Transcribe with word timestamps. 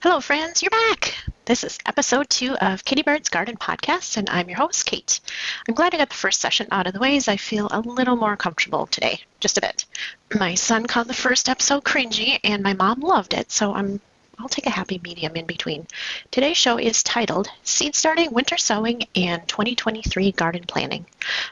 Hello, 0.00 0.20
friends, 0.20 0.62
you're 0.62 0.70
back. 0.70 1.16
This 1.46 1.64
is 1.64 1.76
episode 1.84 2.30
two 2.30 2.54
of 2.58 2.84
Kitty 2.84 3.02
Bird's 3.02 3.30
Garden 3.30 3.56
Podcast, 3.56 4.16
and 4.16 4.30
I'm 4.30 4.48
your 4.48 4.58
host, 4.58 4.86
Kate. 4.86 5.18
I'm 5.66 5.74
glad 5.74 5.92
I 5.92 5.98
got 5.98 6.08
the 6.08 6.14
first 6.14 6.40
session 6.40 6.68
out 6.70 6.86
of 6.86 6.92
the 6.92 7.00
way 7.00 7.16
as 7.16 7.26
I 7.26 7.36
feel 7.36 7.66
a 7.72 7.80
little 7.80 8.14
more 8.14 8.36
comfortable 8.36 8.86
today, 8.86 9.22
just 9.40 9.58
a 9.58 9.60
bit. 9.60 9.86
My 10.32 10.54
son 10.54 10.86
called 10.86 11.08
the 11.08 11.14
first 11.14 11.48
episode 11.48 11.82
cringy, 11.82 12.38
and 12.44 12.62
my 12.62 12.74
mom 12.74 13.00
loved 13.00 13.34
it, 13.34 13.50
so 13.50 13.74
I'm 13.74 14.00
I'll 14.40 14.48
take 14.48 14.66
a 14.66 14.70
happy 14.70 15.00
medium 15.02 15.34
in 15.34 15.46
between. 15.46 15.88
Today's 16.30 16.56
show 16.56 16.78
is 16.78 17.02
titled 17.02 17.50
Seed 17.64 17.96
Starting, 17.96 18.32
Winter 18.32 18.56
Sowing, 18.56 19.02
and 19.16 19.46
2023 19.48 20.30
Garden 20.30 20.62
Planning. 20.64 21.06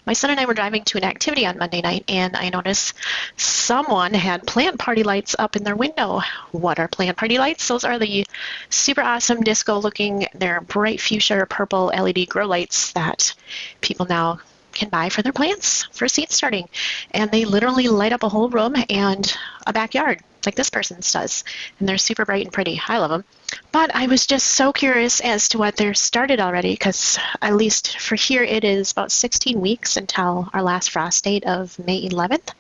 My 0.06 0.12
son 0.12 0.30
and 0.30 0.38
I 0.38 0.44
were 0.44 0.54
driving 0.54 0.84
to 0.84 0.98
an 0.98 1.04
activity 1.04 1.44
on 1.46 1.58
Monday 1.58 1.80
night, 1.80 2.04
and 2.08 2.36
I 2.36 2.48
noticed 2.50 2.94
someone 3.36 4.14
had 4.14 4.46
plant 4.46 4.78
party 4.78 5.02
lights 5.02 5.34
up 5.36 5.56
in 5.56 5.64
their 5.64 5.74
window. 5.74 6.20
What 6.52 6.78
are 6.78 6.86
plant 6.86 7.16
party 7.16 7.38
lights? 7.38 7.66
Those 7.66 7.84
are 7.84 7.98
the 7.98 8.24
super 8.70 9.02
awesome 9.02 9.40
disco 9.40 9.80
looking, 9.80 10.28
they're 10.32 10.60
bright 10.60 11.00
fuchsia 11.00 11.44
purple 11.50 11.86
LED 11.86 12.28
grow 12.28 12.46
lights 12.46 12.92
that 12.92 13.34
people 13.80 14.06
now 14.06 14.38
can 14.72 14.90
buy 14.90 15.08
for 15.08 15.22
their 15.22 15.32
plants 15.32 15.88
for 15.90 16.06
seed 16.06 16.30
starting. 16.30 16.68
And 17.10 17.32
they 17.32 17.46
literally 17.46 17.88
light 17.88 18.12
up 18.12 18.22
a 18.22 18.28
whole 18.28 18.48
room 18.48 18.76
and 18.88 19.36
a 19.66 19.72
backyard 19.72 20.20
like 20.46 20.54
this 20.54 20.70
person's 20.70 21.12
does. 21.12 21.44
And 21.78 21.88
they're 21.88 21.98
super 21.98 22.24
bright 22.24 22.44
and 22.44 22.52
pretty. 22.52 22.80
I 22.86 22.98
love 22.98 23.10
them. 23.10 23.24
But 23.72 23.94
I 23.94 24.06
was 24.06 24.26
just 24.26 24.46
so 24.46 24.72
curious 24.72 25.20
as 25.20 25.48
to 25.50 25.58
what 25.58 25.76
they're 25.76 25.94
started 25.94 26.40
already 26.40 26.72
because 26.72 27.18
at 27.42 27.56
least 27.56 27.98
for 27.98 28.14
here 28.14 28.42
it 28.42 28.64
is 28.64 28.92
about 28.92 29.12
16 29.12 29.60
weeks 29.60 29.96
until 29.96 30.48
our 30.52 30.62
last 30.62 30.90
frost 30.90 31.24
date 31.24 31.44
of 31.44 31.78
May 31.78 32.08
11th. 32.08 32.50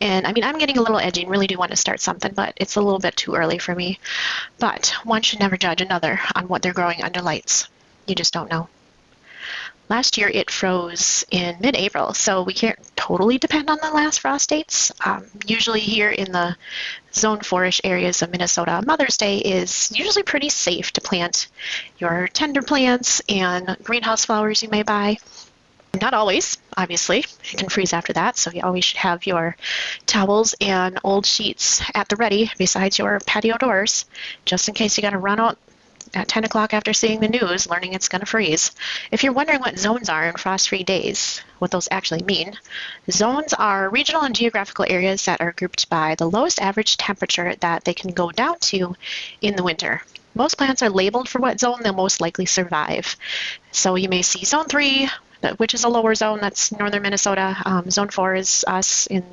And 0.00 0.26
I 0.26 0.32
mean, 0.32 0.44
I'm 0.44 0.58
getting 0.58 0.78
a 0.78 0.82
little 0.82 0.98
edgy 0.98 1.22
and 1.22 1.30
really 1.30 1.46
do 1.46 1.56
want 1.56 1.70
to 1.70 1.76
start 1.76 2.00
something, 2.00 2.34
but 2.34 2.54
it's 2.56 2.76
a 2.76 2.80
little 2.82 2.98
bit 2.98 3.16
too 3.16 3.34
early 3.34 3.58
for 3.58 3.74
me. 3.74 3.98
But 4.58 4.94
one 5.04 5.22
should 5.22 5.40
never 5.40 5.56
judge 5.56 5.80
another 5.80 6.20
on 6.34 6.48
what 6.48 6.62
they're 6.62 6.72
growing 6.72 7.02
under 7.02 7.22
lights. 7.22 7.68
You 8.06 8.14
just 8.14 8.34
don't 8.34 8.50
know. 8.50 8.68
Last 9.88 10.16
year 10.16 10.28
it 10.28 10.50
froze 10.50 11.24
in 11.30 11.56
mid-April, 11.60 12.14
so 12.14 12.42
we 12.42 12.54
can't 12.54 12.93
totally 13.04 13.36
depend 13.36 13.68
on 13.68 13.78
the 13.82 13.90
last 13.90 14.20
frost 14.20 14.48
dates. 14.48 14.90
Um, 15.04 15.26
usually 15.46 15.80
here 15.80 16.08
in 16.08 16.32
the 16.32 16.56
zone 17.12 17.40
4-ish 17.40 17.82
areas 17.84 18.22
of 18.22 18.30
Minnesota, 18.30 18.82
Mother's 18.86 19.18
Day 19.18 19.38
is 19.38 19.92
usually 19.94 20.22
pretty 20.22 20.48
safe 20.48 20.90
to 20.92 21.02
plant 21.02 21.48
your 21.98 22.28
tender 22.28 22.62
plants 22.62 23.20
and 23.28 23.76
greenhouse 23.82 24.24
flowers 24.24 24.62
you 24.62 24.70
may 24.70 24.82
buy. 24.82 25.18
Not 26.00 26.14
always, 26.14 26.56
obviously. 26.78 27.18
It 27.18 27.58
can 27.58 27.68
freeze 27.68 27.92
after 27.92 28.14
that, 28.14 28.38
so 28.38 28.50
you 28.50 28.62
always 28.62 28.86
should 28.86 28.96
have 28.96 29.26
your 29.26 29.54
towels 30.06 30.54
and 30.62 30.98
old 31.04 31.26
sheets 31.26 31.82
at 31.94 32.08
the 32.08 32.16
ready 32.16 32.50
besides 32.56 32.98
your 32.98 33.20
patio 33.26 33.58
doors, 33.58 34.06
just 34.46 34.66
in 34.68 34.74
case 34.74 34.96
you 34.96 35.02
got 35.02 35.10
to 35.10 35.18
run 35.18 35.38
out 35.38 35.58
at 36.16 36.28
10 36.28 36.44
o'clock 36.44 36.74
after 36.74 36.92
seeing 36.92 37.20
the 37.20 37.28
news, 37.28 37.68
learning 37.68 37.92
it's 37.92 38.08
going 38.08 38.20
to 38.20 38.26
freeze. 38.26 38.72
If 39.10 39.22
you're 39.22 39.32
wondering 39.32 39.60
what 39.60 39.78
zones 39.78 40.08
are 40.08 40.26
in 40.26 40.36
frost-free 40.36 40.84
days, 40.84 41.40
what 41.58 41.70
those 41.70 41.88
actually 41.90 42.22
mean, 42.22 42.58
zones 43.10 43.52
are 43.54 43.88
regional 43.88 44.22
and 44.22 44.34
geographical 44.34 44.86
areas 44.88 45.24
that 45.24 45.40
are 45.40 45.52
grouped 45.52 45.88
by 45.88 46.14
the 46.14 46.28
lowest 46.28 46.60
average 46.60 46.96
temperature 46.96 47.54
that 47.60 47.84
they 47.84 47.94
can 47.94 48.12
go 48.12 48.30
down 48.30 48.58
to 48.60 48.96
in 49.40 49.56
the 49.56 49.62
winter. 49.62 50.02
Most 50.34 50.56
plants 50.56 50.82
are 50.82 50.90
labeled 50.90 51.28
for 51.28 51.38
what 51.38 51.60
zone 51.60 51.80
they'll 51.82 51.92
most 51.92 52.20
likely 52.20 52.46
survive. 52.46 53.16
So 53.70 53.94
you 53.94 54.08
may 54.08 54.22
see 54.22 54.44
zone 54.44 54.66
3, 54.66 55.08
which 55.58 55.74
is 55.74 55.84
a 55.84 55.88
lower 55.88 56.14
zone, 56.14 56.40
that's 56.40 56.72
northern 56.72 57.02
Minnesota. 57.02 57.56
Um, 57.64 57.90
zone 57.90 58.08
4 58.08 58.34
is 58.34 58.64
us 58.66 59.06
in 59.06 59.24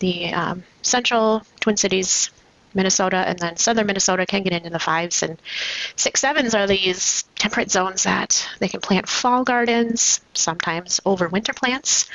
the 0.00 0.32
um, 0.34 0.64
central 0.82 1.42
Twin 1.60 1.76
Cities 1.76 2.30
Minnesota, 2.74 3.16
and 3.16 3.38
then 3.38 3.56
southern 3.56 3.86
Minnesota 3.86 4.26
can 4.26 4.42
get 4.42 4.52
into 4.52 4.70
the 4.70 4.78
fives 4.78 5.22
and 5.22 5.38
six 5.96 6.20
sevens 6.20 6.54
are 6.54 6.66
these 6.66 7.24
temperate 7.36 7.70
zones 7.70 8.04
that 8.04 8.48
they 8.58 8.68
can 8.68 8.80
plant 8.80 9.08
fall 9.08 9.44
gardens, 9.44 10.20
sometimes 10.34 11.00
over 11.04 11.28
winter 11.28 11.52
plants. 11.52 12.08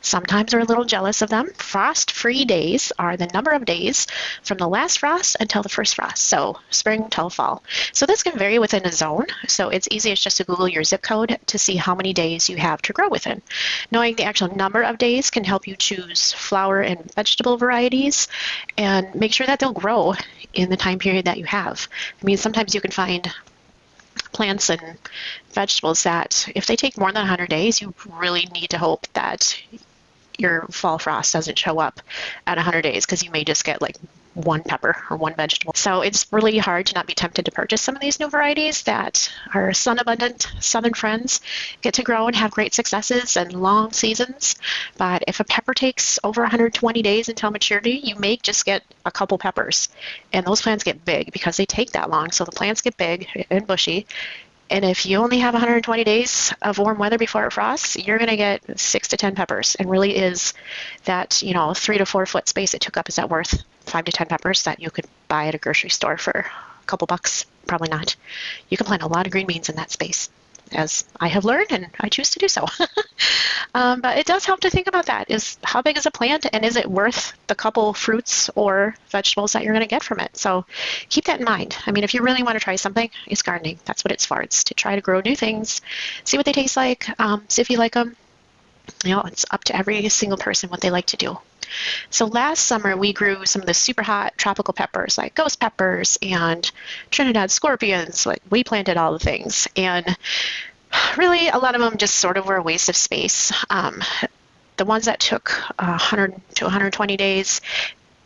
Sometimes 0.00 0.52
we're 0.52 0.60
a 0.60 0.64
little 0.64 0.84
jealous 0.84 1.22
of 1.22 1.30
them. 1.30 1.50
Frost 1.54 2.10
free 2.10 2.44
days 2.44 2.92
are 2.98 3.16
the 3.16 3.26
number 3.28 3.50
of 3.50 3.64
days 3.64 4.06
from 4.42 4.58
the 4.58 4.68
last 4.68 4.98
frost 4.98 5.36
until 5.40 5.62
the 5.62 5.68
first 5.68 5.94
frost, 5.94 6.24
so 6.24 6.58
spring 6.70 7.08
till 7.08 7.30
fall. 7.30 7.62
So 7.92 8.06
this 8.06 8.22
can 8.22 8.38
vary 8.38 8.58
within 8.58 8.84
a 8.84 8.92
zone, 8.92 9.26
so 9.46 9.68
it's 9.68 9.88
easiest 9.90 10.22
just 10.22 10.36
to 10.38 10.44
Google 10.44 10.68
your 10.68 10.84
zip 10.84 11.02
code 11.02 11.38
to 11.46 11.58
see 11.58 11.76
how 11.76 11.94
many 11.94 12.12
days 12.12 12.48
you 12.48 12.56
have 12.56 12.82
to 12.82 12.92
grow 12.92 13.08
within. 13.08 13.42
Knowing 13.90 14.16
the 14.16 14.24
actual 14.24 14.54
number 14.54 14.82
of 14.82 14.98
days 14.98 15.30
can 15.30 15.44
help 15.44 15.66
you 15.66 15.76
choose 15.76 16.32
flower 16.32 16.80
and 16.80 17.12
vegetable 17.14 17.56
varieties 17.56 18.28
and 18.76 19.14
make 19.14 19.32
sure 19.32 19.46
that 19.46 19.60
they'll 19.60 19.72
grow 19.72 20.14
in 20.52 20.70
the 20.70 20.76
time 20.76 20.98
period 20.98 21.24
that 21.24 21.38
you 21.38 21.44
have. 21.44 21.88
I 22.20 22.24
mean, 22.24 22.36
sometimes 22.36 22.74
you 22.74 22.80
can 22.80 22.90
find 22.90 23.32
plants 24.34 24.68
and 24.68 24.98
vegetables 25.52 26.02
that 26.02 26.46
if 26.54 26.66
they 26.66 26.76
take 26.76 26.98
more 26.98 27.10
than 27.10 27.22
100 27.22 27.48
days, 27.48 27.80
you 27.80 27.94
really 28.20 28.46
need 28.52 28.70
to 28.70 28.78
hope 28.78 29.06
that 29.14 29.56
your 30.36 30.66
fall 30.66 30.98
frost 30.98 31.32
doesn't 31.32 31.58
show 31.58 31.78
up 31.78 32.00
at 32.46 32.58
100 32.58 32.82
days 32.82 33.06
because 33.06 33.22
you 33.22 33.30
may 33.30 33.44
just 33.44 33.64
get 33.64 33.80
like 33.80 33.96
one 34.34 34.62
pepper 34.62 34.96
or 35.10 35.16
one 35.16 35.34
vegetable. 35.34 35.72
So 35.74 36.02
it's 36.02 36.32
really 36.32 36.58
hard 36.58 36.86
to 36.86 36.94
not 36.94 37.06
be 37.06 37.14
tempted 37.14 37.44
to 37.44 37.52
purchase 37.52 37.80
some 37.80 37.94
of 37.94 38.00
these 38.00 38.20
new 38.20 38.28
varieties 38.28 38.82
that 38.82 39.32
our 39.54 39.72
sun 39.72 39.98
abundant 39.98 40.52
southern 40.60 40.94
friends 40.94 41.40
get 41.82 41.94
to 41.94 42.02
grow 42.02 42.26
and 42.26 42.36
have 42.36 42.50
great 42.50 42.74
successes 42.74 43.36
and 43.36 43.52
long 43.52 43.92
seasons. 43.92 44.56
But 44.98 45.24
if 45.28 45.40
a 45.40 45.44
pepper 45.44 45.74
takes 45.74 46.18
over 46.24 46.42
120 46.42 47.02
days 47.02 47.28
until 47.28 47.50
maturity, 47.50 48.00
you 48.02 48.16
may 48.16 48.36
just 48.36 48.64
get 48.64 48.82
a 49.04 49.10
couple 49.10 49.38
peppers. 49.38 49.88
And 50.32 50.44
those 50.44 50.62
plants 50.62 50.84
get 50.84 51.04
big 51.04 51.32
because 51.32 51.56
they 51.56 51.66
take 51.66 51.92
that 51.92 52.10
long. 52.10 52.30
So 52.30 52.44
the 52.44 52.52
plants 52.52 52.80
get 52.80 52.96
big 52.96 53.46
and 53.50 53.66
bushy. 53.66 54.06
And 54.70 54.84
if 54.84 55.06
you 55.06 55.18
only 55.18 55.38
have 55.38 55.54
120 55.54 56.04
days 56.04 56.52
of 56.62 56.78
warm 56.78 56.98
weather 56.98 57.18
before 57.18 57.46
it 57.46 57.52
frosts, 57.52 57.96
you're 57.96 58.18
going 58.18 58.30
to 58.30 58.36
get 58.36 58.80
six 58.80 59.08
to 59.08 59.16
10 59.16 59.34
peppers. 59.34 59.74
And 59.74 59.90
really 59.90 60.16
is 60.16 60.54
that, 61.04 61.42
you 61.42 61.54
know, 61.54 61.74
three 61.74 61.98
to 61.98 62.06
four 62.06 62.24
foot 62.26 62.48
space 62.48 62.74
it 62.74 62.80
took 62.80 62.96
up, 62.96 63.08
is 63.08 63.16
that 63.16 63.30
worth 63.30 63.62
five 63.80 64.06
to 64.06 64.12
10 64.12 64.26
peppers 64.26 64.62
that 64.62 64.80
you 64.80 64.90
could 64.90 65.06
buy 65.28 65.46
at 65.46 65.54
a 65.54 65.58
grocery 65.58 65.90
store 65.90 66.16
for 66.16 66.30
a 66.30 66.86
couple 66.86 67.06
bucks? 67.06 67.44
Probably 67.66 67.88
not. 67.88 68.16
You 68.68 68.76
can 68.76 68.86
plant 68.86 69.02
a 69.02 69.08
lot 69.08 69.26
of 69.26 69.32
green 69.32 69.46
beans 69.46 69.68
in 69.68 69.76
that 69.76 69.90
space 69.90 70.30
as 70.72 71.04
I 71.20 71.28
have 71.28 71.44
learned, 71.44 71.68
and 71.70 71.88
I 72.00 72.08
choose 72.08 72.30
to 72.30 72.38
do 72.38 72.48
so. 72.48 72.66
um, 73.74 74.00
but 74.00 74.18
it 74.18 74.26
does 74.26 74.44
help 74.44 74.60
to 74.60 74.70
think 74.70 74.86
about 74.86 75.06
that: 75.06 75.30
is 75.30 75.58
how 75.62 75.82
big 75.82 75.96
is 75.96 76.06
a 76.06 76.10
plant, 76.10 76.46
and 76.52 76.64
is 76.64 76.76
it 76.76 76.90
worth 76.90 77.32
the 77.46 77.54
couple 77.54 77.92
fruits 77.94 78.50
or 78.54 78.96
vegetables 79.08 79.52
that 79.52 79.62
you're 79.62 79.72
going 79.72 79.86
to 79.86 79.88
get 79.88 80.02
from 80.02 80.20
it? 80.20 80.36
So 80.36 80.64
keep 81.08 81.26
that 81.26 81.38
in 81.40 81.44
mind. 81.44 81.76
I 81.86 81.92
mean, 81.92 82.04
if 82.04 82.14
you 82.14 82.22
really 82.22 82.42
want 82.42 82.56
to 82.56 82.64
try 82.64 82.76
something, 82.76 83.10
it's 83.26 83.42
gardening. 83.42 83.78
That's 83.84 84.04
what 84.04 84.12
it's 84.12 84.26
for. 84.26 84.40
It's 84.40 84.64
to 84.64 84.74
try 84.74 84.94
to 84.94 85.00
grow 85.00 85.20
new 85.20 85.36
things, 85.36 85.80
see 86.24 86.36
what 86.36 86.46
they 86.46 86.52
taste 86.52 86.76
like, 86.76 87.08
um, 87.20 87.44
see 87.48 87.62
if 87.62 87.70
you 87.70 87.78
like 87.78 87.94
them. 87.94 88.16
You 89.04 89.12
know, 89.12 89.22
it's 89.22 89.46
up 89.50 89.64
to 89.64 89.76
every 89.76 90.08
single 90.08 90.38
person 90.38 90.70
what 90.70 90.80
they 90.80 90.90
like 90.90 91.06
to 91.06 91.16
do. 91.16 91.38
So 92.10 92.26
last 92.26 92.60
summer 92.66 92.96
we 92.96 93.12
grew 93.12 93.44
some 93.46 93.62
of 93.62 93.66
the 93.66 93.74
super 93.74 94.02
hot 94.02 94.34
tropical 94.36 94.74
peppers 94.74 95.18
like 95.18 95.34
ghost 95.34 95.60
peppers 95.60 96.18
and 96.22 96.70
Trinidad 97.10 97.50
scorpions. 97.50 98.26
Like 98.26 98.42
we 98.50 98.64
planted 98.64 98.96
all 98.96 99.12
the 99.12 99.18
things, 99.18 99.68
and 99.76 100.16
really 101.16 101.48
a 101.48 101.58
lot 101.58 101.74
of 101.74 101.80
them 101.80 101.98
just 101.98 102.16
sort 102.16 102.36
of 102.36 102.46
were 102.46 102.56
a 102.56 102.62
waste 102.62 102.88
of 102.88 102.96
space. 102.96 103.52
Um, 103.70 104.02
the 104.76 104.84
ones 104.84 105.04
that 105.04 105.20
took 105.20 105.50
100 105.78 106.40
to 106.56 106.64
120 106.64 107.16
days, 107.16 107.60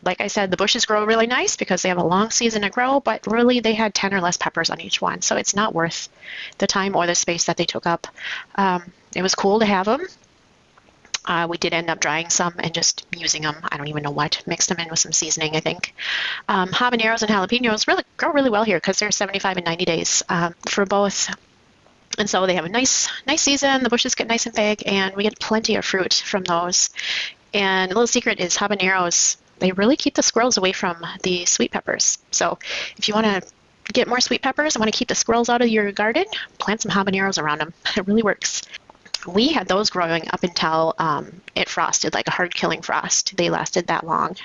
like 0.02 0.20
I 0.20 0.28
said, 0.28 0.50
the 0.50 0.56
bushes 0.56 0.86
grow 0.86 1.04
really 1.04 1.26
nice 1.26 1.56
because 1.56 1.82
they 1.82 1.88
have 1.88 1.98
a 1.98 2.04
long 2.04 2.30
season 2.30 2.62
to 2.62 2.70
grow, 2.70 3.00
but 3.00 3.26
really 3.26 3.60
they 3.60 3.74
had 3.74 3.94
10 3.94 4.14
or 4.14 4.20
less 4.20 4.36
peppers 4.36 4.70
on 4.70 4.80
each 4.80 5.00
one, 5.00 5.22
so 5.22 5.36
it's 5.36 5.54
not 5.54 5.74
worth 5.74 6.08
the 6.58 6.66
time 6.66 6.96
or 6.96 7.06
the 7.06 7.14
space 7.14 7.44
that 7.44 7.56
they 7.56 7.66
took 7.66 7.86
up. 7.86 8.06
Um, 8.54 8.92
it 9.14 9.22
was 9.22 9.34
cool 9.34 9.58
to 9.60 9.66
have 9.66 9.86
them. 9.86 10.06
Uh, 11.24 11.46
we 11.48 11.58
did 11.58 11.72
end 11.74 11.90
up 11.90 12.00
drying 12.00 12.30
some 12.30 12.54
and 12.58 12.72
just 12.72 13.06
using 13.16 13.42
them. 13.42 13.56
I 13.64 13.76
don't 13.76 13.88
even 13.88 14.02
know 14.02 14.10
what. 14.10 14.42
Mixed 14.46 14.68
them 14.68 14.78
in 14.78 14.88
with 14.88 14.98
some 14.98 15.12
seasoning, 15.12 15.56
I 15.56 15.60
think. 15.60 15.94
Um, 16.48 16.70
habaneros 16.70 17.22
and 17.22 17.30
jalapenos 17.30 17.86
really 17.86 18.04
grow 18.16 18.32
really 18.32 18.50
well 18.50 18.64
here 18.64 18.78
because 18.78 18.98
they're 18.98 19.10
75 19.10 19.58
and 19.58 19.66
90 19.66 19.84
days 19.84 20.22
um, 20.28 20.54
for 20.68 20.86
both. 20.86 21.28
And 22.18 22.28
so 22.28 22.46
they 22.46 22.54
have 22.54 22.64
a 22.64 22.68
nice, 22.68 23.08
nice 23.26 23.42
season. 23.42 23.82
The 23.82 23.90
bushes 23.90 24.14
get 24.14 24.26
nice 24.26 24.46
and 24.46 24.54
big, 24.54 24.82
and 24.86 25.14
we 25.14 25.22
get 25.22 25.38
plenty 25.38 25.76
of 25.76 25.84
fruit 25.84 26.14
from 26.14 26.44
those. 26.44 26.90
And 27.54 27.90
a 27.90 27.94
little 27.94 28.06
secret 28.06 28.40
is 28.40 28.56
habaneros. 28.56 29.36
They 29.58 29.72
really 29.72 29.96
keep 29.96 30.14
the 30.14 30.22
squirrels 30.22 30.56
away 30.56 30.72
from 30.72 31.04
the 31.22 31.44
sweet 31.46 31.72
peppers. 31.72 32.18
So 32.30 32.58
if 32.96 33.08
you 33.08 33.14
want 33.14 33.26
to 33.26 33.92
get 33.92 34.08
more 34.08 34.20
sweet 34.20 34.42
peppers 34.42 34.74
and 34.74 34.80
want 34.80 34.92
to 34.92 34.98
keep 34.98 35.08
the 35.08 35.14
squirrels 35.14 35.48
out 35.48 35.62
of 35.62 35.68
your 35.68 35.92
garden, 35.92 36.24
plant 36.58 36.82
some 36.82 36.92
habaneros 36.92 37.40
around 37.40 37.58
them. 37.58 37.74
It 37.96 38.06
really 38.06 38.22
works 38.22 38.62
we 39.26 39.48
had 39.48 39.68
those 39.68 39.90
growing 39.90 40.28
up 40.30 40.42
until 40.42 40.94
um, 40.98 41.40
it 41.54 41.68
frosted, 41.68 42.14
like 42.14 42.28
a 42.28 42.32
hard 42.32 42.54
killing 42.54 42.82
frost. 42.82 43.36
They 43.36 43.50
lasted 43.50 43.86
that 43.88 44.06
long, 44.06 44.36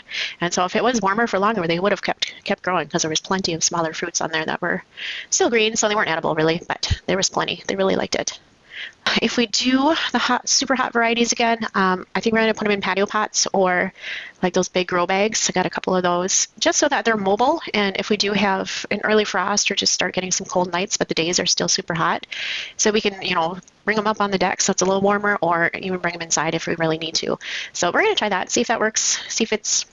and 0.41 0.53
so 0.53 0.65
if 0.65 0.75
it 0.75 0.83
was 0.83 1.01
warmer 1.01 1.27
for 1.27 1.39
longer, 1.39 1.67
they 1.67 1.79
would 1.79 1.91
have 1.91 2.01
kept 2.01 2.33
kept 2.43 2.63
growing 2.63 2.87
because 2.87 3.03
there 3.03 3.09
was 3.09 3.21
plenty 3.21 3.53
of 3.53 3.63
smaller 3.63 3.93
fruits 3.93 4.21
on 4.21 4.31
there 4.31 4.45
that 4.45 4.61
were 4.61 4.83
still 5.29 5.49
green, 5.49 5.75
so 5.75 5.87
they 5.87 5.95
weren't 5.95 6.09
edible 6.09 6.35
really, 6.35 6.61
but 6.67 7.01
there 7.05 7.17
was 7.17 7.29
plenty. 7.29 7.63
They 7.67 7.75
really 7.75 7.95
liked 7.95 8.15
it. 8.15 8.39
If 9.21 9.38
we 9.38 9.45
do 9.45 9.95
the 10.12 10.18
hot, 10.18 10.50
super 10.50 10.75
hot 10.75 10.94
varieties 10.94 11.33
again, 11.33 11.59
um, 11.75 12.07
I 12.15 12.19
think 12.19 12.33
we're 12.33 12.39
going 12.39 12.53
to 12.53 12.57
put 12.57 12.65
them 12.65 12.71
in 12.71 12.81
patio 12.81 13.06
pots 13.06 13.47
or 13.53 13.94
like 14.41 14.53
those 14.53 14.69
big 14.69 14.88
grow 14.88 15.06
bags. 15.06 15.50
I 15.50 15.53
got 15.53 15.65
a 15.65 15.69
couple 15.69 15.95
of 15.95 16.03
those 16.03 16.47
just 16.57 16.80
so 16.80 16.88
that 16.88 17.06
they're 17.06 17.18
mobile. 17.18 17.62
And 17.74 17.97
if 17.97 18.09
we 18.09 18.18
do 18.18 18.33
have 18.33 18.85
an 18.89 19.01
early 19.03 19.25
frost 19.25 19.69
or 19.69 19.75
just 19.75 19.94
start 19.94 20.15
getting 20.15 20.31
some 20.31 20.47
cold 20.47 20.71
nights, 20.71 20.97
but 20.97 21.09
the 21.09 21.13
days 21.13 21.39
are 21.39 21.45
still 21.45 21.68
super 21.68 21.94
hot, 21.94 22.25
so 22.77 22.91
we 22.91 23.01
can, 23.01 23.21
you 23.21 23.35
know, 23.35 23.57
bring 23.85 23.97
them 23.97 24.07
up 24.07 24.21
on 24.21 24.31
the 24.31 24.38
deck 24.38 24.62
so 24.62 24.71
it's 24.71 24.81
a 24.81 24.86
little 24.86 25.01
warmer 25.01 25.38
or 25.41 25.69
even 25.77 26.00
bring 26.00 26.13
them 26.13 26.21
inside 26.21 26.56
if 26.56 26.65
we 26.65 26.75
really 26.75 26.97
need 26.97 27.15
to. 27.15 27.38
So 27.74 27.91
we're 27.91 28.01
going 28.01 28.15
to 28.15 28.19
try 28.19 28.29
that, 28.29 28.50
see 28.50 28.62
if 28.62 28.68
that 28.68 28.79
works, 28.79 29.19
see 29.27 29.44
if 29.44 29.53
it's 29.53 29.86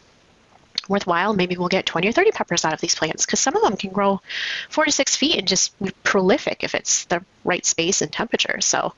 worthwhile, 0.91 1.33
maybe 1.33 1.57
we'll 1.57 1.69
get 1.69 1.87
20 1.87 2.09
or 2.09 2.13
30 2.13 2.33
peppers 2.33 2.65
out 2.65 2.75
of 2.75 2.81
these 2.81 2.95
plants 2.95 3.25
because 3.25 3.41
some 3.41 3.57
of 3.57 3.63
them 3.63 3.77
can 3.77 3.91
grow 3.91 4.21
four 4.69 4.85
to 4.85 4.93
six 4.93 5.17
feet 5.17 5.39
and 5.39 5.49
just 5.49 5.79
be 5.79 5.91
prolific 6.03 6.63
if 6.65 6.75
it's 6.75 7.05
the 7.05 7.25
right 7.45 7.65
space 7.65 8.03
and 8.03 8.13
temperature. 8.13 8.61
So 8.61 8.93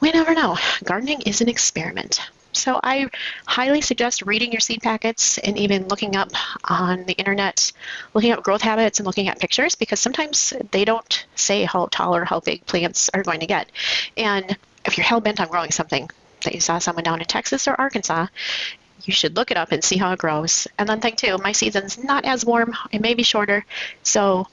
we 0.00 0.12
never 0.12 0.34
know. 0.34 0.56
Gardening 0.84 1.22
is 1.22 1.40
an 1.40 1.48
experiment. 1.48 2.20
So 2.52 2.80
I 2.82 3.08
highly 3.46 3.80
suggest 3.80 4.22
reading 4.22 4.52
your 4.52 4.60
seed 4.60 4.82
packets 4.82 5.38
and 5.38 5.56
even 5.56 5.88
looking 5.88 6.16
up 6.16 6.30
on 6.64 7.04
the 7.04 7.14
internet, 7.14 7.72
looking 8.12 8.32
up 8.32 8.42
growth 8.42 8.62
habits 8.62 8.98
and 8.98 9.06
looking 9.06 9.28
at 9.28 9.38
pictures 9.38 9.76
because 9.76 10.00
sometimes 10.00 10.52
they 10.72 10.84
don't 10.84 11.26
say 11.36 11.64
how 11.64 11.86
tall 11.86 12.14
or 12.14 12.24
how 12.24 12.40
big 12.40 12.66
plants 12.66 13.08
are 13.14 13.22
going 13.22 13.40
to 13.40 13.46
get. 13.46 13.70
And 14.16 14.56
if 14.84 14.96
you're 14.96 15.06
hell 15.06 15.20
bent 15.20 15.40
on 15.40 15.48
growing 15.48 15.70
something 15.70 16.10
that 16.44 16.54
you 16.54 16.60
saw 16.60 16.78
someone 16.78 17.04
down 17.04 17.20
in 17.20 17.26
Texas 17.26 17.68
or 17.68 17.74
Arkansas, 17.74 18.26
you 19.04 19.12
should 19.12 19.36
look 19.36 19.50
it 19.50 19.56
up 19.56 19.72
and 19.72 19.82
see 19.82 19.96
how 19.96 20.12
it 20.12 20.18
grows. 20.18 20.66
And 20.78 20.88
then 20.88 21.00
think 21.00 21.16
too, 21.16 21.38
my 21.38 21.52
season's 21.52 22.02
not 22.02 22.24
as 22.24 22.44
warm, 22.44 22.74
it 22.92 23.00
may 23.00 23.14
be 23.14 23.22
shorter, 23.22 23.64
so 24.02 24.46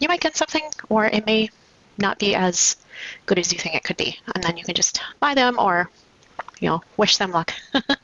you 0.00 0.08
might 0.08 0.20
get 0.20 0.36
something 0.36 0.64
or 0.88 1.06
it 1.06 1.26
may 1.26 1.50
not 1.98 2.18
be 2.18 2.34
as 2.34 2.76
good 3.24 3.38
as 3.38 3.52
you 3.52 3.58
think 3.58 3.74
it 3.74 3.84
could 3.84 3.96
be. 3.96 4.18
And 4.34 4.44
then 4.44 4.56
you 4.56 4.64
can 4.64 4.74
just 4.74 5.00
buy 5.20 5.34
them 5.34 5.58
or 5.58 5.90
you 6.60 6.68
know, 6.68 6.82
wish 6.96 7.18
them 7.18 7.32
luck. 7.32 7.52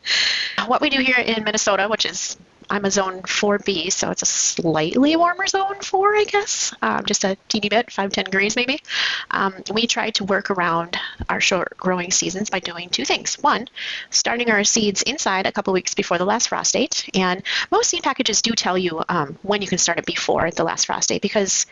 what 0.67 0.81
we 0.81 0.91
do 0.91 1.01
here 1.01 1.17
in 1.17 1.45
Minnesota, 1.45 1.89
which 1.89 2.05
is 2.05 2.37
I'm 2.73 2.87
a 2.87 2.91
zone 2.91 3.21
4B, 3.21 3.93
so 3.93 4.11
it's 4.11 4.23
a 4.23 4.27
slightly 4.27 5.15
warmer 5.15 5.47
zone 5.47 5.83
4, 5.83 6.17
I 6.17 6.25
guess, 6.25 6.73
um, 6.81 7.05
just 7.05 7.23
a 7.23 7.37
teeny 7.49 7.69
bit, 7.69 7.93
5, 7.93 8.11
10 8.11 8.25
degrees 8.25 8.57
maybe. 8.57 8.81
Um, 9.31 9.53
we 9.71 9.87
try 9.87 10.09
to 10.13 10.25
work 10.25 10.51
around 10.51 10.97
our 11.29 11.39
short 11.39 11.77
growing 11.77 12.11
seasons 12.11 12.49
by 12.49 12.61
doing 12.61 12.89
two 12.89 13.05
things. 13.05 13.35
One, 13.43 13.69
starting 14.09 14.51
our 14.51 14.65
seeds 14.65 15.03
inside 15.03 15.45
a 15.45 15.53
couple 15.53 15.75
weeks 15.75 15.93
before 15.93 16.17
the 16.17 16.25
last 16.25 16.49
frost 16.49 16.73
date, 16.73 17.11
and 17.13 17.43
most 17.71 17.91
seed 17.91 18.05
packages 18.05 18.41
do 18.41 18.53
tell 18.53 18.79
you 18.79 19.03
um, 19.07 19.39
when 19.43 19.61
you 19.61 19.69
can 19.69 19.77
start 19.77 19.99
it 19.99 20.07
before 20.07 20.51
the 20.51 20.65
last 20.65 20.87
frost 20.87 21.11
date 21.11 21.21
because 21.21 21.67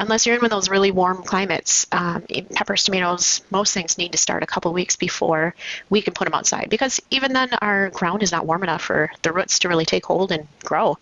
unless 0.00 0.26
you're 0.26 0.34
in 0.34 0.40
one 0.40 0.46
of 0.46 0.50
those 0.50 0.68
really 0.68 0.90
warm 0.90 1.22
climates, 1.22 1.86
um, 1.92 2.24
peppers, 2.56 2.82
tomatoes, 2.82 3.42
most 3.52 3.72
things 3.72 3.98
need 3.98 4.10
to 4.10 4.18
start 4.18 4.42
a 4.42 4.46
couple 4.46 4.72
weeks 4.72 4.96
before 4.96 5.54
we 5.90 6.02
can 6.02 6.12
put 6.12 6.24
them 6.24 6.34
outside 6.34 6.68
because 6.70 7.00
even 7.12 7.32
then 7.32 7.50
our 7.62 7.90
ground 7.90 8.24
is 8.24 8.32
not 8.32 8.46
warm 8.46 8.64
enough 8.64 8.82
for 8.82 9.12
the 9.22 9.32
roots 9.32 9.60
to 9.60 9.68
really 9.68 9.84
take 9.84 10.04
hold 10.04 10.32
and 10.32 10.39
and 10.40 10.48
grow. 10.64 10.98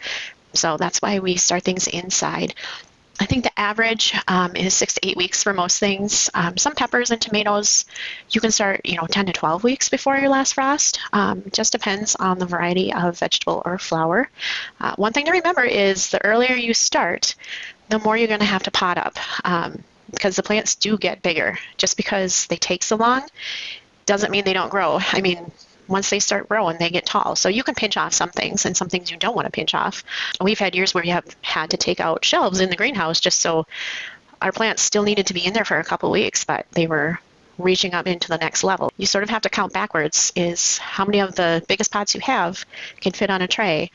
So 0.54 0.76
that's 0.76 1.00
why 1.00 1.18
we 1.18 1.36
start 1.36 1.62
things 1.62 1.86
inside. 1.86 2.54
I 3.20 3.26
think 3.26 3.44
the 3.44 3.58
average 3.58 4.14
um, 4.28 4.54
is 4.54 4.74
six 4.74 4.94
to 4.94 5.06
eight 5.06 5.16
weeks 5.16 5.42
for 5.42 5.52
most 5.52 5.80
things. 5.80 6.30
Um, 6.34 6.56
some 6.56 6.74
peppers 6.74 7.10
and 7.10 7.20
tomatoes, 7.20 7.84
you 8.30 8.40
can 8.40 8.52
start, 8.52 8.82
you 8.84 8.96
know, 8.96 9.06
10 9.08 9.26
to 9.26 9.32
12 9.32 9.64
weeks 9.64 9.88
before 9.88 10.16
your 10.16 10.28
last 10.28 10.54
frost. 10.54 11.00
Um, 11.12 11.42
just 11.52 11.72
depends 11.72 12.14
on 12.14 12.38
the 12.38 12.46
variety 12.46 12.92
of 12.92 13.18
vegetable 13.18 13.62
or 13.64 13.78
flower. 13.78 14.30
Uh, 14.80 14.94
one 14.96 15.12
thing 15.12 15.24
to 15.26 15.32
remember 15.32 15.64
is 15.64 16.10
the 16.10 16.24
earlier 16.24 16.54
you 16.54 16.74
start, 16.74 17.34
the 17.88 17.98
more 17.98 18.16
you're 18.16 18.28
going 18.28 18.40
to 18.40 18.46
have 18.46 18.62
to 18.64 18.70
pot 18.70 18.98
up 18.98 19.16
um, 19.44 19.82
because 20.12 20.36
the 20.36 20.42
plants 20.42 20.76
do 20.76 20.96
get 20.96 21.22
bigger. 21.22 21.58
Just 21.76 21.96
because 21.96 22.46
they 22.46 22.56
take 22.56 22.84
so 22.84 22.96
long 22.96 23.26
doesn't 24.06 24.30
mean 24.30 24.44
they 24.44 24.52
don't 24.52 24.70
grow. 24.70 25.00
I 25.12 25.20
mean, 25.20 25.50
once 25.88 26.10
they 26.10 26.20
start 26.20 26.48
growing, 26.48 26.78
they 26.78 26.90
get 26.90 27.06
tall. 27.06 27.34
So 27.36 27.48
you 27.48 27.62
can 27.62 27.74
pinch 27.74 27.96
off 27.96 28.12
some 28.12 28.30
things 28.30 28.66
and 28.66 28.76
some 28.76 28.88
things 28.88 29.10
you 29.10 29.16
don't 29.16 29.34
want 29.34 29.46
to 29.46 29.52
pinch 29.52 29.74
off. 29.74 30.04
We've 30.40 30.58
had 30.58 30.74
years 30.74 30.94
where 30.94 31.04
you 31.04 31.12
have 31.12 31.36
had 31.42 31.70
to 31.70 31.76
take 31.76 32.00
out 32.00 32.24
shelves 32.24 32.60
in 32.60 32.70
the 32.70 32.76
greenhouse 32.76 33.20
just 33.20 33.40
so 33.40 33.66
our 34.40 34.52
plants 34.52 34.82
still 34.82 35.02
needed 35.02 35.26
to 35.26 35.34
be 35.34 35.44
in 35.44 35.52
there 35.52 35.64
for 35.64 35.78
a 35.78 35.84
couple 35.84 36.10
weeks, 36.10 36.44
but 36.44 36.66
they 36.72 36.86
were 36.86 37.18
reaching 37.58 37.92
up 37.92 38.06
into 38.06 38.28
the 38.28 38.38
next 38.38 38.62
level. 38.62 38.92
You 38.96 39.06
sort 39.06 39.24
of 39.24 39.30
have 39.30 39.42
to 39.42 39.48
count 39.48 39.72
backwards 39.72 40.32
is 40.36 40.78
how 40.78 41.04
many 41.04 41.20
of 41.20 41.34
the 41.34 41.64
biggest 41.66 41.90
pots 41.90 42.14
you 42.14 42.20
have 42.20 42.64
can 43.00 43.12
fit 43.12 43.30
on 43.30 43.42
a 43.42 43.48
tray 43.48 43.90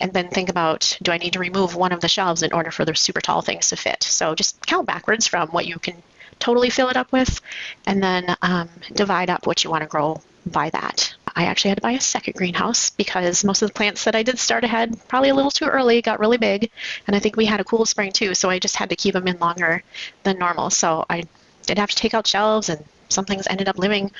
and 0.00 0.12
then 0.12 0.28
think 0.28 0.48
about 0.48 0.98
do 1.02 1.12
I 1.12 1.18
need 1.18 1.34
to 1.34 1.38
remove 1.38 1.76
one 1.76 1.92
of 1.92 2.00
the 2.00 2.08
shelves 2.08 2.42
in 2.42 2.52
order 2.52 2.72
for 2.72 2.84
the 2.84 2.94
super 2.94 3.20
tall 3.20 3.42
things 3.42 3.68
to 3.68 3.76
fit. 3.76 4.02
So 4.02 4.34
just 4.34 4.66
count 4.66 4.86
backwards 4.86 5.28
from 5.28 5.48
what 5.50 5.66
you 5.66 5.78
can 5.78 6.02
totally 6.40 6.70
fill 6.70 6.88
it 6.88 6.96
up 6.96 7.12
with 7.12 7.40
and 7.86 8.02
then 8.02 8.36
um, 8.42 8.68
divide 8.92 9.30
up 9.30 9.46
what 9.46 9.62
you 9.62 9.70
want 9.70 9.82
to 9.82 9.88
grow 9.88 10.20
by 10.44 10.70
that. 10.70 11.14
I 11.36 11.44
actually 11.44 11.70
had 11.70 11.78
to 11.78 11.82
buy 11.82 11.92
a 11.92 12.00
second 12.00 12.34
greenhouse 12.34 12.90
because 12.90 13.44
most 13.44 13.62
of 13.62 13.68
the 13.68 13.74
plants 13.74 14.04
that 14.04 14.14
I 14.14 14.22
did 14.22 14.38
start 14.38 14.64
ahead 14.64 14.96
probably 15.08 15.30
a 15.30 15.34
little 15.34 15.50
too 15.50 15.66
early 15.66 16.00
got 16.02 16.20
really 16.20 16.38
big, 16.38 16.70
and 17.06 17.16
I 17.16 17.18
think 17.18 17.36
we 17.36 17.46
had 17.46 17.60
a 17.60 17.64
cool 17.64 17.86
spring 17.86 18.12
too, 18.12 18.34
so 18.34 18.50
I 18.50 18.58
just 18.58 18.76
had 18.76 18.90
to 18.90 18.96
keep 18.96 19.14
them 19.14 19.28
in 19.28 19.38
longer 19.38 19.82
than 20.22 20.38
normal. 20.38 20.70
So 20.70 21.04
I 21.10 21.24
did 21.66 21.78
have 21.78 21.90
to 21.90 21.96
take 21.96 22.14
out 22.14 22.26
shelves 22.26 22.68
and 22.68 22.84
some 23.08 23.24
things 23.24 23.46
ended 23.48 23.68
up 23.68 23.78
living 23.78 24.10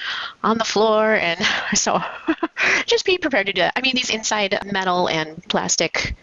on 0.42 0.58
the 0.58 0.64
floor. 0.64 1.14
And 1.14 1.40
so 1.74 2.00
just 2.86 3.04
be 3.04 3.18
prepared 3.18 3.46
to 3.46 3.52
do 3.52 3.60
that 3.62 3.72
i 3.76 3.80
mean 3.80 3.94
these 3.94 4.10
inside 4.10 4.58
metal 4.72 5.08
and 5.08 5.42
plastic 5.48 6.14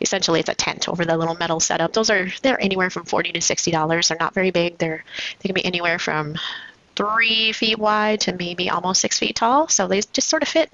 essentially 0.00 0.40
it's 0.40 0.48
a 0.48 0.54
tent 0.54 0.88
over 0.88 1.04
the 1.04 1.16
little 1.16 1.34
metal 1.36 1.60
setup. 1.60 1.92
Those 1.92 2.10
are 2.10 2.28
they're 2.42 2.60
anywhere 2.60 2.90
from 2.90 3.04
40 3.04 3.32
to 3.32 3.40
60 3.40 3.70
dollars. 3.70 4.08
They're 4.08 4.18
not 4.18 4.34
very 4.34 4.50
big. 4.50 4.78
They're 4.78 5.04
they 5.40 5.46
can 5.46 5.54
be 5.54 5.64
anywhere 5.64 5.98
from 5.98 6.36
three 6.98 7.52
feet 7.52 7.78
wide 7.78 8.20
to 8.20 8.32
maybe 8.32 8.68
almost 8.68 9.00
six 9.00 9.20
feet 9.20 9.36
tall. 9.36 9.68
So 9.68 9.86
they 9.86 10.00
just 10.00 10.28
sort 10.28 10.42
of 10.42 10.48
fit 10.48 10.68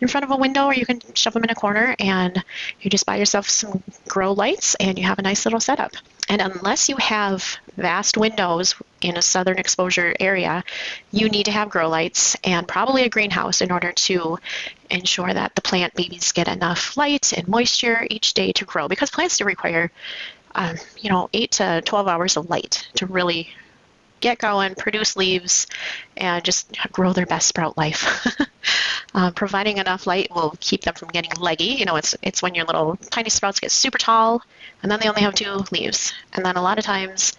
in 0.00 0.08
front 0.08 0.24
of 0.24 0.30
a 0.30 0.36
window, 0.36 0.64
or 0.64 0.74
you 0.74 0.86
can 0.86 1.00
shove 1.12 1.34
them 1.34 1.44
in 1.44 1.50
a 1.50 1.54
corner 1.54 1.94
and 1.98 2.42
you 2.80 2.88
just 2.88 3.04
buy 3.04 3.16
yourself 3.16 3.50
some 3.50 3.82
grow 4.08 4.32
lights 4.32 4.74
and 4.76 4.98
you 4.98 5.04
have 5.04 5.18
a 5.18 5.22
nice 5.22 5.44
little 5.44 5.60
setup. 5.60 5.92
And 6.30 6.40
unless 6.40 6.88
you 6.88 6.96
have 6.96 7.58
vast 7.76 8.16
windows 8.16 8.74
in 9.02 9.18
a 9.18 9.22
southern 9.22 9.58
exposure 9.58 10.16
area, 10.18 10.64
you 11.12 11.28
need 11.28 11.44
to 11.44 11.52
have 11.52 11.68
grow 11.68 11.90
lights 11.90 12.36
and 12.42 12.66
probably 12.66 13.04
a 13.04 13.10
greenhouse 13.10 13.60
in 13.60 13.70
order 13.70 13.92
to 13.92 14.38
ensure 14.90 15.32
that 15.32 15.54
the 15.54 15.60
plant 15.60 15.94
babies 15.94 16.32
get 16.32 16.48
enough 16.48 16.96
light 16.96 17.34
and 17.34 17.48
moisture 17.48 18.06
each 18.08 18.32
day 18.32 18.50
to 18.52 18.64
grow 18.64 18.88
because 18.88 19.10
plants 19.10 19.36
do 19.36 19.44
require 19.44 19.92
um, 20.54 20.76
you 20.98 21.10
know, 21.10 21.28
8 21.34 21.50
to 21.50 21.82
12 21.84 22.08
hours 22.08 22.38
of 22.38 22.48
light 22.48 22.88
to 22.94 23.04
really 23.04 23.50
get 24.20 24.38
going, 24.38 24.74
produce 24.74 25.16
leaves, 25.16 25.66
and 26.16 26.44
just 26.44 26.76
grow 26.92 27.12
their 27.12 27.26
best 27.26 27.48
sprout 27.48 27.76
life. 27.76 28.26
uh, 29.14 29.30
providing 29.32 29.78
enough 29.78 30.06
light 30.06 30.28
will 30.34 30.54
keep 30.60 30.82
them 30.82 30.94
from 30.94 31.08
getting 31.08 31.30
leggy. 31.38 31.64
You 31.64 31.84
know, 31.84 31.96
it's 31.96 32.16
it's 32.22 32.42
when 32.42 32.54
your 32.54 32.64
little 32.64 32.96
tiny 33.10 33.30
sprouts 33.30 33.60
get 33.60 33.70
super 33.70 33.98
tall, 33.98 34.42
and 34.82 34.90
then 34.90 35.00
they 35.00 35.08
only 35.08 35.22
have 35.22 35.34
two 35.34 35.64
leaves, 35.72 36.12
and 36.32 36.44
then 36.44 36.56
a 36.56 36.62
lot 36.62 36.78
of 36.78 36.84
times 36.84 37.34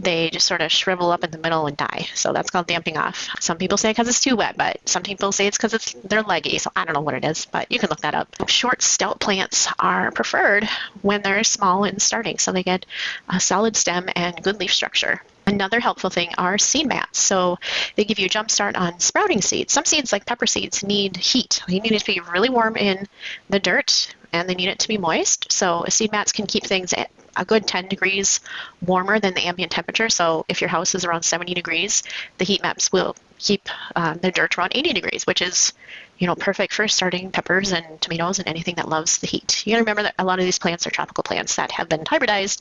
they 0.00 0.30
just 0.30 0.46
sort 0.46 0.60
of 0.60 0.70
shrivel 0.70 1.10
up 1.10 1.24
in 1.24 1.30
the 1.30 1.38
middle 1.38 1.66
and 1.66 1.76
die. 1.76 2.06
So 2.14 2.32
that's 2.32 2.50
called 2.50 2.66
damping 2.66 2.96
off. 2.96 3.28
Some 3.40 3.58
people 3.58 3.76
say 3.76 3.90
because 3.90 4.08
it's 4.08 4.20
too 4.20 4.36
wet, 4.36 4.56
but 4.56 4.88
some 4.88 5.02
people 5.02 5.32
say 5.32 5.46
it's 5.46 5.56
because 5.56 5.74
it's 5.74 5.92
they're 6.04 6.22
leggy. 6.22 6.58
So 6.58 6.70
I 6.76 6.84
don't 6.84 6.94
know 6.94 7.00
what 7.00 7.14
it 7.14 7.24
is, 7.24 7.46
but 7.46 7.70
you 7.70 7.78
can 7.78 7.90
look 7.90 8.00
that 8.00 8.14
up. 8.14 8.48
Short, 8.48 8.82
stout 8.82 9.20
plants 9.20 9.68
are 9.78 10.10
preferred 10.12 10.68
when 11.02 11.22
they're 11.22 11.44
small 11.44 11.84
and 11.84 12.00
starting, 12.00 12.38
so 12.38 12.52
they 12.52 12.62
get 12.62 12.86
a 13.28 13.40
solid 13.40 13.76
stem 13.76 14.08
and 14.14 14.40
good 14.42 14.60
leaf 14.60 14.72
structure. 14.72 15.22
Another 15.48 15.80
helpful 15.80 16.10
thing 16.10 16.28
are 16.36 16.58
seed 16.58 16.86
mats. 16.86 17.18
So 17.18 17.58
they 17.96 18.04
give 18.04 18.18
you 18.18 18.26
a 18.26 18.28
jump 18.28 18.50
start 18.50 18.76
on 18.76 19.00
sprouting 19.00 19.40
seeds. 19.40 19.72
Some 19.72 19.86
seeds, 19.86 20.12
like 20.12 20.26
pepper 20.26 20.46
seeds, 20.46 20.82
need 20.82 21.16
heat. 21.16 21.62
They 21.66 21.80
need 21.80 21.92
it 21.92 22.00
to 22.00 22.06
be 22.06 22.20
really 22.20 22.50
warm 22.50 22.76
in 22.76 23.08
the 23.48 23.58
dirt 23.58 24.14
and 24.30 24.46
they 24.46 24.54
need 24.54 24.68
it 24.68 24.80
to 24.80 24.88
be 24.88 24.98
moist. 24.98 25.50
So 25.50 25.86
seed 25.88 26.12
mats 26.12 26.32
can 26.32 26.46
keep 26.46 26.64
things 26.64 26.92
at 26.92 27.10
a 27.34 27.46
good 27.46 27.66
10 27.66 27.88
degrees 27.88 28.40
warmer 28.84 29.20
than 29.20 29.32
the 29.32 29.46
ambient 29.46 29.72
temperature. 29.72 30.10
So 30.10 30.44
if 30.48 30.60
your 30.60 30.68
house 30.68 30.94
is 30.94 31.06
around 31.06 31.22
70 31.22 31.54
degrees, 31.54 32.02
the 32.36 32.44
heat 32.44 32.60
mats 32.60 32.92
will 32.92 33.16
keep 33.38 33.70
uh, 33.96 34.14
the 34.14 34.30
dirt 34.30 34.58
around 34.58 34.72
80 34.74 34.92
degrees, 34.92 35.26
which 35.26 35.40
is 35.40 35.72
you 36.18 36.26
know, 36.26 36.34
perfect 36.34 36.72
for 36.72 36.88
starting 36.88 37.30
peppers 37.30 37.72
and 37.72 38.00
tomatoes 38.00 38.38
and 38.38 38.48
anything 38.48 38.74
that 38.76 38.88
loves 38.88 39.18
the 39.18 39.26
heat. 39.26 39.66
You 39.66 39.72
gotta 39.72 39.82
remember 39.82 40.02
that 40.02 40.14
a 40.18 40.24
lot 40.24 40.38
of 40.38 40.44
these 40.44 40.58
plants 40.58 40.86
are 40.86 40.90
tropical 40.90 41.22
plants 41.22 41.56
that 41.56 41.72
have 41.72 41.88
been 41.88 42.04
hybridized 42.04 42.60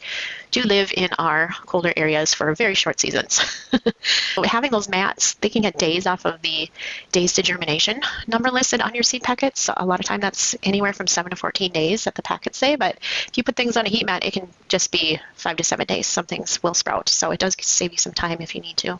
to 0.52 0.68
live 0.68 0.92
in 0.96 1.10
our 1.18 1.50
colder 1.66 1.94
areas 1.96 2.34
for 2.34 2.54
very 2.56 2.76
short 2.76 3.00
seasons. 3.00 3.68
having 4.46 4.72
those 4.72 4.90
mats, 4.90 5.34
they 5.36 5.50
can 5.50 5.62
get 5.62 5.78
days 5.78 6.08
off 6.08 6.26
of 6.26 6.42
the 6.42 6.70
days 7.12 7.34
to 7.34 7.42
germination 7.42 8.02
number 8.28 8.50
listed 8.50 8.82
on 8.82 8.94
your 8.94 9.04
seed 9.04 9.24
packets. 9.24 9.70
A 9.76 9.86
lot 9.86 10.00
of 10.00 10.06
time 10.06 10.20
that's 10.20 10.56
anywhere 10.64 10.94
from 10.94 11.08
7 11.08 11.30
to 11.30 11.36
14 11.36 11.72
days 11.72 12.04
that 12.04 12.16
the 12.16 12.22
packets 12.22 12.58
say, 12.58 12.76
but 12.76 12.98
if 13.28 13.32
you 13.36 13.44
put 13.44 13.56
things 13.56 13.78
on 13.78 13.86
a 13.86 13.90
heat 13.90 14.06
mat, 14.06 14.26
it 14.26 14.34
can 14.34 14.48
just 14.68 14.92
be 14.92 15.20
5 15.36 15.58
to 15.58 15.64
7 15.64 15.86
days. 15.86 16.08
Some 16.08 16.26
things 16.26 16.62
will 16.62 16.74
sprout, 16.74 17.10
so 17.10 17.32
it 17.32 17.40
does 17.40 17.56
save 17.62 17.92
you 17.92 17.98
some 17.98 18.14
time 18.14 18.38
if 18.42 18.56
you 18.56 18.62
need 18.62 18.78
to. 18.78 19.00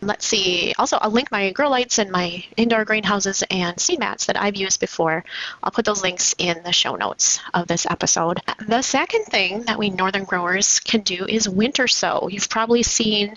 Let's 0.00 0.26
see. 0.26 0.74
Also, 0.78 0.98
I'll 0.98 1.10
link 1.10 1.30
my 1.30 1.50
grow 1.50 1.68
lights 1.68 1.98
and 1.98 2.10
my 2.10 2.44
indoor 2.56 2.84
greenhouses 2.84 3.42
and 3.50 3.78
seed 3.78 3.97
mats 3.98 4.26
that 4.26 4.40
I've 4.40 4.56
used 4.56 4.80
before. 4.80 5.24
I'll 5.62 5.70
put 5.70 5.84
those 5.84 6.02
links 6.02 6.34
in 6.38 6.62
the 6.62 6.72
show 6.72 6.96
notes 6.96 7.40
of 7.54 7.66
this 7.66 7.86
episode. 7.86 8.40
The 8.66 8.82
second 8.82 9.24
thing 9.24 9.62
that 9.62 9.78
we 9.78 9.90
northern 9.90 10.24
growers 10.24 10.80
can 10.80 11.00
do 11.00 11.26
is 11.26 11.48
winter 11.48 11.88
sow. 11.88 12.28
You've 12.30 12.48
probably 12.48 12.82
seen 12.82 13.36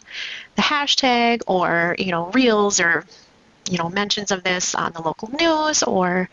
the 0.56 0.62
hashtag 0.62 1.42
or, 1.48 1.96
you 1.98 2.12
know, 2.12 2.30
reels 2.32 2.80
or 2.80 3.06
you 3.70 3.78
know 3.78 3.90
mentions 3.90 4.32
of 4.32 4.44
this 4.44 4.76
on 4.76 4.92
the 4.94 5.02
local 5.02 5.30
news 5.30 5.84
or 5.84 6.30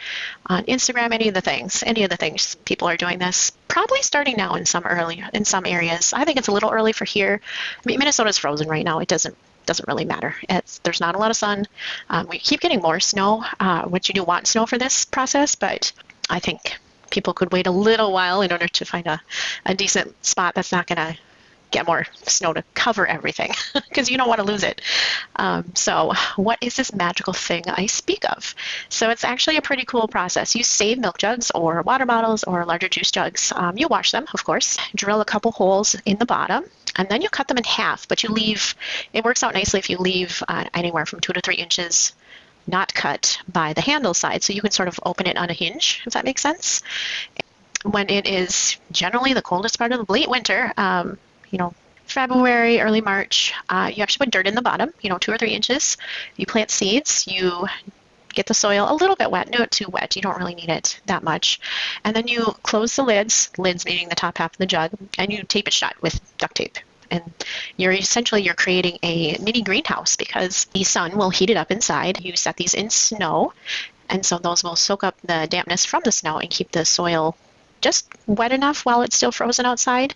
on 0.46 0.64
Instagram 0.64 1.12
any 1.12 1.28
of 1.28 1.34
the 1.34 1.40
things 1.40 1.84
any 1.86 2.02
of 2.02 2.10
the 2.10 2.16
things 2.16 2.54
people 2.64 2.88
are 2.88 2.96
doing 2.96 3.18
this 3.18 3.52
probably 3.68 4.02
starting 4.02 4.36
now 4.36 4.54
in 4.54 4.64
some 4.64 4.84
early 4.84 5.22
in 5.34 5.44
some 5.44 5.66
areas 5.66 6.12
I 6.12 6.24
think 6.24 6.38
it's 6.38 6.48
a 6.48 6.52
little 6.52 6.70
early 6.70 6.92
for 6.92 7.04
here 7.04 7.40
I 7.44 7.82
mean 7.84 7.98
Minnesota's 7.98 8.38
frozen 8.38 8.68
right 8.68 8.84
now 8.84 9.00
it 9.00 9.08
doesn't 9.08 9.36
doesn't 9.68 9.86
really 9.86 10.04
matter 10.04 10.34
it's 10.48 10.78
there's 10.80 11.00
not 11.00 11.14
a 11.14 11.18
lot 11.18 11.30
of 11.30 11.36
sun 11.36 11.66
um, 12.10 12.26
we 12.28 12.38
keep 12.38 12.60
getting 12.60 12.80
more 12.80 12.98
snow 12.98 13.44
uh, 13.60 13.84
which 13.84 14.08
you 14.08 14.14
do 14.14 14.24
want 14.24 14.46
snow 14.46 14.66
for 14.66 14.78
this 14.78 15.04
process 15.04 15.54
but 15.54 15.92
I 16.28 16.40
think 16.40 16.76
people 17.10 17.32
could 17.32 17.52
wait 17.52 17.66
a 17.66 17.70
little 17.70 18.12
while 18.12 18.42
in 18.42 18.52
order 18.52 18.68
to 18.68 18.84
find 18.84 19.06
a, 19.06 19.20
a 19.64 19.74
decent 19.74 20.14
spot 20.24 20.54
that's 20.54 20.72
not 20.72 20.86
going 20.86 20.96
to 20.96 21.18
get 21.70 21.86
more 21.86 22.06
snow 22.22 22.52
to 22.54 22.64
cover 22.72 23.06
everything 23.06 23.50
because 23.88 24.10
you 24.10 24.16
don't 24.16 24.28
want 24.28 24.38
to 24.38 24.46
lose 24.46 24.62
it. 24.62 24.80
Um, 25.36 25.70
so, 25.74 26.12
what 26.36 26.58
is 26.62 26.76
this 26.76 26.94
magical 26.94 27.34
thing 27.34 27.64
I 27.68 27.86
speak 27.86 28.24
of? 28.30 28.54
So, 28.88 29.10
it's 29.10 29.24
actually 29.24 29.58
a 29.58 29.62
pretty 29.62 29.84
cool 29.84 30.08
process. 30.08 30.54
You 30.54 30.62
save 30.62 30.98
milk 30.98 31.18
jugs 31.18 31.50
or 31.54 31.82
water 31.82 32.06
bottles 32.06 32.44
or 32.44 32.64
larger 32.64 32.88
juice 32.88 33.10
jugs. 33.10 33.52
Um, 33.54 33.76
you 33.76 33.88
wash 33.88 34.12
them, 34.12 34.24
of 34.32 34.44
course, 34.44 34.78
drill 34.94 35.20
a 35.20 35.26
couple 35.26 35.52
holes 35.52 35.94
in 36.06 36.16
the 36.16 36.26
bottom, 36.26 36.64
and 36.98 37.08
then 37.08 37.22
you 37.22 37.28
cut 37.30 37.48
them 37.48 37.56
in 37.56 37.64
half. 37.64 38.06
But 38.06 38.22
you 38.22 38.28
leave, 38.28 38.74
it 39.12 39.24
works 39.24 39.42
out 39.42 39.54
nicely 39.54 39.78
if 39.78 39.88
you 39.88 39.96
leave 39.98 40.42
uh, 40.46 40.64
anywhere 40.74 41.06
from 41.06 41.20
two 41.20 41.32
to 41.32 41.40
three 41.40 41.56
inches 41.56 42.12
not 42.66 42.92
cut 42.92 43.38
by 43.50 43.72
the 43.72 43.80
handle 43.80 44.12
side. 44.12 44.42
So, 44.42 44.52
you 44.52 44.60
can 44.60 44.72
sort 44.72 44.88
of 44.88 45.00
open 45.06 45.26
it 45.26 45.38
on 45.38 45.48
a 45.48 45.54
hinge, 45.54 46.02
if 46.06 46.12
that 46.12 46.26
makes 46.26 46.42
sense 46.42 46.82
when 47.84 48.10
it 48.10 48.26
is 48.26 48.76
generally 48.90 49.34
the 49.34 49.42
coldest 49.42 49.78
part 49.78 49.92
of 49.92 50.06
the 50.06 50.12
late 50.12 50.28
winter, 50.28 50.72
um, 50.76 51.18
you 51.50 51.58
know, 51.58 51.74
February, 52.06 52.80
early 52.80 53.00
March, 53.00 53.52
uh, 53.68 53.90
you 53.94 54.02
actually 54.02 54.26
put 54.26 54.32
dirt 54.32 54.46
in 54.46 54.54
the 54.54 54.62
bottom, 54.62 54.90
you 55.00 55.10
know, 55.10 55.18
two 55.18 55.30
or 55.30 55.38
three 55.38 55.50
inches. 55.50 55.96
You 56.36 56.46
plant 56.46 56.70
seeds. 56.70 57.26
You 57.26 57.66
get 58.32 58.46
the 58.46 58.54
soil 58.54 58.86
a 58.90 58.94
little 58.94 59.16
bit 59.16 59.30
wet, 59.30 59.50
not 59.50 59.70
too 59.70 59.88
wet. 59.90 60.16
You 60.16 60.22
don't 60.22 60.38
really 60.38 60.54
need 60.54 60.70
it 60.70 61.00
that 61.06 61.22
much. 61.22 61.60
And 62.04 62.16
then 62.16 62.26
you 62.26 62.44
close 62.62 62.96
the 62.96 63.02
lids, 63.02 63.50
lids 63.58 63.84
meaning 63.84 64.08
the 64.08 64.14
top 64.14 64.38
half 64.38 64.52
of 64.52 64.58
the 64.58 64.66
jug, 64.66 64.92
and 65.18 65.32
you 65.32 65.42
tape 65.42 65.68
it 65.68 65.74
shut 65.74 66.00
with 66.00 66.20
duct 66.38 66.56
tape. 66.56 66.78
And 67.10 67.32
you're 67.76 67.92
essentially 67.92 68.42
you're 68.42 68.54
creating 68.54 68.98
a 69.02 69.38
mini 69.38 69.62
greenhouse 69.62 70.16
because 70.16 70.66
the 70.66 70.84
sun 70.84 71.16
will 71.16 71.30
heat 71.30 71.50
it 71.50 71.56
up 71.56 71.70
inside. 71.70 72.24
You 72.24 72.36
set 72.36 72.56
these 72.56 72.74
in 72.74 72.90
snow, 72.90 73.52
and 74.08 74.24
so 74.24 74.38
those 74.38 74.64
will 74.64 74.76
soak 74.76 75.04
up 75.04 75.16
the 75.22 75.46
dampness 75.48 75.84
from 75.84 76.02
the 76.04 76.12
snow 76.12 76.38
and 76.38 76.50
keep 76.50 76.72
the 76.72 76.84
soil 76.84 77.36
just 77.80 78.08
wet 78.26 78.52
enough 78.52 78.84
while 78.84 79.02
it's 79.02 79.16
still 79.16 79.32
frozen 79.32 79.66
outside. 79.66 80.14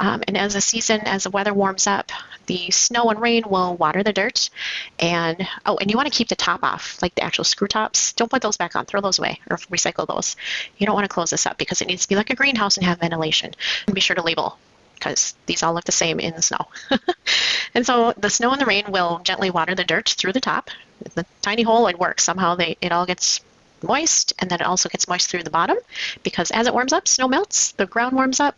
Um, 0.00 0.22
and 0.26 0.36
as 0.36 0.54
the 0.54 0.60
season, 0.60 1.00
as 1.02 1.24
the 1.24 1.30
weather 1.30 1.54
warms 1.54 1.86
up, 1.86 2.10
the 2.46 2.70
snow 2.70 3.10
and 3.10 3.20
rain 3.20 3.44
will 3.46 3.76
water 3.76 4.02
the 4.02 4.12
dirt. 4.12 4.50
And 4.98 5.46
oh, 5.64 5.76
and 5.76 5.90
you 5.90 5.96
want 5.96 6.12
to 6.12 6.16
keep 6.16 6.28
the 6.28 6.36
top 6.36 6.62
off, 6.62 7.00
like 7.02 7.14
the 7.14 7.22
actual 7.22 7.44
screw 7.44 7.68
tops. 7.68 8.12
Don't 8.14 8.30
put 8.30 8.42
those 8.42 8.56
back 8.56 8.76
on. 8.76 8.86
Throw 8.86 9.00
those 9.00 9.18
away 9.18 9.40
or 9.48 9.56
recycle 9.56 10.06
those. 10.06 10.36
You 10.76 10.86
don't 10.86 10.94
want 10.94 11.04
to 11.04 11.14
close 11.14 11.30
this 11.30 11.46
up 11.46 11.58
because 11.58 11.80
it 11.80 11.88
needs 11.88 12.02
to 12.02 12.08
be 12.08 12.16
like 12.16 12.30
a 12.30 12.36
greenhouse 12.36 12.76
and 12.76 12.86
have 12.86 13.00
ventilation. 13.00 13.54
And 13.86 13.94
be 13.94 14.00
sure 14.00 14.16
to 14.16 14.22
label 14.22 14.58
because 14.94 15.34
these 15.46 15.62
all 15.62 15.74
look 15.74 15.84
the 15.84 15.92
same 15.92 16.20
in 16.20 16.34
the 16.34 16.42
snow. 16.42 16.66
and 17.74 17.86
so 17.86 18.12
the 18.16 18.30
snow 18.30 18.52
and 18.52 18.60
the 18.60 18.66
rain 18.66 18.84
will 18.88 19.20
gently 19.24 19.50
water 19.50 19.74
the 19.74 19.84
dirt 19.84 20.08
through 20.08 20.32
the 20.32 20.40
top. 20.40 20.70
The 21.14 21.26
tiny 21.42 21.62
hole, 21.62 21.86
it 21.88 21.98
works. 21.98 22.24
Somehow 22.24 22.54
they, 22.54 22.76
it 22.80 22.92
all 22.92 23.06
gets 23.06 23.40
moist, 23.82 24.32
and 24.38 24.50
then 24.50 24.60
it 24.60 24.66
also 24.66 24.88
gets 24.88 25.08
moist 25.08 25.30
through 25.30 25.42
the 25.42 25.50
bottom 25.50 25.76
because 26.22 26.50
as 26.50 26.66
it 26.66 26.74
warms 26.74 26.92
up, 26.92 27.06
snow 27.06 27.28
melts, 27.28 27.72
the 27.72 27.86
ground 27.86 28.14
warms 28.14 28.40
up. 28.40 28.56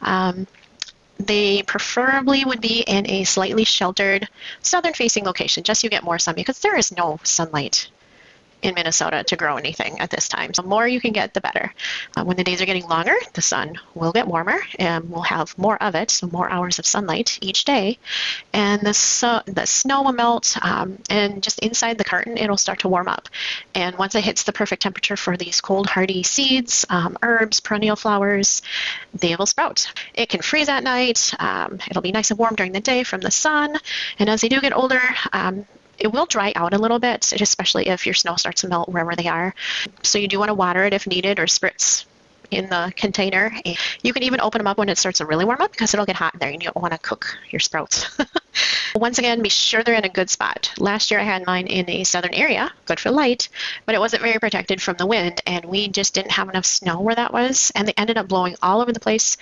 Um, 0.00 0.46
they 1.18 1.62
preferably 1.62 2.44
would 2.44 2.60
be 2.60 2.80
in 2.80 3.10
a 3.10 3.24
slightly 3.24 3.64
sheltered 3.64 4.28
southern 4.62 4.94
facing 4.94 5.24
location 5.24 5.64
just 5.64 5.80
so 5.80 5.86
you 5.86 5.90
get 5.90 6.04
more 6.04 6.18
sun 6.18 6.36
because 6.36 6.60
there 6.60 6.78
is 6.78 6.96
no 6.96 7.18
sunlight 7.24 7.88
in 8.62 8.74
Minnesota 8.74 9.24
to 9.24 9.36
grow 9.36 9.56
anything 9.56 10.00
at 10.00 10.10
this 10.10 10.28
time. 10.28 10.52
So 10.54 10.62
the 10.62 10.68
more 10.68 10.86
you 10.86 11.00
can 11.00 11.12
get, 11.12 11.34
the 11.34 11.40
better. 11.40 11.72
Uh, 12.16 12.24
when 12.24 12.36
the 12.36 12.44
days 12.44 12.60
are 12.60 12.66
getting 12.66 12.88
longer, 12.88 13.14
the 13.34 13.42
sun 13.42 13.78
will 13.94 14.12
get 14.12 14.26
warmer 14.26 14.58
and 14.78 15.10
we'll 15.10 15.22
have 15.22 15.56
more 15.58 15.80
of 15.82 15.94
it, 15.94 16.10
so 16.10 16.26
more 16.26 16.50
hours 16.50 16.78
of 16.78 16.86
sunlight 16.86 17.38
each 17.40 17.64
day. 17.64 17.98
And 18.52 18.82
the, 18.82 18.94
so, 18.94 19.42
the 19.46 19.66
snow 19.66 20.02
will 20.02 20.12
melt 20.12 20.56
um, 20.62 20.98
and 21.08 21.42
just 21.42 21.58
inside 21.60 21.98
the 21.98 22.04
carton, 22.04 22.36
it'll 22.36 22.56
start 22.56 22.80
to 22.80 22.88
warm 22.88 23.08
up. 23.08 23.28
And 23.74 23.96
once 23.96 24.14
it 24.14 24.24
hits 24.24 24.42
the 24.42 24.52
perfect 24.52 24.82
temperature 24.82 25.16
for 25.16 25.36
these 25.36 25.60
cold 25.60 25.86
hardy 25.88 26.22
seeds, 26.22 26.84
um, 26.90 27.16
herbs, 27.22 27.60
perennial 27.60 27.96
flowers, 27.96 28.62
they 29.14 29.36
will 29.36 29.46
sprout. 29.46 29.92
It 30.14 30.28
can 30.28 30.42
freeze 30.42 30.68
at 30.68 30.82
night. 30.82 31.32
Um, 31.38 31.78
it'll 31.88 32.02
be 32.02 32.12
nice 32.12 32.30
and 32.30 32.38
warm 32.38 32.54
during 32.54 32.72
the 32.72 32.80
day 32.80 33.04
from 33.04 33.20
the 33.20 33.30
sun. 33.30 33.76
And 34.18 34.28
as 34.28 34.40
they 34.40 34.48
do 34.48 34.60
get 34.60 34.76
older, 34.76 35.00
um, 35.32 35.66
it 35.98 36.12
will 36.12 36.26
dry 36.26 36.52
out 36.54 36.74
a 36.74 36.78
little 36.78 36.98
bit, 36.98 37.32
especially 37.32 37.88
if 37.88 38.06
your 38.06 38.14
snow 38.14 38.36
starts 38.36 38.62
to 38.62 38.68
melt 38.68 38.88
wherever 38.88 39.16
they 39.16 39.28
are. 39.28 39.54
So 40.02 40.18
you 40.18 40.28
do 40.28 40.38
want 40.38 40.48
to 40.48 40.54
water 40.54 40.84
it 40.84 40.94
if 40.94 41.06
needed 41.06 41.38
or 41.38 41.46
spritz 41.46 42.04
in 42.50 42.68
the 42.68 42.92
container. 42.96 43.52
You 44.02 44.12
can 44.12 44.22
even 44.22 44.40
open 44.40 44.58
them 44.58 44.66
up 44.66 44.78
when 44.78 44.88
it 44.88 44.98
starts 44.98 45.18
to 45.18 45.26
really 45.26 45.44
warm 45.44 45.60
up 45.60 45.70
because 45.70 45.92
it'll 45.94 46.06
get 46.06 46.16
hot 46.16 46.34
in 46.34 46.40
there 46.40 46.50
and 46.50 46.62
you 46.62 46.70
don't 46.72 46.80
want 46.80 46.92
to 46.92 46.98
cook 46.98 47.36
your 47.50 47.60
sprouts. 47.60 48.18
Once 48.94 49.18
again, 49.18 49.42
be 49.42 49.48
sure 49.48 49.82
they're 49.82 49.94
in 49.94 50.04
a 50.04 50.08
good 50.08 50.30
spot. 50.30 50.72
Last 50.78 51.10
year 51.10 51.20
I 51.20 51.24
had 51.24 51.46
mine 51.46 51.66
in 51.66 51.88
a 51.90 52.04
southern 52.04 52.34
area, 52.34 52.72
good 52.86 52.98
for 52.98 53.10
light, 53.10 53.48
but 53.84 53.94
it 53.94 54.00
wasn't 54.00 54.22
very 54.22 54.38
protected 54.38 54.80
from 54.80 54.96
the 54.96 55.06
wind 55.06 55.40
and 55.46 55.64
we 55.66 55.88
just 55.88 56.14
didn't 56.14 56.32
have 56.32 56.48
enough 56.48 56.64
snow 56.64 57.00
where 57.00 57.14
that 57.14 57.32
was 57.32 57.70
and 57.74 57.86
they 57.86 57.94
ended 57.96 58.18
up 58.18 58.28
blowing 58.28 58.56
all 58.62 58.80
over 58.80 58.92
the 58.92 59.00
place. 59.00 59.36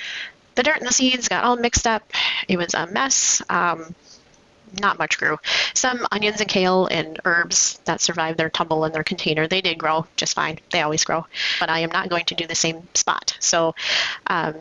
The 0.57 0.63
dirt 0.63 0.79
and 0.79 0.89
the 0.89 0.93
seeds 0.93 1.29
got 1.29 1.45
all 1.45 1.57
mixed 1.57 1.87
up. 1.87 2.11
It 2.49 2.57
was 2.57 2.75
a 2.75 2.87
mess. 2.87 3.43
Um, 3.49 3.95
not 4.81 4.99
much 4.99 5.19
grew. 5.19 5.39
Some 5.75 6.07
onions 6.13 6.41
and 6.41 6.49
kale 6.49 6.87
and 6.87 7.21
herbs 7.25 7.81
that 7.85 8.01
survived 8.01 8.39
their 8.39 8.51
tumble 8.51 8.85
in 8.85 8.93
their 8.93 9.05
container, 9.05 9.47
they 9.47 9.61
did 9.61 9.79
grow 9.79 10.07
just 10.17 10.35
fine. 10.35 10.59
They 10.71 10.83
always 10.83 11.05
grow. 11.05 11.27
But 11.61 11.71
I 11.71 11.81
am 11.81 11.91
not 11.91 12.09
going 12.09 12.25
to 12.27 12.35
do 12.35 12.47
the 12.47 12.55
same 12.55 12.89
spot. 12.95 13.37
So 13.41 13.75
um, 14.27 14.55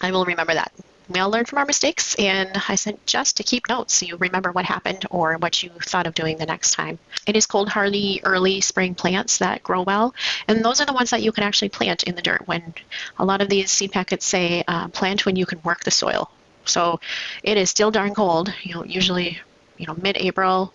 I 0.00 0.10
will 0.10 0.24
remember 0.24 0.54
that. 0.54 0.72
We 1.08 1.20
all 1.20 1.30
learn 1.30 1.44
from 1.44 1.58
our 1.58 1.66
mistakes, 1.66 2.14
and 2.14 2.50
I 2.68 2.76
said 2.76 2.98
just 3.06 3.36
to 3.36 3.42
keep 3.42 3.68
notes 3.68 3.94
so 3.94 4.06
you 4.06 4.16
remember 4.16 4.50
what 4.52 4.64
happened 4.64 5.04
or 5.10 5.36
what 5.36 5.62
you 5.62 5.70
thought 5.82 6.06
of 6.06 6.14
doing 6.14 6.38
the 6.38 6.46
next 6.46 6.72
time. 6.72 6.98
It 7.26 7.36
is 7.36 7.44
cold 7.44 7.68
hardy 7.68 8.20
early 8.24 8.60
spring 8.60 8.94
plants 8.94 9.38
that 9.38 9.62
grow 9.62 9.82
well, 9.82 10.14
and 10.48 10.64
those 10.64 10.80
are 10.80 10.86
the 10.86 10.92
ones 10.92 11.10
that 11.10 11.22
you 11.22 11.32
can 11.32 11.44
actually 11.44 11.68
plant 11.68 12.04
in 12.04 12.14
the 12.14 12.22
dirt. 12.22 12.46
When 12.46 12.74
a 13.18 13.24
lot 13.24 13.42
of 13.42 13.48
these 13.48 13.70
seed 13.70 13.92
packets 13.92 14.24
say 14.24 14.64
uh, 14.66 14.88
plant 14.88 15.26
when 15.26 15.36
you 15.36 15.44
can 15.44 15.60
work 15.62 15.84
the 15.84 15.90
soil, 15.90 16.30
so 16.64 17.00
it 17.42 17.56
is 17.56 17.70
still 17.70 17.90
darn 17.90 18.14
cold. 18.14 18.52
You 18.62 18.74
know, 18.74 18.84
usually, 18.84 19.40
you 19.78 19.86
know, 19.86 19.96
mid-April, 20.00 20.72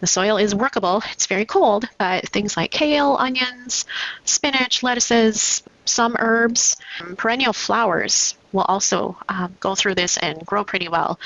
the 0.00 0.06
soil 0.06 0.36
is 0.36 0.54
workable. 0.54 1.02
It's 1.12 1.26
very 1.26 1.44
cold, 1.46 1.86
but 1.98 2.28
things 2.28 2.56
like 2.56 2.70
kale, 2.70 3.16
onions, 3.18 3.86
spinach, 4.24 4.82
lettuces, 4.82 5.62
some 5.84 6.16
herbs, 6.18 6.76
um, 7.00 7.16
perennial 7.16 7.52
flowers 7.52 8.34
will 8.52 8.62
also 8.62 9.16
um, 9.28 9.54
go 9.60 9.74
through 9.74 9.94
this 9.94 10.16
and 10.16 10.44
grow 10.46 10.64
pretty 10.64 10.88
well. 10.88 11.18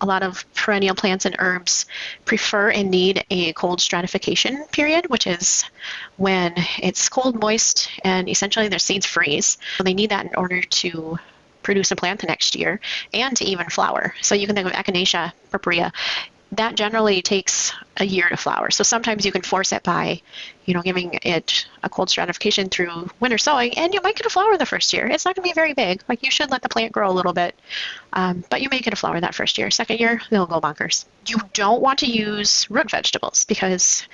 A 0.00 0.06
lot 0.06 0.22
of 0.22 0.44
perennial 0.54 0.94
plants 0.94 1.26
and 1.26 1.36
herbs 1.38 1.86
prefer 2.24 2.70
and 2.70 2.90
need 2.90 3.24
a 3.30 3.52
cold 3.52 3.80
stratification 3.80 4.64
period, 4.72 5.08
which 5.08 5.26
is 5.26 5.64
when 6.16 6.54
it's 6.78 7.08
cold, 7.08 7.40
moist, 7.40 7.88
and 8.04 8.28
essentially 8.28 8.68
their 8.68 8.78
seeds 8.78 9.06
freeze. 9.06 9.58
So 9.78 9.84
they 9.84 9.94
need 9.94 10.10
that 10.10 10.26
in 10.26 10.34
order 10.36 10.60
to 10.60 11.18
produce 11.62 11.90
a 11.90 11.96
plant 11.96 12.20
the 12.20 12.26
next 12.26 12.54
year 12.54 12.80
and 13.12 13.36
to 13.36 13.44
even 13.44 13.66
flower. 13.68 14.14
So 14.20 14.34
you 14.34 14.46
can 14.46 14.56
think 14.56 14.66
of 14.66 14.72
Echinacea 14.72 15.32
purpurea. 15.50 15.92
That 16.52 16.74
generally 16.74 17.22
takes 17.22 17.72
a 17.96 18.04
year 18.04 18.28
to 18.28 18.36
flower. 18.36 18.70
So 18.70 18.84
sometimes 18.84 19.24
you 19.24 19.32
can 19.32 19.40
force 19.40 19.72
it 19.72 19.82
by, 19.82 20.20
you 20.66 20.74
know, 20.74 20.82
giving 20.82 21.18
it 21.22 21.66
a 21.82 21.88
cold 21.88 22.10
stratification 22.10 22.68
through 22.68 23.08
winter 23.20 23.38
sowing, 23.38 23.78
and 23.78 23.94
you 23.94 24.02
might 24.02 24.16
get 24.16 24.26
a 24.26 24.30
flower 24.30 24.58
the 24.58 24.66
first 24.66 24.92
year. 24.92 25.06
It's 25.06 25.24
not 25.24 25.34
going 25.34 25.44
to 25.44 25.48
be 25.48 25.54
very 25.54 25.72
big. 25.72 26.02
Like 26.10 26.22
you 26.22 26.30
should 26.30 26.50
let 26.50 26.60
the 26.60 26.68
plant 26.68 26.92
grow 26.92 27.10
a 27.10 27.12
little 27.12 27.32
bit, 27.32 27.58
um, 28.12 28.44
but 28.50 28.60
you 28.60 28.68
may 28.70 28.80
get 28.80 28.92
a 28.92 28.96
flower 28.96 29.18
that 29.18 29.34
first 29.34 29.56
year. 29.56 29.70
Second 29.70 29.98
year, 29.98 30.20
they'll 30.28 30.46
go 30.46 30.60
bonkers. 30.60 31.06
You 31.26 31.38
don't 31.54 31.80
want 31.80 32.00
to 32.00 32.06
use 32.06 32.70
root 32.70 32.90
vegetables 32.90 33.46
because 33.46 34.06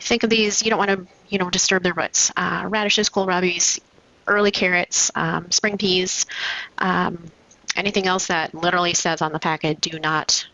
think 0.00 0.24
of 0.24 0.30
these. 0.30 0.62
You 0.62 0.70
don't 0.70 0.78
want 0.78 0.90
to, 0.90 1.06
you 1.28 1.38
know, 1.38 1.50
disturb 1.50 1.82
their 1.82 1.94
roots. 1.94 2.32
Uh, 2.36 2.64
radishes, 2.68 3.10
kohlrabis, 3.10 3.78
early 4.26 4.50
carrots, 4.50 5.10
um, 5.14 5.50
spring 5.50 5.78
peas, 5.78 6.26
um, 6.78 7.30
anything 7.76 8.06
else 8.06 8.28
that 8.28 8.54
literally 8.54 8.94
says 8.94 9.22
on 9.22 9.32
the 9.32 9.38
packet, 9.38 9.80
do 9.80 9.98
not 9.98 10.46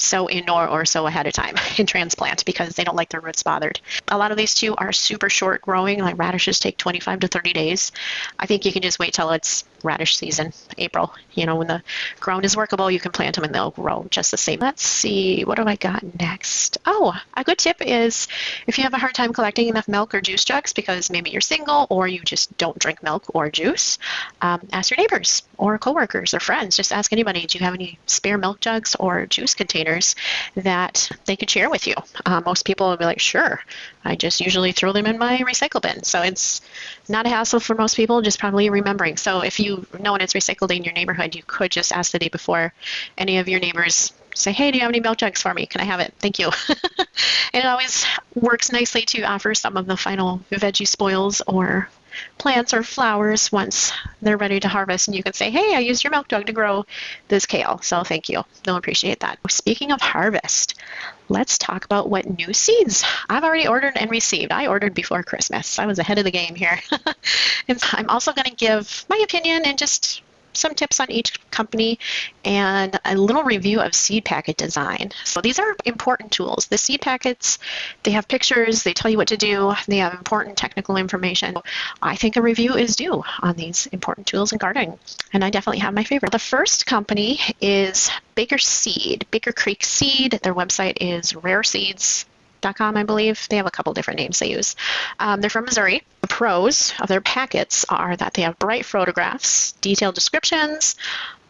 sow 0.00 0.28
indoor 0.28 0.66
or 0.68 0.84
sow 0.84 1.06
ahead 1.06 1.26
of 1.26 1.32
time 1.32 1.54
in 1.78 1.86
transplant 1.86 2.44
because 2.44 2.74
they 2.74 2.84
don't 2.84 2.96
like 2.96 3.10
their 3.10 3.20
roots 3.20 3.42
bothered. 3.42 3.80
A 4.08 4.18
lot 4.18 4.30
of 4.30 4.36
these 4.36 4.54
too 4.54 4.74
are 4.76 4.92
super 4.92 5.28
short 5.28 5.62
growing, 5.62 6.00
like 6.00 6.18
radishes 6.18 6.58
take 6.58 6.76
25 6.76 7.20
to 7.20 7.28
30 7.28 7.52
days. 7.52 7.92
I 8.38 8.46
think 8.46 8.64
you 8.64 8.72
can 8.72 8.82
just 8.82 8.98
wait 8.98 9.14
till 9.14 9.30
it's 9.30 9.64
radish 9.82 10.16
season, 10.16 10.52
April. 10.78 11.14
You 11.32 11.46
know, 11.46 11.56
when 11.56 11.66
the 11.66 11.82
ground 12.18 12.44
is 12.44 12.56
workable, 12.56 12.90
you 12.90 13.00
can 13.00 13.12
plant 13.12 13.36
them 13.36 13.44
and 13.44 13.54
they'll 13.54 13.70
grow 13.70 14.06
just 14.10 14.30
the 14.30 14.36
same. 14.36 14.60
Let's 14.60 14.82
see, 14.82 15.44
what 15.44 15.58
have 15.58 15.66
I 15.66 15.76
got 15.76 16.02
next? 16.18 16.78
Oh, 16.84 17.14
a 17.34 17.44
good 17.44 17.58
tip 17.58 17.76
is 17.80 18.28
if 18.66 18.78
you 18.78 18.84
have 18.84 18.94
a 18.94 18.98
hard 18.98 19.14
time 19.14 19.32
collecting 19.32 19.68
enough 19.68 19.88
milk 19.88 20.14
or 20.14 20.20
juice 20.20 20.44
jugs 20.44 20.72
because 20.72 21.10
maybe 21.10 21.30
you're 21.30 21.40
single 21.40 21.86
or 21.90 22.06
you 22.08 22.20
just 22.20 22.56
don't 22.58 22.78
drink 22.78 23.02
milk 23.02 23.24
or 23.34 23.50
juice, 23.50 23.98
um, 24.42 24.66
ask 24.72 24.90
your 24.90 24.98
neighbors 24.98 25.42
or 25.56 25.78
coworkers 25.78 26.34
or 26.34 26.40
friends. 26.40 26.76
Just 26.76 26.92
ask 26.92 27.12
anybody, 27.12 27.46
do 27.46 27.58
you 27.58 27.64
have 27.64 27.74
any 27.74 27.98
spare 28.06 28.38
milk 28.38 28.60
jugs 28.60 28.94
or 28.98 29.26
juice 29.26 29.54
containers 29.54 29.89
that 30.56 31.10
they 31.24 31.36
could 31.36 31.50
share 31.50 31.70
with 31.70 31.86
you? 31.86 31.94
Uh, 32.26 32.40
most 32.44 32.64
people 32.64 32.88
will 32.88 32.96
be 32.96 33.04
like, 33.04 33.20
sure. 33.20 33.60
I 34.04 34.16
just 34.16 34.40
usually 34.40 34.72
throw 34.72 34.92
them 34.92 35.06
in 35.06 35.18
my 35.18 35.38
recycle 35.38 35.82
bin. 35.82 36.02
So 36.02 36.22
it's 36.22 36.60
not 37.08 37.26
a 37.26 37.28
hassle 37.28 37.60
for 37.60 37.74
most 37.74 37.96
people, 37.96 38.22
just 38.22 38.38
probably 38.38 38.70
remembering. 38.70 39.16
So 39.16 39.40
if 39.40 39.60
you 39.60 39.86
know 39.98 40.12
when 40.12 40.20
it's 40.20 40.34
recycled 40.34 40.74
in 40.74 40.84
your 40.84 40.94
neighborhood, 40.94 41.34
you 41.34 41.42
could 41.46 41.70
just 41.70 41.92
ask 41.92 42.12
the 42.12 42.18
day 42.18 42.28
before 42.28 42.72
any 43.18 43.38
of 43.38 43.48
your 43.48 43.60
neighbors 43.60 44.12
say, 44.34 44.52
hey, 44.52 44.70
do 44.70 44.78
you 44.78 44.82
have 44.82 44.90
any 44.90 45.00
milk 45.00 45.18
jugs 45.18 45.42
for 45.42 45.52
me? 45.52 45.66
Can 45.66 45.80
I 45.80 45.84
have 45.84 46.00
it? 46.00 46.14
Thank 46.18 46.38
you. 46.38 46.50
it 47.52 47.64
always 47.64 48.06
works 48.34 48.72
nicely 48.72 49.02
to 49.02 49.22
offer 49.22 49.54
some 49.54 49.76
of 49.76 49.86
the 49.86 49.96
final 49.96 50.40
veggie 50.50 50.86
spoils 50.86 51.42
or 51.46 51.88
plants 52.38 52.74
or 52.74 52.82
flowers 52.82 53.52
once 53.52 53.92
they're 54.22 54.36
ready 54.36 54.60
to 54.60 54.68
harvest 54.68 55.08
and 55.08 55.16
you 55.16 55.22
can 55.22 55.32
say 55.32 55.50
hey 55.50 55.74
i 55.74 55.78
used 55.78 56.04
your 56.04 56.10
milk 56.10 56.28
jug 56.28 56.46
to 56.46 56.52
grow 56.52 56.84
this 57.28 57.46
kale. 57.46 57.80
So 57.82 58.02
thank 58.02 58.28
you. 58.28 58.44
They'll 58.64 58.76
appreciate 58.76 59.20
that. 59.20 59.38
Speaking 59.48 59.92
of 59.92 60.00
harvest 60.00 60.74
let's 61.28 61.58
talk 61.58 61.84
about 61.84 62.10
what 62.10 62.38
new 62.38 62.52
seeds. 62.52 63.04
I've 63.28 63.44
already 63.44 63.68
ordered 63.68 63.96
and 63.96 64.10
received. 64.10 64.50
I 64.50 64.66
ordered 64.66 64.94
before 64.94 65.22
christmas. 65.22 65.78
I 65.78 65.86
was 65.86 65.98
ahead 65.98 66.18
of 66.18 66.24
the 66.24 66.30
game 66.30 66.54
here. 66.54 66.80
And 67.68 67.78
i'm 67.92 68.08
also 68.08 68.32
going 68.32 68.46
to 68.46 68.54
give 68.54 69.04
my 69.08 69.18
opinion 69.22 69.64
and 69.64 69.78
just 69.78 70.22
some 70.52 70.74
tips 70.74 71.00
on 71.00 71.10
each 71.10 71.38
company 71.50 71.98
and 72.44 72.98
a 73.04 73.14
little 73.14 73.42
review 73.42 73.80
of 73.80 73.94
seed 73.94 74.24
packet 74.24 74.56
design. 74.56 75.12
So 75.24 75.40
these 75.40 75.58
are 75.58 75.76
important 75.84 76.32
tools. 76.32 76.66
The 76.66 76.78
seed 76.78 77.00
packets, 77.00 77.58
they 78.02 78.12
have 78.12 78.28
pictures, 78.28 78.82
they 78.82 78.92
tell 78.92 79.10
you 79.10 79.16
what 79.16 79.28
to 79.28 79.36
do, 79.36 79.74
they 79.86 79.98
have 79.98 80.14
important 80.14 80.56
technical 80.56 80.96
information. 80.96 81.56
I 82.02 82.16
think 82.16 82.36
a 82.36 82.42
review 82.42 82.74
is 82.74 82.96
due 82.96 83.22
on 83.40 83.56
these 83.56 83.86
important 83.86 84.26
tools 84.26 84.52
in 84.52 84.58
gardening, 84.58 84.98
and 85.32 85.44
I 85.44 85.50
definitely 85.50 85.80
have 85.80 85.94
my 85.94 86.04
favorite. 86.04 86.32
The 86.32 86.38
first 86.38 86.86
company 86.86 87.40
is 87.60 88.10
Baker 88.34 88.58
Seed, 88.58 89.26
Baker 89.30 89.52
Creek 89.52 89.84
Seed. 89.84 90.40
Their 90.42 90.54
website 90.54 90.98
is 91.00 91.34
Rare 91.34 91.62
Seeds 92.62 92.76
Com, 92.76 92.96
I 92.96 93.04
believe. 93.04 93.46
They 93.48 93.56
have 93.56 93.66
a 93.66 93.70
couple 93.70 93.92
different 93.94 94.18
names 94.18 94.38
they 94.38 94.50
use. 94.50 94.76
Um, 95.18 95.40
they're 95.40 95.50
from 95.50 95.64
Missouri. 95.64 96.02
The 96.20 96.28
pros 96.28 96.92
of 97.00 97.08
their 97.08 97.20
packets 97.20 97.84
are 97.88 98.16
that 98.16 98.34
they 98.34 98.42
have 98.42 98.58
bright 98.58 98.84
photographs, 98.84 99.72
detailed 99.72 100.14
descriptions, 100.14 100.96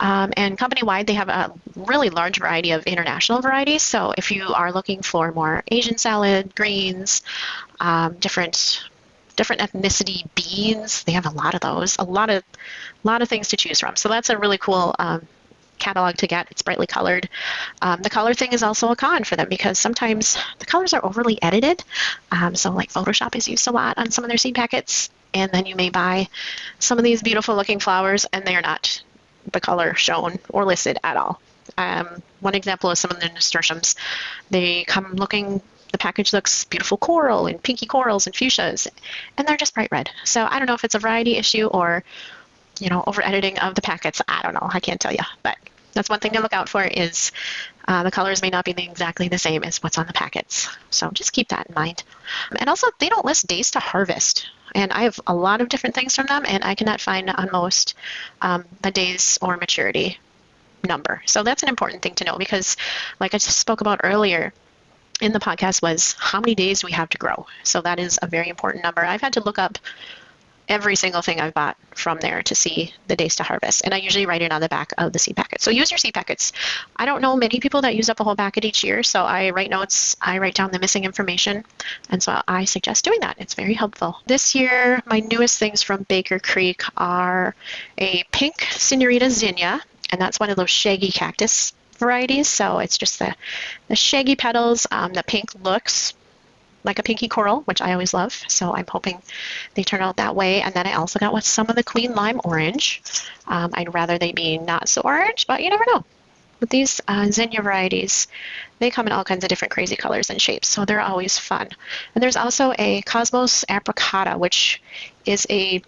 um, 0.00 0.32
and 0.36 0.56
company 0.56 0.82
wide, 0.82 1.06
they 1.06 1.14
have 1.14 1.28
a 1.28 1.52
really 1.76 2.08
large 2.08 2.38
variety 2.38 2.72
of 2.72 2.84
international 2.84 3.42
varieties. 3.42 3.82
So 3.82 4.14
if 4.16 4.30
you 4.30 4.48
are 4.54 4.72
looking 4.72 5.02
for 5.02 5.30
more 5.32 5.62
Asian 5.68 5.98
salad, 5.98 6.54
greens, 6.54 7.22
um, 7.80 8.14
different 8.14 8.82
different 9.36 9.62
ethnicity 9.62 10.26
beans, 10.34 11.04
they 11.04 11.12
have 11.12 11.24
a 11.24 11.30
lot 11.30 11.54
of 11.54 11.60
those. 11.60 11.96
A 11.98 12.04
lot 12.04 12.30
of 12.30 12.42
lot 13.04 13.22
of 13.22 13.28
things 13.28 13.48
to 13.48 13.56
choose 13.56 13.80
from. 13.80 13.96
So 13.96 14.08
that's 14.08 14.30
a 14.30 14.38
really 14.38 14.58
cool 14.58 14.94
um, 14.98 15.26
catalog 15.80 16.16
to 16.16 16.26
get. 16.26 16.48
It's 16.50 16.62
brightly 16.62 16.86
colored. 16.86 17.28
Um, 17.82 18.02
the 18.02 18.10
color 18.10 18.34
thing 18.34 18.52
is 18.52 18.62
also 18.62 18.90
a 18.90 18.96
con 18.96 19.24
for 19.24 19.36
them 19.36 19.48
because 19.48 19.78
sometimes 19.78 20.38
the 20.58 20.66
colors 20.66 20.92
are 20.92 21.04
overly 21.04 21.42
edited. 21.42 21.82
Um, 22.30 22.54
so 22.54 22.70
like 22.70 22.92
Photoshop 22.92 23.34
is 23.34 23.48
used 23.48 23.66
a 23.66 23.72
lot 23.72 23.98
on 23.98 24.10
some 24.10 24.24
of 24.24 24.28
their 24.28 24.38
seed 24.38 24.54
packets. 24.54 25.10
And 25.32 25.50
then 25.52 25.66
you 25.66 25.76
may 25.76 25.90
buy 25.90 26.28
some 26.78 26.98
of 26.98 27.04
these 27.04 27.22
beautiful 27.22 27.54
looking 27.54 27.78
flowers 27.78 28.26
and 28.32 28.44
they 28.44 28.56
are 28.56 28.62
not 28.62 29.02
the 29.52 29.60
color 29.60 29.94
shown 29.94 30.38
or 30.48 30.64
listed 30.64 30.98
at 31.02 31.16
all. 31.16 31.40
Um, 31.78 32.22
one 32.40 32.54
example 32.54 32.90
is 32.90 32.98
some 32.98 33.10
of 33.10 33.20
the 33.20 33.28
nasturtiums. 33.28 33.96
They 34.50 34.84
come 34.84 35.14
looking 35.14 35.62
the 35.92 35.98
package 35.98 36.32
looks 36.32 36.64
beautiful 36.64 36.96
coral 36.96 37.46
and 37.46 37.62
pinky 37.62 37.86
corals 37.86 38.26
and 38.26 38.34
fuchsias, 38.34 38.86
and 39.36 39.46
they're 39.46 39.56
just 39.56 39.74
bright 39.74 39.90
red. 39.90 40.10
So 40.24 40.46
I 40.48 40.58
don't 40.58 40.66
know 40.66 40.74
if 40.74 40.84
it's 40.84 40.94
a 40.94 41.00
variety 41.00 41.36
issue 41.36 41.66
or, 41.66 42.04
you 42.80 42.88
know, 42.88 43.04
over 43.06 43.22
editing 43.22 43.58
of 43.58 43.74
the 43.74 43.82
packets. 43.82 44.22
I 44.26 44.42
don't 44.42 44.54
know. 44.54 44.68
I 44.72 44.80
can't 44.80 45.00
tell 45.00 45.12
you. 45.12 45.22
But 45.42 45.56
that's 45.92 46.08
one 46.08 46.20
thing 46.20 46.32
to 46.32 46.40
look 46.40 46.52
out 46.52 46.68
for 46.68 46.84
is 46.84 47.32
uh, 47.88 48.02
the 48.02 48.10
colors 48.10 48.42
may 48.42 48.50
not 48.50 48.64
be 48.64 48.72
exactly 48.72 49.28
the 49.28 49.38
same 49.38 49.64
as 49.64 49.82
what's 49.82 49.98
on 49.98 50.06
the 50.06 50.12
packets. 50.12 50.68
So 50.90 51.10
just 51.10 51.32
keep 51.32 51.48
that 51.48 51.66
in 51.68 51.74
mind. 51.74 52.02
And 52.58 52.68
also, 52.68 52.88
they 52.98 53.08
don't 53.08 53.24
list 53.24 53.46
days 53.46 53.72
to 53.72 53.80
harvest. 53.80 54.46
And 54.74 54.92
I 54.92 55.02
have 55.02 55.18
a 55.26 55.34
lot 55.34 55.60
of 55.60 55.68
different 55.68 55.96
things 55.96 56.14
from 56.14 56.26
them, 56.26 56.44
and 56.46 56.62
I 56.64 56.76
cannot 56.76 57.00
find 57.00 57.28
on 57.28 57.50
most 57.52 57.94
um, 58.40 58.64
the 58.82 58.92
days 58.92 59.38
or 59.42 59.56
maturity 59.56 60.18
number. 60.86 61.22
So 61.26 61.42
that's 61.42 61.64
an 61.64 61.68
important 61.68 62.02
thing 62.02 62.14
to 62.16 62.24
know 62.24 62.38
because, 62.38 62.76
like 63.18 63.34
I 63.34 63.38
just 63.38 63.58
spoke 63.58 63.80
about 63.80 64.00
earlier, 64.04 64.52
in 65.20 65.32
the 65.32 65.40
podcast 65.40 65.82
was 65.82 66.14
how 66.18 66.40
many 66.40 66.54
days 66.54 66.80
do 66.80 66.86
we 66.86 66.92
have 66.92 67.08
to 67.10 67.18
grow. 67.18 67.46
So 67.62 67.80
that 67.82 67.98
is 67.98 68.18
a 68.22 68.26
very 68.26 68.48
important 68.48 68.82
number. 68.82 69.04
I've 69.04 69.20
had 69.20 69.34
to 69.34 69.42
look 69.42 69.58
up 69.58 69.78
every 70.70 70.94
single 70.94 71.20
thing 71.20 71.40
I've 71.40 71.52
bought 71.52 71.76
from 71.94 72.18
there 72.20 72.42
to 72.44 72.54
see 72.54 72.94
the 73.08 73.16
days 73.16 73.36
to 73.36 73.42
harvest. 73.42 73.82
And 73.84 73.92
I 73.92 73.98
usually 73.98 74.24
write 74.24 74.40
it 74.40 74.52
on 74.52 74.60
the 74.60 74.68
back 74.68 74.92
of 74.96 75.12
the 75.12 75.18
seed 75.18 75.36
packet. 75.36 75.60
So 75.60 75.70
use 75.70 75.90
your 75.90 75.98
seed 75.98 76.14
packets. 76.14 76.52
I 76.96 77.04
don't 77.04 77.20
know 77.20 77.36
many 77.36 77.58
people 77.58 77.82
that 77.82 77.96
use 77.96 78.08
up 78.08 78.20
a 78.20 78.24
whole 78.24 78.36
packet 78.36 78.64
each 78.64 78.84
year, 78.84 79.02
so 79.02 79.24
I 79.24 79.50
write 79.50 79.68
notes, 79.68 80.16
I 80.22 80.38
write 80.38 80.54
down 80.54 80.70
the 80.70 80.78
missing 80.78 81.04
information, 81.04 81.64
and 82.08 82.22
so 82.22 82.40
I 82.46 82.64
suggest 82.64 83.04
doing 83.04 83.20
that. 83.20 83.36
It's 83.38 83.54
very 83.54 83.74
helpful. 83.74 84.20
This 84.26 84.54
year, 84.54 85.02
my 85.06 85.20
newest 85.20 85.58
things 85.58 85.82
from 85.82 86.04
Baker 86.04 86.38
Creek 86.38 86.82
are 86.96 87.54
a 87.98 88.22
pink 88.30 88.62
Senorita 88.70 89.28
zinnia, 89.30 89.82
and 90.10 90.20
that's 90.20 90.38
one 90.38 90.50
of 90.50 90.56
those 90.56 90.70
shaggy 90.70 91.10
cactus 91.10 91.74
varieties. 91.98 92.48
So 92.48 92.78
it's 92.78 92.96
just 92.96 93.18
the, 93.18 93.34
the 93.88 93.96
shaggy 93.96 94.36
petals. 94.36 94.86
Um, 94.90 95.12
the 95.12 95.22
pink 95.22 95.50
looks 95.62 96.14
like 96.84 96.98
a 96.98 97.02
pinky 97.02 97.28
coral, 97.28 97.60
which 97.62 97.80
I 97.80 97.92
always 97.92 98.14
love. 98.14 98.32
So 98.48 98.72
I'm 98.72 98.86
hoping 98.88 99.20
they 99.74 99.82
turn 99.82 100.00
out 100.00 100.16
that 100.16 100.34
way. 100.34 100.62
And 100.62 100.74
then 100.74 100.86
I 100.86 100.94
also 100.94 101.18
got 101.18 101.32
with 101.32 101.44
some 101.44 101.68
of 101.68 101.76
the 101.76 101.82
Queen 101.82 102.14
Lime 102.14 102.40
Orange. 102.44 103.02
Um, 103.46 103.70
I'd 103.74 103.94
rather 103.94 104.18
they 104.18 104.32
be 104.32 104.58
not 104.58 104.88
so 104.88 105.02
orange, 105.02 105.46
but 105.46 105.62
you 105.62 105.70
never 105.70 105.84
know. 105.86 106.04
With 106.60 106.70
these 106.70 107.00
uh, 107.08 107.30
zinnia 107.30 107.62
varieties, 107.62 108.28
they 108.80 108.90
come 108.90 109.06
in 109.06 109.12
all 109.12 109.24
kinds 109.24 109.44
of 109.44 109.48
different 109.48 109.72
crazy 109.72 109.96
colors 109.96 110.28
and 110.28 110.40
shapes, 110.40 110.68
so 110.68 110.84
they're 110.84 111.00
always 111.00 111.38
fun. 111.38 111.68
And 112.14 112.22
there's 112.22 112.36
also 112.36 112.74
a 112.78 113.00
Cosmos 113.02 113.64
Apricotta, 113.64 114.38
which 114.38 114.82
is 115.24 115.46
a 115.48 115.82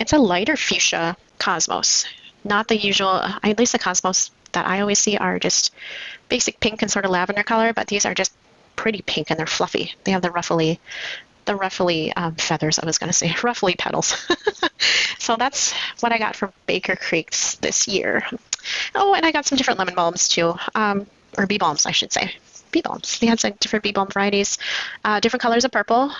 it's 0.00 0.12
a 0.12 0.18
lighter 0.18 0.56
fuchsia 0.56 1.16
cosmos, 1.38 2.06
not 2.42 2.68
the 2.68 2.78
usual. 2.78 3.20
At 3.42 3.58
least 3.58 3.72
the 3.72 3.78
cosmos 3.78 4.30
that 4.52 4.66
I 4.66 4.80
always 4.80 4.98
see 4.98 5.16
are 5.16 5.38
just 5.38 5.74
basic 6.28 6.60
pink 6.60 6.82
and 6.82 6.90
sort 6.90 7.04
of 7.04 7.10
lavender 7.10 7.42
color, 7.42 7.72
but 7.72 7.86
these 7.86 8.06
are 8.06 8.14
just 8.14 8.32
pretty 8.76 9.02
pink 9.02 9.30
and 9.30 9.38
they're 9.38 9.46
fluffy. 9.46 9.94
They 10.04 10.12
have 10.12 10.22
the 10.22 10.30
ruffly, 10.30 10.80
the 11.44 11.56
ruffly 11.56 12.12
um, 12.14 12.34
feathers. 12.36 12.78
I 12.78 12.86
was 12.86 12.98
going 12.98 13.08
to 13.08 13.16
say 13.16 13.34
ruffly 13.42 13.74
petals. 13.74 14.14
so 15.18 15.36
that's 15.36 15.72
what 16.00 16.12
I 16.12 16.18
got 16.18 16.36
from 16.36 16.52
Baker 16.66 16.96
Creeks 16.96 17.56
this 17.56 17.88
year. 17.88 18.24
Oh, 18.94 19.14
and 19.14 19.24
I 19.24 19.32
got 19.32 19.46
some 19.46 19.56
different 19.56 19.78
lemon 19.78 19.94
balms 19.94 20.28
too, 20.28 20.54
um, 20.74 21.06
or 21.36 21.46
bee 21.46 21.58
balms, 21.58 21.86
I 21.86 21.92
should 21.92 22.12
say. 22.12 22.34
Bee 22.70 22.82
balms. 22.82 23.18
They 23.18 23.26
had 23.26 23.40
some 23.40 23.52
different 23.60 23.82
bee 23.82 23.92
balm 23.92 24.08
varieties, 24.08 24.58
uh, 25.04 25.20
different 25.20 25.42
colors 25.42 25.64
of 25.64 25.70
purple. 25.70 26.12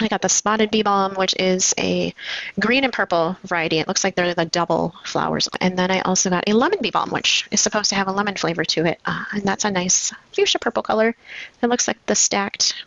I 0.00 0.06
got 0.06 0.22
the 0.22 0.28
spotted 0.28 0.70
bee 0.70 0.82
balm, 0.82 1.14
which 1.14 1.34
is 1.38 1.74
a 1.76 2.14
green 2.60 2.84
and 2.84 2.92
purple 2.92 3.36
variety. 3.44 3.80
It 3.80 3.88
looks 3.88 4.04
like 4.04 4.14
they're 4.14 4.32
the 4.32 4.44
double 4.44 4.94
flowers. 5.04 5.48
And 5.60 5.76
then 5.76 5.90
I 5.90 6.00
also 6.02 6.30
got 6.30 6.48
a 6.48 6.52
lemon 6.52 6.78
bee 6.80 6.92
balm, 6.92 7.10
which 7.10 7.48
is 7.50 7.60
supposed 7.60 7.90
to 7.90 7.96
have 7.96 8.06
a 8.06 8.12
lemon 8.12 8.36
flavor 8.36 8.64
to 8.64 8.84
it. 8.84 9.00
Uh, 9.04 9.24
and 9.32 9.42
that's 9.42 9.64
a 9.64 9.70
nice 9.70 10.12
fuchsia 10.32 10.60
purple 10.60 10.84
color. 10.84 11.16
It 11.62 11.66
looks 11.66 11.88
like 11.88 12.04
the 12.06 12.14
stacked 12.14 12.84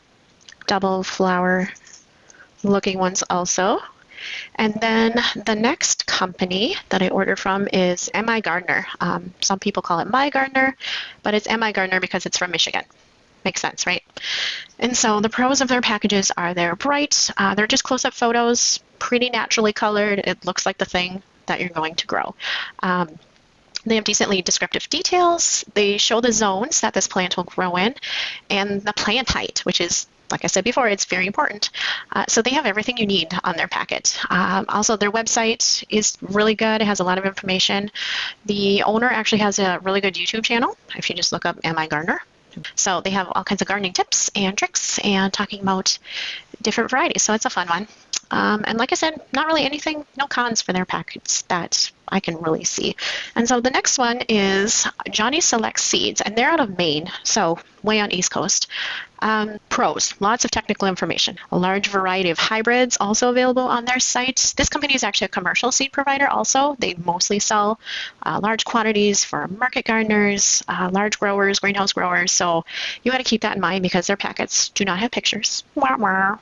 double 0.68 1.04
flower 1.04 1.70
looking 2.64 2.98
ones 2.98 3.24
also. 3.30 3.80
And 4.56 4.74
then 4.76 5.22
the 5.46 5.56
next 5.56 6.06
company 6.06 6.76
that 6.90 7.02
I 7.02 7.10
ordered 7.10 7.40
from 7.40 7.68
is 7.74 8.10
M.I. 8.14 8.40
Gardener. 8.40 8.86
Um, 9.02 9.34
some 9.42 9.60
people 9.60 9.82
call 9.82 10.00
it 10.00 10.08
My 10.10 10.30
Gardener, 10.30 10.78
but 11.24 11.34
it's 11.34 11.48
M.I. 11.48 11.72
Gardener 11.72 12.00
because 12.00 12.26
it's 12.26 12.38
from 12.38 12.52
Michigan. 12.52 12.84
Makes 13.44 13.62
sense, 13.62 13.88
right? 13.88 14.04
And 14.80 14.96
so 14.96 15.20
the 15.20 15.30
pros 15.30 15.62
of 15.62 15.68
their 15.68 15.82
packages 15.82 16.32
are 16.38 16.54
they're 16.54 16.76
bright, 16.76 17.30
uh, 17.38 17.56
they're 17.56 17.68
just 17.68 17.84
close 17.84 18.06
up 18.06 18.14
photos, 18.14 18.80
pretty 19.00 19.30
naturally 19.30 19.74
colored. 19.74 20.20
It 20.20 20.46
looks 20.46 20.66
like 20.66 20.78
the 20.78 20.86
thing 20.86 21.24
that 21.48 21.60
you're 21.60 21.70
going 21.70 21.96
to 21.96 22.08
grow. 22.08 22.36
Um, 22.82 23.18
they 23.86 23.96
have 23.96 24.04
decently 24.04 24.42
descriptive 24.42 24.88
details. 24.90 25.66
They 25.74 25.98
show 25.98 26.22
the 26.22 26.32
zones 26.32 26.82
that 26.82 26.94
this 26.94 27.08
plant 27.08 27.36
will 27.36 27.46
grow 27.46 27.78
in 27.78 27.96
and 28.50 28.82
the 28.84 28.94
plant 28.94 29.30
height, 29.30 29.60
which 29.66 29.82
is 29.82 30.08
like 30.32 30.46
I 30.46 30.48
said 30.48 30.64
before, 30.64 30.88
it's 30.88 31.06
very 31.06 31.28
important. 31.28 31.72
Uh, 32.14 32.24
so 32.28 32.42
they 32.42 32.52
have 32.52 32.66
everything 32.66 32.98
you 32.98 33.06
need 33.06 33.28
on 33.44 33.58
their 33.58 33.68
packet. 33.68 34.18
Um, 34.30 34.66
also, 34.70 34.96
their 34.96 35.12
website 35.12 35.84
is 35.90 36.18
really 36.22 36.56
good. 36.56 36.82
It 36.82 36.86
has 36.86 37.02
a 37.02 37.04
lot 37.04 37.18
of 37.18 37.26
information. 37.26 37.92
The 38.46 38.84
owner 38.84 39.10
actually 39.10 39.40
has 39.40 39.60
a 39.60 39.80
really 39.84 40.00
good 40.00 40.16
YouTube 40.16 40.46
channel. 40.46 40.78
If 40.96 41.10
you 41.10 41.16
just 41.16 41.34
look 41.34 41.46
up 41.46 41.60
M.I. 41.64 41.88
Gardener. 41.88 42.22
So 42.76 43.02
they 43.02 43.12
have 43.12 43.32
all 43.34 43.44
kinds 43.44 43.62
of 43.62 43.68
gardening 43.68 43.94
tips 43.94 44.30
and 44.36 44.58
tricks 44.58 45.00
and 45.00 45.32
talking 45.32 45.62
about 45.62 45.98
different 46.62 46.90
varieties. 46.90 47.24
So 47.24 47.34
it's 47.34 47.46
a 47.46 47.50
fun 47.50 47.68
one. 47.68 47.88
Um, 48.32 48.64
and 48.66 48.78
like 48.78 48.94
I 48.94 48.96
said, 48.96 49.22
not 49.34 49.48
really 49.48 49.66
anything, 49.66 50.06
no 50.18 50.26
cons 50.26 50.62
for 50.62 50.72
their 50.72 50.86
packets 50.86 51.42
that 51.44 51.92
I 52.08 52.22
can 52.22 52.38
really 52.42 52.64
see. 52.64 52.96
And 53.36 53.48
so 53.48 53.60
the 53.60 53.70
next 53.70 53.98
one 53.98 54.22
is 54.30 54.88
Johnny 55.10 55.42
Select 55.42 55.80
Seeds, 55.80 56.22
and 56.22 56.36
they're 56.36 56.50
out 56.50 56.62
of 56.62 56.78
Maine, 56.78 57.12
so 57.24 57.60
way 57.84 58.00
on 58.00 58.12
East 58.12 58.32
Coast. 58.32 58.68
Um, 59.20 59.60
pros, 59.70 60.16
lots 60.20 60.46
of 60.46 60.52
technical 60.52 60.88
information. 60.88 61.38
A 61.52 61.58
large 61.58 61.88
variety 61.88 62.32
of 62.32 62.40
hybrids 62.40 62.98
also 63.00 63.30
available 63.30 63.64
on 63.64 63.86
their 63.86 64.00
site. 64.00 64.54
This 64.58 64.68
company 64.68 64.96
is 64.96 65.04
actually 65.04 65.26
a 65.26 65.30
commercial 65.30 65.72
seed 65.72 65.92
provider 65.92 66.28
also. 66.28 66.76
They 66.80 66.96
mostly 66.96 67.38
sell 67.40 67.80
uh, 68.24 68.40
large 68.42 68.66
quantities 68.66 69.24
for 69.24 69.48
market 69.48 69.86
gardeners, 69.86 70.64
uh, 70.68 70.90
large 70.92 71.20
growers, 71.20 71.60
greenhouse 71.60 71.94
growers. 71.94 72.32
So 72.32 72.66
you 73.04 73.12
got 73.12 73.20
to 73.20 73.24
keep 73.24 73.42
that 73.42 73.56
in 73.56 73.62
mind 73.62 73.84
because 73.84 74.08
their 74.08 74.18
packets 74.18 74.70
do 74.70 74.86
not 74.86 75.00
have 75.00 75.12
pictures. 75.12 75.64
Wah, 75.76 75.98
wah. 75.98 76.38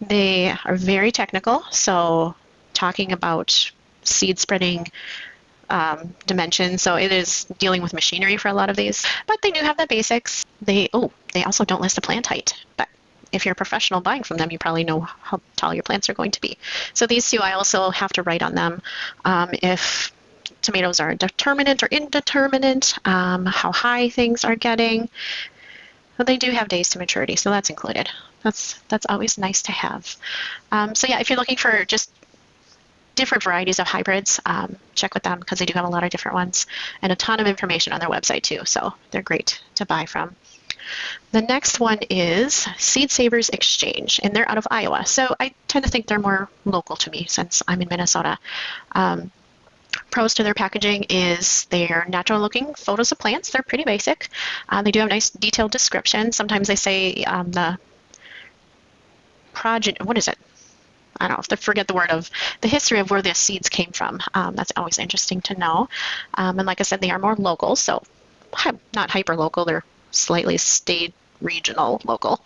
They 0.00 0.54
are 0.64 0.74
very 0.74 1.12
technical. 1.12 1.62
So 1.70 2.34
talking 2.74 3.12
about 3.12 3.70
seed 4.02 4.38
spreading 4.38 4.86
um, 5.68 6.14
dimension. 6.26 6.78
So 6.78 6.96
it 6.96 7.12
is 7.12 7.44
dealing 7.58 7.82
with 7.82 7.92
machinery 7.92 8.36
for 8.36 8.48
a 8.48 8.54
lot 8.54 8.70
of 8.70 8.76
these, 8.76 9.04
but 9.26 9.40
they 9.42 9.50
do 9.50 9.60
have 9.60 9.76
the 9.76 9.86
basics. 9.86 10.44
They 10.62 10.88
oh, 10.92 11.12
they 11.32 11.44
also 11.44 11.64
don't 11.64 11.80
list 11.80 11.98
a 11.98 12.00
plant 12.00 12.26
height, 12.26 12.54
but 12.76 12.88
if 13.32 13.44
you're 13.44 13.52
a 13.52 13.56
professional 13.56 14.00
buying 14.00 14.22
from 14.22 14.36
them, 14.36 14.50
you 14.50 14.58
probably 14.58 14.84
know 14.84 15.00
how 15.00 15.40
tall 15.56 15.74
your 15.74 15.82
plants 15.82 16.08
are 16.08 16.14
going 16.14 16.30
to 16.32 16.40
be. 16.40 16.58
So 16.94 17.06
these 17.06 17.28
two, 17.30 17.40
I 17.40 17.52
also 17.52 17.90
have 17.90 18.12
to 18.14 18.22
write 18.22 18.42
on 18.42 18.54
them 18.54 18.82
um, 19.24 19.50
if 19.62 20.12
tomatoes 20.62 21.00
are 21.00 21.14
determinate 21.14 21.82
or 21.82 21.86
indeterminate, 21.86 22.96
um, 23.06 23.46
how 23.46 23.72
high 23.72 24.08
things 24.08 24.44
are 24.44 24.56
getting. 24.56 25.08
But 26.16 26.26
they 26.26 26.38
do 26.38 26.50
have 26.50 26.68
days 26.68 26.90
to 26.90 26.98
maturity, 26.98 27.36
so 27.36 27.50
that's 27.50 27.68
included. 27.68 28.08
That's 28.42 28.74
that's 28.88 29.06
always 29.08 29.36
nice 29.36 29.62
to 29.62 29.72
have. 29.72 30.16
Um, 30.72 30.94
so 30.94 31.06
yeah, 31.06 31.20
if 31.20 31.28
you're 31.28 31.38
looking 31.38 31.58
for 31.58 31.84
just 31.84 32.10
different 33.16 33.42
varieties 33.42 33.78
of 33.78 33.86
hybrids. 33.86 34.40
Um, 34.46 34.76
check 34.94 35.14
with 35.14 35.24
them 35.24 35.40
because 35.40 35.58
they 35.58 35.66
do 35.66 35.74
have 35.74 35.84
a 35.84 35.88
lot 35.90 36.04
of 36.04 36.10
different 36.10 36.36
ones 36.36 36.66
and 37.02 37.10
a 37.10 37.16
ton 37.16 37.40
of 37.40 37.46
information 37.46 37.92
on 37.92 38.00
their 38.00 38.08
website 38.08 38.42
too. 38.42 38.60
So 38.64 38.94
they're 39.10 39.22
great 39.22 39.60
to 39.76 39.86
buy 39.86 40.06
from. 40.06 40.36
The 41.32 41.42
next 41.42 41.80
one 41.80 41.98
is 42.10 42.68
Seed 42.78 43.10
Savers 43.10 43.48
Exchange, 43.48 44.20
and 44.22 44.34
they're 44.34 44.48
out 44.48 44.58
of 44.58 44.68
Iowa. 44.70 45.04
So 45.04 45.34
I 45.40 45.52
tend 45.66 45.84
to 45.84 45.90
think 45.90 46.06
they're 46.06 46.20
more 46.20 46.48
local 46.64 46.94
to 46.96 47.10
me 47.10 47.26
since 47.28 47.62
I'm 47.66 47.82
in 47.82 47.88
Minnesota. 47.88 48.38
Um, 48.92 49.32
pros 50.10 50.34
to 50.34 50.42
their 50.42 50.54
packaging 50.54 51.04
is 51.10 51.64
they're 51.70 52.06
natural 52.08 52.40
looking 52.40 52.74
photos 52.74 53.10
of 53.12 53.18
plants. 53.18 53.50
They're 53.50 53.62
pretty 53.62 53.84
basic. 53.84 54.28
Uh, 54.68 54.82
they 54.82 54.92
do 54.92 55.00
have 55.00 55.08
nice 55.08 55.30
detailed 55.30 55.72
description. 55.72 56.32
Sometimes 56.32 56.68
they 56.68 56.76
say 56.76 57.24
um, 57.24 57.50
the 57.50 57.78
project, 59.52 60.04
what 60.04 60.16
is 60.16 60.28
it? 60.28 60.38
I 61.20 61.28
don't 61.28 61.36
know 61.36 61.42
if 61.42 61.52
I 61.52 61.56
forget 61.56 61.86
the 61.86 61.94
word 61.94 62.10
of 62.10 62.30
the 62.60 62.68
history 62.68 62.98
of 63.00 63.10
where 63.10 63.22
the 63.22 63.34
seeds 63.34 63.68
came 63.68 63.92
from. 63.92 64.20
Um, 64.34 64.54
that's 64.56 64.72
always 64.76 64.98
interesting 64.98 65.40
to 65.42 65.58
know. 65.58 65.88
Um, 66.34 66.58
and 66.58 66.66
like 66.66 66.80
I 66.80 66.84
said, 66.84 67.00
they 67.00 67.10
are 67.10 67.18
more 67.18 67.36
local, 67.36 67.76
so 67.76 68.02
not 68.94 69.10
hyper 69.10 69.36
local. 69.36 69.64
They're 69.64 69.84
slightly 70.10 70.56
state 70.56 71.14
regional 71.40 72.00
local. 72.04 72.40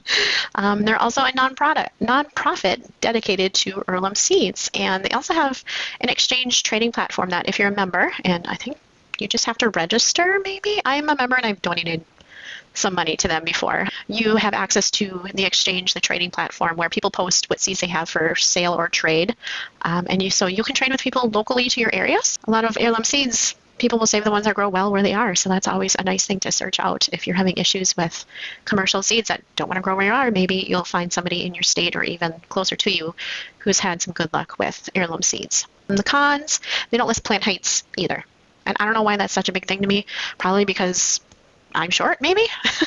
um, 0.54 0.84
they're 0.84 1.00
also 1.00 1.22
a 1.22 1.32
non-product, 1.34 2.00
non-profit 2.00 3.00
dedicated 3.00 3.54
to 3.54 3.82
heirloom 3.88 4.14
seeds, 4.14 4.70
and 4.74 5.04
they 5.04 5.10
also 5.10 5.34
have 5.34 5.64
an 6.00 6.08
exchange 6.08 6.62
trading 6.62 6.92
platform 6.92 7.30
that 7.30 7.48
if 7.48 7.58
you're 7.58 7.68
a 7.68 7.74
member, 7.74 8.12
and 8.24 8.46
I 8.46 8.54
think 8.54 8.78
you 9.18 9.26
just 9.26 9.46
have 9.46 9.58
to 9.58 9.70
register 9.70 10.40
maybe. 10.44 10.80
I'm 10.84 11.08
a 11.08 11.16
member 11.16 11.36
and 11.36 11.46
I've 11.46 11.62
donated 11.62 12.04
some 12.78 12.94
money 12.94 13.16
to 13.16 13.28
them 13.28 13.44
before. 13.44 13.86
You 14.06 14.36
have 14.36 14.54
access 14.54 14.90
to 14.92 15.26
the 15.34 15.44
exchange, 15.44 15.94
the 15.94 16.00
trading 16.00 16.30
platform, 16.30 16.76
where 16.76 16.88
people 16.88 17.10
post 17.10 17.50
what 17.50 17.60
seeds 17.60 17.80
they 17.80 17.88
have 17.88 18.08
for 18.08 18.34
sale 18.36 18.74
or 18.74 18.88
trade, 18.88 19.36
um, 19.82 20.06
and 20.08 20.22
you 20.22 20.30
so 20.30 20.46
you 20.46 20.62
can 20.62 20.74
trade 20.74 20.92
with 20.92 21.02
people 21.02 21.28
locally 21.28 21.68
to 21.68 21.80
your 21.80 21.94
areas. 21.94 22.38
A 22.46 22.50
lot 22.50 22.64
of 22.64 22.76
heirloom 22.78 23.04
seeds. 23.04 23.54
People 23.78 24.00
will 24.00 24.08
save 24.08 24.24
the 24.24 24.32
ones 24.32 24.44
that 24.44 24.56
grow 24.56 24.68
well 24.68 24.90
where 24.90 25.04
they 25.04 25.14
are, 25.14 25.36
so 25.36 25.48
that's 25.48 25.68
always 25.68 25.94
a 25.96 26.02
nice 26.02 26.26
thing 26.26 26.40
to 26.40 26.50
search 26.50 26.80
out. 26.80 27.08
If 27.12 27.28
you're 27.28 27.36
having 27.36 27.58
issues 27.58 27.96
with 27.96 28.24
commercial 28.64 29.04
seeds 29.04 29.28
that 29.28 29.42
don't 29.54 29.68
want 29.68 29.76
to 29.76 29.82
grow 29.82 29.94
where 29.94 30.06
you 30.06 30.12
are, 30.12 30.32
maybe 30.32 30.66
you'll 30.68 30.82
find 30.82 31.12
somebody 31.12 31.46
in 31.46 31.54
your 31.54 31.62
state 31.62 31.94
or 31.94 32.02
even 32.02 32.34
closer 32.48 32.74
to 32.74 32.90
you 32.90 33.14
who's 33.58 33.78
had 33.78 34.02
some 34.02 34.14
good 34.14 34.32
luck 34.32 34.58
with 34.58 34.90
heirloom 34.96 35.22
seeds. 35.22 35.66
And 35.88 35.96
the 35.96 36.02
cons, 36.02 36.60
they 36.90 36.98
don't 36.98 37.06
list 37.06 37.22
plant 37.22 37.44
heights 37.44 37.84
either. 37.96 38.24
And 38.66 38.76
I 38.80 38.84
don't 38.84 38.94
know 38.94 39.02
why 39.02 39.16
that's 39.16 39.32
such 39.32 39.48
a 39.48 39.52
big 39.52 39.66
thing 39.66 39.80
to 39.82 39.86
me. 39.86 40.06
Probably 40.38 40.64
because 40.64 41.20
I'm 41.74 41.90
short, 41.90 42.20
maybe, 42.20 42.42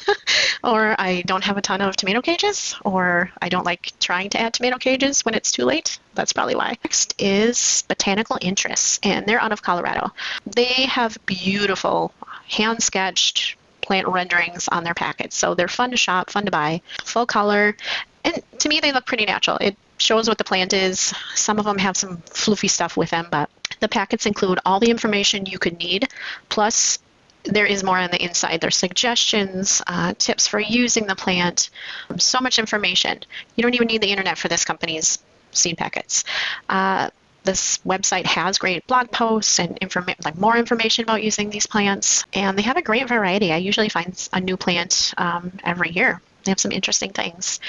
or 0.63 0.95
I 0.99 1.23
don't 1.25 1.43
have 1.43 1.57
a 1.57 1.61
ton 1.61 1.81
of 1.81 1.95
tomato 1.95 2.21
cages, 2.21 2.75
or 2.83 3.31
I 3.41 3.49
don't 3.49 3.65
like 3.65 3.91
trying 3.99 4.29
to 4.31 4.39
add 4.39 4.53
tomato 4.53 4.77
cages 4.77 5.23
when 5.23 5.35
it's 5.35 5.51
too 5.51 5.65
late. 5.65 5.99
That's 6.15 6.33
probably 6.33 6.55
why. 6.55 6.77
Next 6.83 7.15
is 7.19 7.83
Botanical 7.87 8.37
Interests, 8.41 8.99
and 9.03 9.25
they're 9.25 9.41
out 9.41 9.51
of 9.51 9.61
Colorado. 9.61 10.11
They 10.45 10.85
have 10.85 11.17
beautiful 11.25 12.13
hand 12.49 12.81
sketched 12.81 13.55
plant 13.81 14.07
renderings 14.07 14.67
on 14.67 14.83
their 14.83 14.93
packets, 14.93 15.35
so 15.35 15.53
they're 15.53 15.67
fun 15.67 15.91
to 15.91 15.97
shop, 15.97 16.29
fun 16.29 16.45
to 16.45 16.51
buy, 16.51 16.81
full 17.03 17.25
color, 17.25 17.75
and 18.23 18.41
to 18.59 18.69
me 18.69 18.79
they 18.79 18.91
look 18.91 19.05
pretty 19.05 19.25
natural. 19.25 19.57
It 19.57 19.77
shows 19.97 20.27
what 20.27 20.37
the 20.37 20.43
plant 20.43 20.73
is. 20.73 21.13
Some 21.35 21.59
of 21.59 21.65
them 21.65 21.77
have 21.77 21.95
some 21.95 22.17
floofy 22.17 22.69
stuff 22.69 22.97
with 22.97 23.11
them, 23.11 23.27
but 23.29 23.49
the 23.79 23.87
packets 23.87 24.25
include 24.25 24.59
all 24.65 24.79
the 24.79 24.89
information 24.89 25.45
you 25.45 25.59
could 25.59 25.77
need, 25.77 26.07
plus 26.49 26.99
there 27.43 27.65
is 27.65 27.83
more 27.83 27.97
on 27.97 28.11
the 28.11 28.23
inside. 28.23 28.61
There's 28.61 28.77
suggestions, 28.77 29.81
uh, 29.87 30.13
tips 30.17 30.47
for 30.47 30.59
using 30.59 31.07
the 31.07 31.15
plant, 31.15 31.69
so 32.17 32.39
much 32.39 32.59
information. 32.59 33.19
You 33.55 33.63
don't 33.63 33.73
even 33.73 33.87
need 33.87 34.01
the 34.01 34.11
internet 34.11 34.37
for 34.37 34.47
this 34.47 34.65
company's 34.65 35.19
seed 35.51 35.77
packets. 35.77 36.23
Uh, 36.69 37.09
this 37.43 37.79
website 37.79 38.25
has 38.25 38.59
great 38.59 38.85
blog 38.85 39.11
posts 39.11 39.59
and 39.59 39.79
informa- 39.79 40.23
like 40.23 40.37
more 40.37 40.55
information 40.55 41.03
about 41.03 41.23
using 41.23 41.49
these 41.49 41.65
plants, 41.65 42.23
and 42.33 42.57
they 42.57 42.61
have 42.61 42.77
a 42.77 42.81
great 42.81 43.07
variety. 43.07 43.51
I 43.51 43.57
usually 43.57 43.89
find 43.89 44.29
a 44.31 44.39
new 44.39 44.57
plant 44.57 45.13
um, 45.17 45.51
every 45.63 45.91
year. 45.91 46.21
They 46.43 46.51
have 46.51 46.59
some 46.59 46.71
interesting 46.71 47.11
things. 47.11 47.59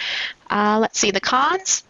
Uh, 0.50 0.78
let's 0.80 0.98
see 0.98 1.10
the 1.10 1.20
cons. 1.20 1.84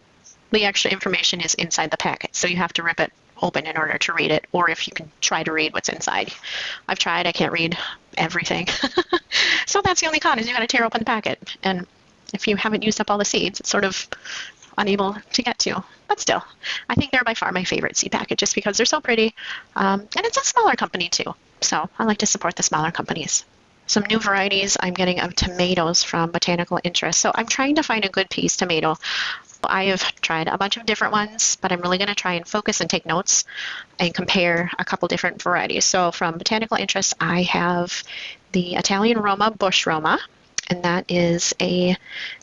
The 0.51 0.65
extra 0.65 0.91
information 0.91 1.41
is 1.41 1.55
inside 1.55 1.91
the 1.91 1.97
packet, 1.97 2.35
so 2.35 2.47
you 2.47 2.57
have 2.57 2.73
to 2.73 2.83
rip 2.83 2.99
it 2.99 3.11
open 3.41 3.65
in 3.65 3.77
order 3.77 3.97
to 3.97 4.13
read 4.13 4.31
it, 4.31 4.45
or 4.51 4.69
if 4.69 4.87
you 4.87 4.93
can 4.93 5.11
try 5.21 5.43
to 5.43 5.51
read 5.51 5.73
what's 5.73 5.89
inside. 5.89 6.31
I've 6.87 6.99
tried, 6.99 7.27
I 7.27 7.31
can't 7.31 7.51
read 7.51 7.77
everything. 8.17 8.67
so 9.65 9.81
that's 9.81 10.01
the 10.01 10.07
only 10.07 10.19
con 10.19 10.39
is 10.39 10.47
you 10.47 10.53
got 10.53 10.59
to 10.59 10.67
tear 10.67 10.85
open 10.85 10.99
the 10.99 11.05
packet. 11.05 11.55
And 11.63 11.87
if 12.33 12.47
you 12.47 12.55
haven't 12.55 12.83
used 12.83 12.99
up 13.01 13.11
all 13.11 13.17
the 13.17 13.25
seeds, 13.25 13.59
it's 13.59 13.69
sort 13.69 13.85
of 13.85 14.07
unable 14.77 15.15
to 15.33 15.41
get 15.41 15.59
to. 15.59 15.83
But 16.07 16.19
still, 16.19 16.43
I 16.89 16.95
think 16.95 17.11
they're 17.11 17.23
by 17.23 17.33
far 17.33 17.51
my 17.51 17.63
favorite 17.63 17.97
seed 17.97 18.11
packet 18.11 18.37
just 18.37 18.55
because 18.55 18.77
they're 18.77 18.85
so 18.85 19.01
pretty. 19.01 19.35
Um, 19.75 20.01
and 20.01 20.25
it's 20.25 20.37
a 20.37 20.43
smaller 20.43 20.75
company 20.75 21.09
too. 21.09 21.33
So 21.61 21.89
I 21.97 22.03
like 22.03 22.19
to 22.19 22.25
support 22.25 22.55
the 22.55 22.63
smaller 22.63 22.91
companies. 22.91 23.45
Some 23.85 24.03
new 24.09 24.19
varieties 24.19 24.77
I'm 24.79 24.93
getting 24.93 25.19
of 25.19 25.35
tomatoes 25.35 26.03
from 26.03 26.31
Botanical 26.31 26.79
Interest. 26.83 27.19
So 27.19 27.31
I'm 27.33 27.47
trying 27.47 27.75
to 27.75 27.83
find 27.83 28.05
a 28.05 28.09
good 28.09 28.29
paste 28.29 28.59
tomato. 28.59 28.97
I 29.69 29.85
have 29.85 30.15
tried 30.21 30.47
a 30.47 30.57
bunch 30.57 30.77
of 30.77 30.85
different 30.85 31.13
ones, 31.13 31.57
but 31.61 31.71
I'm 31.71 31.81
really 31.81 31.97
going 31.97 32.07
to 32.07 32.15
try 32.15 32.33
and 32.33 32.47
focus 32.47 32.81
and 32.81 32.89
take 32.89 33.05
notes 33.05 33.45
and 33.99 34.13
compare 34.13 34.71
a 34.77 34.85
couple 34.85 35.07
different 35.07 35.41
varieties. 35.41 35.85
So 35.85 36.11
from 36.11 36.37
botanical 36.37 36.77
interest, 36.77 37.13
I 37.19 37.43
have 37.43 38.03
the 38.51 38.75
Italian 38.75 39.19
Roma 39.19 39.51
Bush 39.51 39.85
Roma, 39.85 40.19
and 40.69 40.83
that 40.83 41.05
is 41.09 41.53
a 41.61 41.95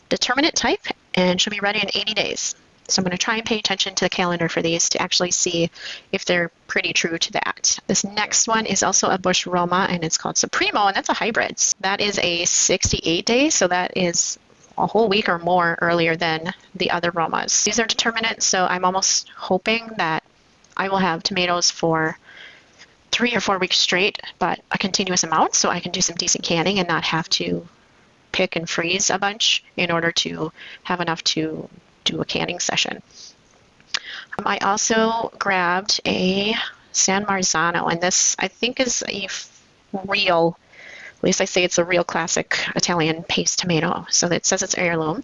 determinate 0.09 0.55
type 0.55 0.85
and 1.15 1.39
should 1.39 1.51
be 1.51 1.59
ready 1.59 1.79
in 1.79 1.89
80 1.93 2.13
days. 2.13 2.55
So 2.87 2.99
I'm 2.99 3.03
going 3.05 3.11
to 3.11 3.17
try 3.17 3.37
and 3.37 3.45
pay 3.45 3.57
attention 3.57 3.95
to 3.95 4.05
the 4.05 4.09
calendar 4.09 4.49
for 4.49 4.61
these 4.61 4.89
to 4.89 5.01
actually 5.01 5.31
see 5.31 5.71
if 6.11 6.25
they're 6.25 6.51
pretty 6.67 6.91
true 6.93 7.17
to 7.17 7.33
that. 7.33 7.79
This 7.87 8.03
next 8.03 8.47
one 8.47 8.65
is 8.65 8.83
also 8.83 9.09
a 9.09 9.17
Bush 9.17 9.47
Roma 9.47 9.87
and 9.89 10.03
it's 10.03 10.17
called 10.17 10.37
Supremo 10.37 10.87
and 10.87 10.95
that's 10.95 11.09
a 11.09 11.13
hybrid. 11.13 11.57
That 11.79 12.01
is 12.01 12.19
a 12.19 12.45
68 12.45 13.25
days, 13.25 13.55
so 13.55 13.67
that 13.67 13.95
is 13.95 14.37
a 14.81 14.87
whole 14.87 15.07
week 15.07 15.29
or 15.29 15.39
more 15.39 15.77
earlier 15.81 16.15
than 16.15 16.53
the 16.75 16.91
other 16.91 17.11
Romas. 17.11 17.63
These 17.63 17.79
are 17.79 17.85
determinate, 17.85 18.41
so 18.41 18.65
I'm 18.65 18.83
almost 18.83 19.29
hoping 19.29 19.89
that 19.97 20.23
I 20.75 20.89
will 20.89 20.97
have 20.97 21.23
tomatoes 21.23 21.69
for 21.69 22.17
three 23.11 23.35
or 23.35 23.41
four 23.41 23.59
weeks 23.59 23.77
straight, 23.77 24.19
but 24.39 24.59
a 24.71 24.77
continuous 24.77 25.23
amount, 25.23 25.53
so 25.53 25.69
I 25.69 25.79
can 25.79 25.91
do 25.91 26.01
some 26.01 26.15
decent 26.15 26.43
canning 26.43 26.79
and 26.79 26.87
not 26.87 27.03
have 27.03 27.29
to 27.29 27.67
pick 28.31 28.55
and 28.55 28.69
freeze 28.69 29.09
a 29.09 29.19
bunch 29.19 29.63
in 29.75 29.91
order 29.91 30.11
to 30.11 30.51
have 30.83 31.01
enough 31.01 31.23
to 31.23 31.69
do 32.03 32.21
a 32.21 32.25
canning 32.25 32.59
session. 32.59 33.01
Um, 34.37 34.47
I 34.47 34.57
also 34.59 35.31
grabbed 35.37 35.99
a 36.05 36.55
San 36.91 37.25
Marzano, 37.25 37.91
and 37.91 38.01
this 38.01 38.35
I 38.39 38.47
think 38.47 38.79
is 38.79 39.03
a 39.07 39.27
real 40.07 40.57
At 41.21 41.25
least 41.25 41.41
I 41.41 41.45
say 41.45 41.63
it's 41.63 41.77
a 41.77 41.85
real 41.85 42.03
classic 42.03 42.57
Italian 42.75 43.21
paste 43.21 43.59
tomato. 43.59 44.07
So 44.09 44.25
it 44.29 44.43
says 44.43 44.63
it's 44.63 44.75
heirloom. 44.75 45.23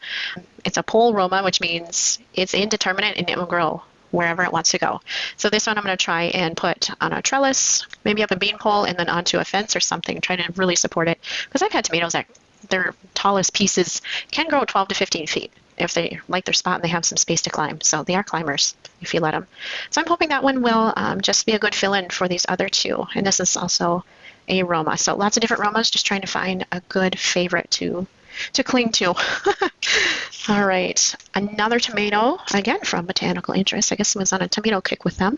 It's 0.64 0.78
a 0.78 0.84
pole 0.84 1.12
Roma, 1.12 1.42
which 1.42 1.60
means 1.60 2.20
it's 2.36 2.54
indeterminate 2.54 3.18
and 3.18 3.28
it 3.28 3.36
will 3.36 3.48
grow 3.48 3.82
wherever 4.12 4.44
it 4.44 4.54
wants 4.54 4.70
to 4.72 4.78
go. 4.78 5.02
So 5.38 5.50
this 5.50 5.66
one 5.66 5.76
I'm 5.76 5.84
going 5.84 5.98
to 5.98 6.04
try 6.04 6.26
and 6.26 6.56
put 6.56 6.92
on 7.02 7.14
a 7.14 7.24
trellis, 7.24 7.88
maybe 8.06 8.22
up 8.22 8.30
a 8.30 8.36
bean 8.36 8.60
pole, 8.60 8.84
and 8.84 8.96
then 8.96 9.10
onto 9.10 9.40
a 9.40 9.44
fence 9.44 9.76
or 9.76 9.80
something, 9.80 10.22
trying 10.22 10.38
to 10.44 10.54
really 10.54 10.76
support 10.76 11.08
it. 11.08 11.20
Because 11.46 11.64
I've 11.64 11.72
had 11.72 11.86
tomatoes 11.86 12.14
that 12.14 12.28
their 12.70 12.94
tallest 13.16 13.54
pieces 13.54 14.04
can 14.30 14.50
grow 14.50 14.66
12 14.66 14.90
to 14.90 14.96
15 14.96 15.26
feet 15.26 15.52
if 15.80 15.96
they 15.96 16.20
like 16.28 16.46
their 16.46 16.54
spot 16.54 16.76
and 16.76 16.84
they 16.84 16.90
have 16.90 17.06
some 17.06 17.18
space 17.18 17.42
to 17.42 17.50
climb. 17.50 17.82
So 17.82 18.04
they 18.04 18.14
are 18.14 18.24
climbers 18.24 18.76
if 19.02 19.16
you 19.16 19.20
let 19.20 19.32
them. 19.32 19.48
So 19.90 20.02
I'm 20.02 20.08
hoping 20.08 20.30
that 20.30 20.44
one 20.44 20.62
will 20.62 20.94
um, 20.96 21.22
just 21.22 21.48
be 21.48 21.54
a 21.54 21.60
good 21.60 21.76
fill-in 21.76 22.10
for 22.10 22.28
these 22.28 22.46
other 22.48 22.70
two. 22.70 23.06
And 23.16 23.26
this 23.26 23.40
is 23.40 23.58
also 23.58 24.04
a 24.48 24.64
Roma. 24.64 24.98
So 24.98 25.16
lots 25.16 25.38
of 25.38 25.42
different 25.42 25.64
Romas, 25.64 25.92
just 25.92 26.06
trying 26.06 26.22
to 26.22 26.28
find 26.28 26.66
a 26.72 26.82
good 26.90 27.18
favorite 27.18 27.70
to 27.72 28.08
to 28.54 28.64
cling 28.64 28.92
to. 28.92 29.08
All 30.50 30.66
right, 30.66 31.16
another 31.34 31.80
tomato, 31.80 32.40
again 32.54 32.82
from 32.82 33.06
Botanical 33.06 33.54
Interest. 33.54 33.92
I 33.92 33.96
guess 33.96 34.16
it 34.16 34.20
was 34.20 34.32
on 34.32 34.42
a 34.42 34.48
tomato 34.48 34.80
kick 34.82 35.04
with 35.04 35.18
them. 35.18 35.38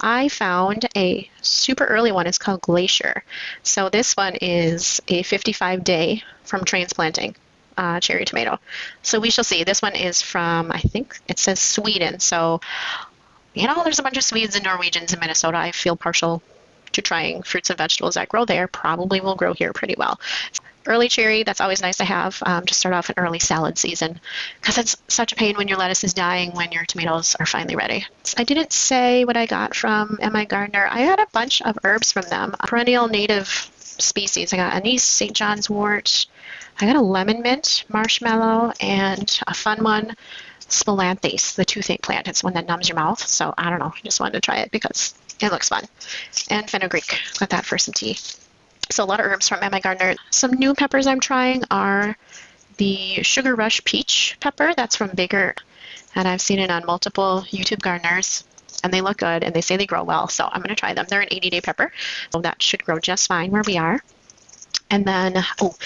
I 0.00 0.28
found 0.28 0.86
a 0.96 1.28
super 1.40 1.84
early 1.84 2.12
one. 2.12 2.26
It's 2.26 2.38
called 2.38 2.60
Glacier. 2.60 3.24
So 3.62 3.88
this 3.88 4.16
one 4.16 4.34
is 4.40 5.00
a 5.08 5.22
55 5.22 5.84
day 5.84 6.22
from 6.44 6.64
transplanting. 6.64 7.36
Uh, 7.76 7.98
cherry 7.98 8.26
tomato. 8.26 8.58
So 9.02 9.20
we 9.20 9.30
shall 9.30 9.44
see. 9.44 9.64
This 9.64 9.80
one 9.80 9.94
is 9.94 10.20
from, 10.20 10.70
I 10.70 10.80
think 10.80 11.18
it 11.28 11.38
says 11.38 11.58
Sweden. 11.60 12.20
So, 12.20 12.60
you 13.54 13.66
know, 13.66 13.82
there's 13.84 13.98
a 13.98 14.02
bunch 14.02 14.18
of 14.18 14.24
Swedes 14.24 14.54
and 14.54 14.64
Norwegians 14.64 15.14
in 15.14 15.20
Minnesota. 15.20 15.56
I 15.56 15.72
feel 15.72 15.96
partial 15.96 16.42
to 16.92 17.02
trying 17.02 17.42
fruits 17.42 17.70
and 17.70 17.78
vegetables 17.78 18.14
that 18.14 18.28
grow 18.28 18.44
there. 18.44 18.68
Probably 18.68 19.20
will 19.20 19.36
grow 19.36 19.52
here 19.52 19.72
pretty 19.72 19.94
well 19.96 20.20
early 20.86 21.08
cherry, 21.08 21.42
that's 21.42 21.60
always 21.60 21.82
nice 21.82 21.98
to 21.98 22.04
have 22.04 22.42
um, 22.44 22.64
to 22.66 22.74
start 22.74 22.94
off 22.94 23.10
an 23.10 23.14
early 23.18 23.38
salad 23.38 23.78
season 23.78 24.20
because 24.60 24.78
it's 24.78 24.96
such 25.08 25.32
a 25.32 25.36
pain 25.36 25.56
when 25.56 25.68
your 25.68 25.78
lettuce 25.78 26.04
is 26.04 26.14
dying 26.14 26.52
when 26.52 26.72
your 26.72 26.84
tomatoes 26.84 27.36
are 27.38 27.46
finally 27.46 27.76
ready. 27.76 28.06
I 28.36 28.44
didn't 28.44 28.72
say 28.72 29.24
what 29.24 29.36
I 29.36 29.46
got 29.46 29.76
from 29.76 30.18
M.I. 30.20 30.46
Gardener. 30.46 30.86
I 30.90 31.00
had 31.00 31.20
a 31.20 31.26
bunch 31.32 31.62
of 31.62 31.78
herbs 31.84 32.12
from 32.12 32.24
them, 32.28 32.54
perennial 32.66 33.08
native 33.08 33.48
species. 33.76 34.52
I 34.52 34.56
got 34.56 34.74
anise, 34.74 35.04
St. 35.04 35.34
John's 35.34 35.68
wort, 35.68 36.26
I 36.80 36.86
got 36.86 36.96
a 36.96 37.02
lemon 37.02 37.42
mint 37.42 37.84
marshmallow, 37.88 38.72
and 38.80 39.40
a 39.46 39.52
fun 39.52 39.84
one, 39.84 40.16
Spilanthes, 40.60 41.54
the 41.54 41.64
toothache 41.64 42.02
plant. 42.02 42.26
It's 42.26 42.42
one 42.42 42.54
that 42.54 42.66
numbs 42.66 42.88
your 42.88 42.96
mouth. 42.96 43.26
So 43.26 43.52
I 43.58 43.68
don't 43.68 43.80
know. 43.80 43.92
I 43.94 44.00
just 44.02 44.20
wanted 44.20 44.34
to 44.34 44.40
try 44.40 44.58
it 44.58 44.70
because 44.70 45.14
it 45.42 45.52
looks 45.52 45.68
fun. 45.68 45.84
And 46.50 46.68
fenugreek. 46.68 47.18
Got 47.38 47.50
that 47.50 47.64
for 47.64 47.78
some 47.78 47.94
tea. 47.94 48.18
So 48.90 49.04
a 49.04 49.06
lot 49.06 49.20
of 49.20 49.26
herbs 49.26 49.48
from 49.48 49.62
M.I. 49.62 49.80
Gardener. 49.80 50.16
Some 50.30 50.52
new 50.52 50.74
peppers 50.74 51.06
I'm 51.06 51.20
trying 51.20 51.62
are 51.70 52.16
the 52.76 53.22
Sugar 53.22 53.54
Rush 53.54 53.84
Peach 53.84 54.36
pepper. 54.40 54.74
That's 54.76 54.96
from 54.96 55.10
Baker. 55.10 55.54
And 56.14 56.26
I've 56.26 56.40
seen 56.40 56.58
it 56.58 56.70
on 56.70 56.84
multiple 56.86 57.44
YouTube 57.50 57.80
gardeners. 57.80 58.44
And 58.82 58.92
they 58.92 59.00
look 59.00 59.18
good 59.18 59.44
and 59.44 59.54
they 59.54 59.60
say 59.60 59.76
they 59.76 59.86
grow 59.86 60.02
well. 60.02 60.28
So 60.28 60.48
I'm 60.50 60.60
going 60.60 60.70
to 60.70 60.74
try 60.74 60.94
them. 60.94 61.06
They're 61.08 61.20
an 61.20 61.28
80 61.30 61.50
day 61.50 61.60
pepper. 61.60 61.92
So 62.32 62.40
that 62.40 62.62
should 62.62 62.84
grow 62.84 62.98
just 62.98 63.28
fine 63.28 63.50
where 63.50 63.62
we 63.66 63.76
are. 63.78 64.02
And 64.90 65.04
then, 65.04 65.36
oh, 65.60 65.76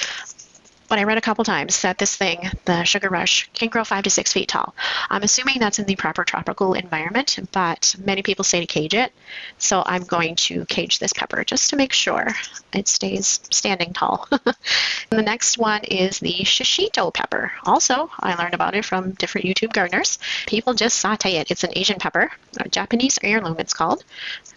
but 0.94 1.00
I 1.00 1.04
read 1.06 1.18
a 1.18 1.22
couple 1.22 1.42
times 1.42 1.82
that 1.82 1.98
this 1.98 2.14
thing, 2.14 2.52
the 2.66 2.84
sugar 2.84 3.08
rush, 3.08 3.50
can 3.52 3.68
grow 3.68 3.82
five 3.82 4.04
to 4.04 4.10
six 4.10 4.32
feet 4.32 4.46
tall. 4.46 4.76
I'm 5.10 5.24
assuming 5.24 5.58
that's 5.58 5.80
in 5.80 5.86
the 5.86 5.96
proper 5.96 6.22
tropical 6.22 6.74
environment, 6.74 7.36
but 7.50 7.96
many 7.98 8.22
people 8.22 8.44
say 8.44 8.60
to 8.60 8.66
cage 8.66 8.94
it. 8.94 9.12
So 9.58 9.82
I'm 9.84 10.04
going 10.04 10.36
to 10.36 10.64
cage 10.66 11.00
this 11.00 11.12
pepper 11.12 11.42
just 11.42 11.70
to 11.70 11.76
make 11.76 11.92
sure 11.92 12.28
it 12.72 12.86
stays 12.86 13.40
standing 13.50 13.92
tall. 13.92 14.28
the 15.10 15.20
next 15.20 15.58
one 15.58 15.82
is 15.82 16.20
the 16.20 16.44
shishito 16.44 17.12
pepper. 17.12 17.50
Also, 17.64 18.08
I 18.20 18.36
learned 18.36 18.54
about 18.54 18.76
it 18.76 18.84
from 18.84 19.14
different 19.14 19.48
YouTube 19.48 19.72
gardeners. 19.72 20.20
People 20.46 20.74
just 20.74 21.00
saute 21.00 21.38
it. 21.38 21.50
It's 21.50 21.64
an 21.64 21.72
Asian 21.74 21.98
pepper, 21.98 22.30
Japanese 22.70 23.18
heirloom 23.20 23.56
it's 23.58 23.74
called. 23.74 24.04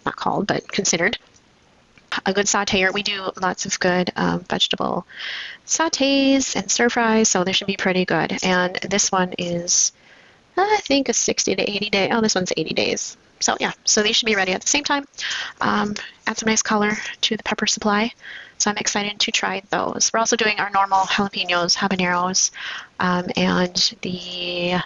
Not 0.06 0.14
called, 0.14 0.46
but 0.46 0.70
considered 0.70 1.18
a 2.24 2.32
good 2.32 2.46
sauteer. 2.46 2.92
We 2.92 3.02
do 3.02 3.30
lots 3.40 3.66
of 3.66 3.78
good 3.78 4.10
um, 4.16 4.40
vegetable 4.40 5.06
sautés 5.66 6.56
and 6.56 6.70
stir 6.70 6.88
fries, 6.88 7.28
so 7.28 7.44
they 7.44 7.52
should 7.52 7.66
be 7.66 7.76
pretty 7.76 8.04
good. 8.04 8.38
And 8.42 8.76
this 8.76 9.12
one 9.12 9.34
is, 9.38 9.92
I 10.56 10.78
think, 10.82 11.08
a 11.08 11.12
60 11.12 11.56
to 11.56 11.70
80 11.70 11.90
day. 11.90 12.10
Oh, 12.10 12.20
this 12.20 12.34
one's 12.34 12.52
80 12.56 12.74
days. 12.74 13.16
So 13.40 13.56
yeah, 13.60 13.72
so 13.84 14.02
these 14.02 14.16
should 14.16 14.26
be 14.26 14.34
ready 14.34 14.52
at 14.52 14.62
the 14.62 14.68
same 14.68 14.84
time. 14.84 15.06
Um, 15.60 15.94
add 16.26 16.38
some 16.38 16.48
nice 16.48 16.62
color 16.62 16.92
to 17.22 17.36
the 17.36 17.42
pepper 17.42 17.66
supply. 17.66 18.12
So 18.58 18.70
I'm 18.70 18.76
excited 18.76 19.20
to 19.20 19.30
try 19.30 19.62
those. 19.70 20.10
We're 20.12 20.18
also 20.18 20.36
doing 20.36 20.58
our 20.58 20.70
normal 20.70 21.02
jalapenos, 21.02 21.76
habaneros, 21.76 22.50
um, 22.98 23.26
and 23.36 23.96
the 24.02 24.80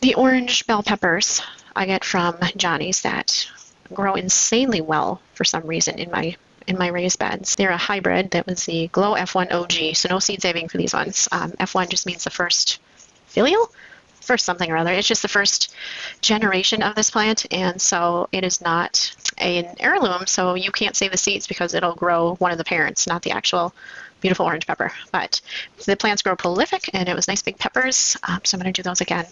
the 0.00 0.14
orange 0.14 0.66
bell 0.66 0.82
peppers 0.82 1.42
I 1.76 1.84
get 1.84 2.04
from 2.04 2.38
Johnny's 2.56 3.02
that 3.02 3.50
grow 3.92 4.14
insanely 4.14 4.80
well 4.80 5.20
for 5.34 5.44
some 5.44 5.66
reason 5.66 5.98
in 5.98 6.10
my 6.10 6.36
in 6.66 6.76
my 6.76 6.88
raised 6.88 7.18
beds. 7.18 7.56
They're 7.56 7.70
a 7.70 7.78
hybrid 7.78 8.32
that 8.32 8.46
was 8.46 8.66
the 8.66 8.88
Glow 8.88 9.14
F1 9.14 9.50
OG, 9.52 9.96
so 9.96 10.10
no 10.10 10.18
seed 10.18 10.42
saving 10.42 10.68
for 10.68 10.76
these 10.76 10.92
ones. 10.92 11.26
Um, 11.32 11.52
F1 11.52 11.88
just 11.88 12.04
means 12.04 12.24
the 12.24 12.30
first 12.30 12.78
filial, 13.26 13.72
first 14.20 14.44
something 14.44 14.70
or 14.70 14.76
other. 14.76 14.92
It's 14.92 15.08
just 15.08 15.22
the 15.22 15.28
first 15.28 15.74
generation 16.20 16.82
of 16.82 16.94
this 16.94 17.10
plant, 17.10 17.46
and 17.50 17.80
so 17.80 18.28
it 18.32 18.44
is 18.44 18.60
not 18.60 19.14
an 19.38 19.76
heirloom, 19.80 20.26
so 20.26 20.54
you 20.54 20.70
can't 20.70 20.94
save 20.94 21.10
the 21.10 21.16
seeds 21.16 21.46
because 21.46 21.72
it'll 21.72 21.94
grow 21.94 22.34
one 22.34 22.52
of 22.52 22.58
the 22.58 22.64
parents, 22.64 23.06
not 23.06 23.22
the 23.22 23.30
actual 23.30 23.74
beautiful 24.20 24.44
orange 24.44 24.66
pepper. 24.66 24.92
But 25.10 25.40
the 25.86 25.96
plants 25.96 26.22
grow 26.22 26.36
prolific, 26.36 26.90
and 26.92 27.08
it 27.08 27.16
was 27.16 27.28
nice 27.28 27.42
big 27.42 27.58
peppers, 27.58 28.16
um, 28.24 28.40
so 28.44 28.56
I'm 28.56 28.60
going 28.60 28.72
to 28.72 28.82
do 28.82 28.86
those 28.86 29.00
again. 29.00 29.26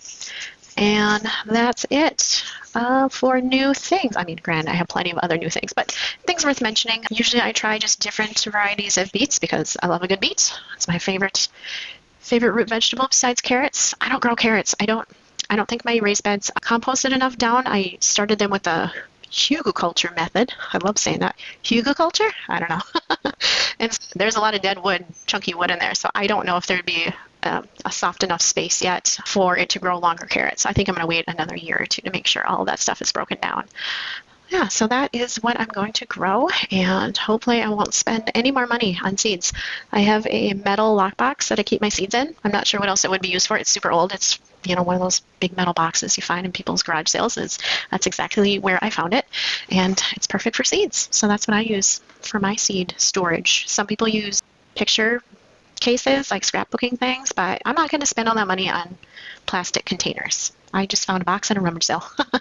And 0.76 1.26
that's 1.46 1.86
it 1.90 2.44
uh, 2.74 3.08
for 3.08 3.40
new 3.40 3.72
things. 3.72 4.16
I 4.16 4.24
mean, 4.24 4.38
granted, 4.42 4.70
I 4.70 4.74
have 4.74 4.88
plenty 4.88 5.10
of 5.10 5.18
other 5.18 5.38
new 5.38 5.48
things, 5.48 5.72
but 5.72 5.92
things 6.26 6.44
worth 6.44 6.60
mentioning. 6.60 7.04
Usually 7.10 7.42
I 7.42 7.52
try 7.52 7.78
just 7.78 8.00
different 8.00 8.44
varieties 8.44 8.98
of 8.98 9.10
beets 9.12 9.38
because 9.38 9.76
I 9.82 9.86
love 9.86 10.02
a 10.02 10.08
good 10.08 10.20
beet. 10.20 10.52
It's 10.74 10.88
my 10.88 10.98
favorite 10.98 11.48
favorite 12.20 12.52
root 12.52 12.68
vegetable 12.68 13.06
besides 13.08 13.40
carrots. 13.40 13.94
I 14.00 14.08
don't 14.08 14.20
grow 14.20 14.34
carrots. 14.34 14.74
I 14.80 14.86
don't 14.86 15.08
I 15.48 15.56
don't 15.56 15.68
think 15.68 15.84
my 15.84 15.96
raised 15.98 16.24
beds 16.24 16.50
composted 16.60 17.14
enough 17.14 17.38
down. 17.38 17.66
I 17.66 17.98
started 18.00 18.38
them 18.38 18.50
with 18.50 18.64
the 18.64 18.92
hugelkultur 19.30 20.14
method. 20.14 20.52
I 20.72 20.78
love 20.78 20.98
saying 20.98 21.20
that. 21.20 21.36
Hugelkultur? 21.62 22.30
I 22.48 22.58
don't 22.58 22.70
know. 22.70 23.30
and 23.78 23.98
there's 24.14 24.36
a 24.36 24.40
lot 24.40 24.54
of 24.54 24.62
dead 24.62 24.82
wood, 24.82 25.04
chunky 25.26 25.54
wood 25.54 25.70
in 25.70 25.78
there, 25.78 25.94
so 25.94 26.10
I 26.14 26.26
don't 26.26 26.46
know 26.46 26.56
if 26.56 26.66
there'd 26.66 26.84
be 26.84 27.12
a, 27.46 27.64
a 27.85 27.92
soft 27.92 28.22
enough 28.22 28.42
space 28.42 28.82
yet 28.82 29.18
for 29.24 29.56
it 29.56 29.70
to 29.70 29.78
grow 29.78 29.98
longer 29.98 30.26
carrots. 30.26 30.66
I 30.66 30.72
think 30.72 30.88
I'm 30.88 30.94
going 30.94 31.02
to 31.02 31.09
wait 31.09 31.24
another 31.28 31.56
year 31.56 31.78
or 31.80 31.87
two 31.87 32.02
to 32.02 32.11
make 32.11 32.26
sure 32.26 32.46
all 32.46 32.66
that 32.66 32.78
stuff 32.78 33.00
is 33.00 33.12
broken 33.12 33.38
down. 33.40 33.64
Yeah, 34.48 34.68
so 34.68 34.87
that 34.87 35.11
is 35.12 35.42
what 35.42 35.59
I'm 35.59 35.66
going 35.66 35.92
to 35.94 36.06
grow, 36.06 36.48
and 36.70 37.16
hopefully 37.16 37.62
I 37.62 37.68
won't 37.68 37.94
spend 37.94 38.30
any 38.32 38.52
more 38.52 38.66
money 38.66 38.96
on 39.02 39.16
seeds. 39.16 39.52
I 39.90 40.00
have 40.00 40.24
a 40.30 40.52
metal 40.54 40.96
lockbox 40.96 41.48
that 41.48 41.59
I 41.59 41.64
keep 41.64 41.80
my 41.80 41.88
seeds 41.88 42.14
in. 42.14 42.32
I'm 42.44 42.52
not 42.52 42.66
sure 42.66 42.78
what 42.78 42.88
else 42.88 43.04
it 43.04 43.11
would 43.11 43.22
be 43.22 43.28
used 43.30 43.48
for. 43.48 43.56
It's 43.56 43.70
super 43.70 43.90
old. 43.90 44.12
It's 44.12 44.38
you 44.64 44.76
know 44.76 44.85
one 44.85 44.94
of 44.94 45.02
those 45.02 45.20
big 45.40 45.56
metal 45.56 45.72
boxes 45.72 46.16
you 46.16 46.22
find 46.22 46.46
in 46.46 46.52
people's 46.52 46.85
garage 46.85 47.09
sales. 47.09 47.37
Is 47.37 47.59
that's 47.90 48.06
exactly 48.06 48.61
where 48.61 48.78
I 48.80 48.90
found 48.90 49.14
it, 49.14 49.26
and 49.68 50.00
it's 50.14 50.28
perfect 50.28 50.54
for 50.54 50.62
seeds. 50.64 51.09
So 51.11 51.26
that's 51.26 51.48
what 51.48 51.56
I 51.56 51.62
use 51.62 52.00
for 52.20 52.38
my 52.38 52.54
seed 52.54 52.94
storage. 52.98 53.66
Some 53.66 53.88
people 53.88 54.06
use 54.06 54.42
picture 54.76 55.22
cases, 55.87 56.33
like 56.33 56.42
scrapbooking 56.42 56.99
things, 56.99 57.31
but 57.31 57.62
I'm 57.64 57.77
not 57.77 57.90
going 57.90 58.01
to 58.01 58.09
spend 58.09 58.29
all 58.29 58.35
that 58.35 58.49
money 58.49 58.68
on 58.68 58.99
plastic 59.46 59.85
containers. 59.85 60.51
I 60.75 60.85
just 60.85 61.07
found 61.07 61.22
a 61.22 61.25
box 61.25 61.49
at 61.53 61.57
a 61.57 61.61
rummage 61.61 61.85
sale, 61.85 62.05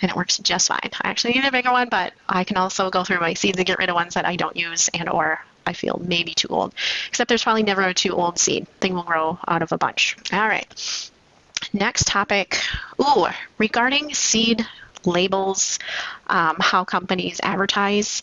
and 0.00 0.10
it 0.10 0.16
works 0.16 0.38
just 0.38 0.68
fine. 0.68 0.90
I 1.02 1.10
actually 1.10 1.34
need 1.34 1.44
a 1.44 1.52
bigger 1.52 1.70
one, 1.70 1.90
but 1.90 2.14
I 2.26 2.44
can 2.44 2.56
also 2.56 2.88
go 2.88 3.04
through 3.04 3.20
my 3.20 3.34
seeds 3.34 3.58
and 3.58 3.66
get 3.66 3.78
rid 3.78 3.90
of 3.90 3.94
ones 3.94 4.14
that 4.14 4.24
I 4.24 4.36
don't 4.36 4.56
use 4.56 4.88
and 4.94 5.10
or 5.10 5.44
I 5.66 5.74
feel 5.74 6.00
maybe 6.02 6.32
too 6.32 6.48
old. 6.48 6.72
Except 7.08 7.28
there's 7.28 7.42
probably 7.42 7.64
never 7.64 7.82
a 7.82 7.92
too 7.92 8.14
old 8.14 8.38
seed. 8.38 8.66
Thing 8.80 8.94
will 8.94 9.02
grow 9.02 9.38
out 9.46 9.60
of 9.60 9.72
a 9.72 9.78
bunch. 9.78 10.16
All 10.32 10.48
right. 10.48 11.10
Next 11.74 12.06
topic. 12.06 12.58
Ooh, 12.98 13.26
regarding 13.58 14.14
seed 14.14 14.66
labels, 15.06 15.78
um, 16.28 16.56
how 16.60 16.84
companies 16.84 17.40
advertise. 17.42 18.22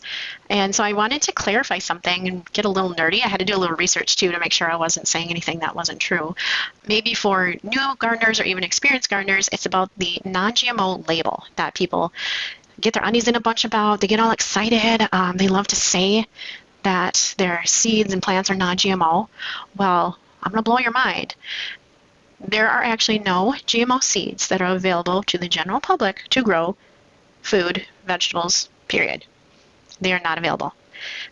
And 0.50 0.74
so 0.74 0.84
I 0.84 0.92
wanted 0.92 1.22
to 1.22 1.32
clarify 1.32 1.78
something 1.78 2.28
and 2.28 2.52
get 2.52 2.64
a 2.64 2.68
little 2.68 2.94
nerdy. 2.94 3.22
I 3.24 3.28
had 3.28 3.40
to 3.40 3.44
do 3.44 3.56
a 3.56 3.58
little 3.58 3.76
research 3.76 4.16
too 4.16 4.32
to 4.32 4.38
make 4.38 4.52
sure 4.52 4.70
I 4.70 4.76
wasn't 4.76 5.08
saying 5.08 5.30
anything 5.30 5.60
that 5.60 5.74
wasn't 5.74 6.00
true. 6.00 6.34
Maybe 6.86 7.14
for 7.14 7.54
new 7.62 7.96
gardeners 7.98 8.40
or 8.40 8.44
even 8.44 8.64
experienced 8.64 9.10
gardeners, 9.10 9.48
it's 9.52 9.66
about 9.66 9.90
the 9.96 10.20
non 10.24 10.52
GMO 10.52 11.06
label 11.08 11.44
that 11.56 11.74
people 11.74 12.12
get 12.80 12.94
their 12.94 13.04
undies 13.04 13.28
in 13.28 13.36
a 13.36 13.40
bunch 13.40 13.64
about. 13.64 14.00
They 14.00 14.06
get 14.06 14.20
all 14.20 14.32
excited. 14.32 15.08
Um, 15.12 15.36
they 15.36 15.48
love 15.48 15.66
to 15.68 15.76
say 15.76 16.26
that 16.82 17.34
their 17.38 17.64
seeds 17.64 18.12
and 18.12 18.22
plants 18.22 18.50
are 18.50 18.54
non 18.54 18.76
GMO. 18.76 19.28
Well, 19.76 20.18
I'm 20.42 20.52
going 20.52 20.62
to 20.62 20.70
blow 20.70 20.78
your 20.78 20.92
mind 20.92 21.34
there 22.46 22.68
are 22.68 22.82
actually 22.82 23.18
no 23.18 23.54
GMO 23.66 24.02
seeds 24.02 24.48
that 24.48 24.60
are 24.60 24.74
available 24.74 25.22
to 25.24 25.38
the 25.38 25.48
general 25.48 25.80
public 25.80 26.28
to 26.30 26.42
grow 26.42 26.76
food, 27.42 27.86
vegetables, 28.06 28.68
period. 28.88 29.24
They 30.00 30.12
are 30.12 30.20
not 30.24 30.38
available. 30.38 30.74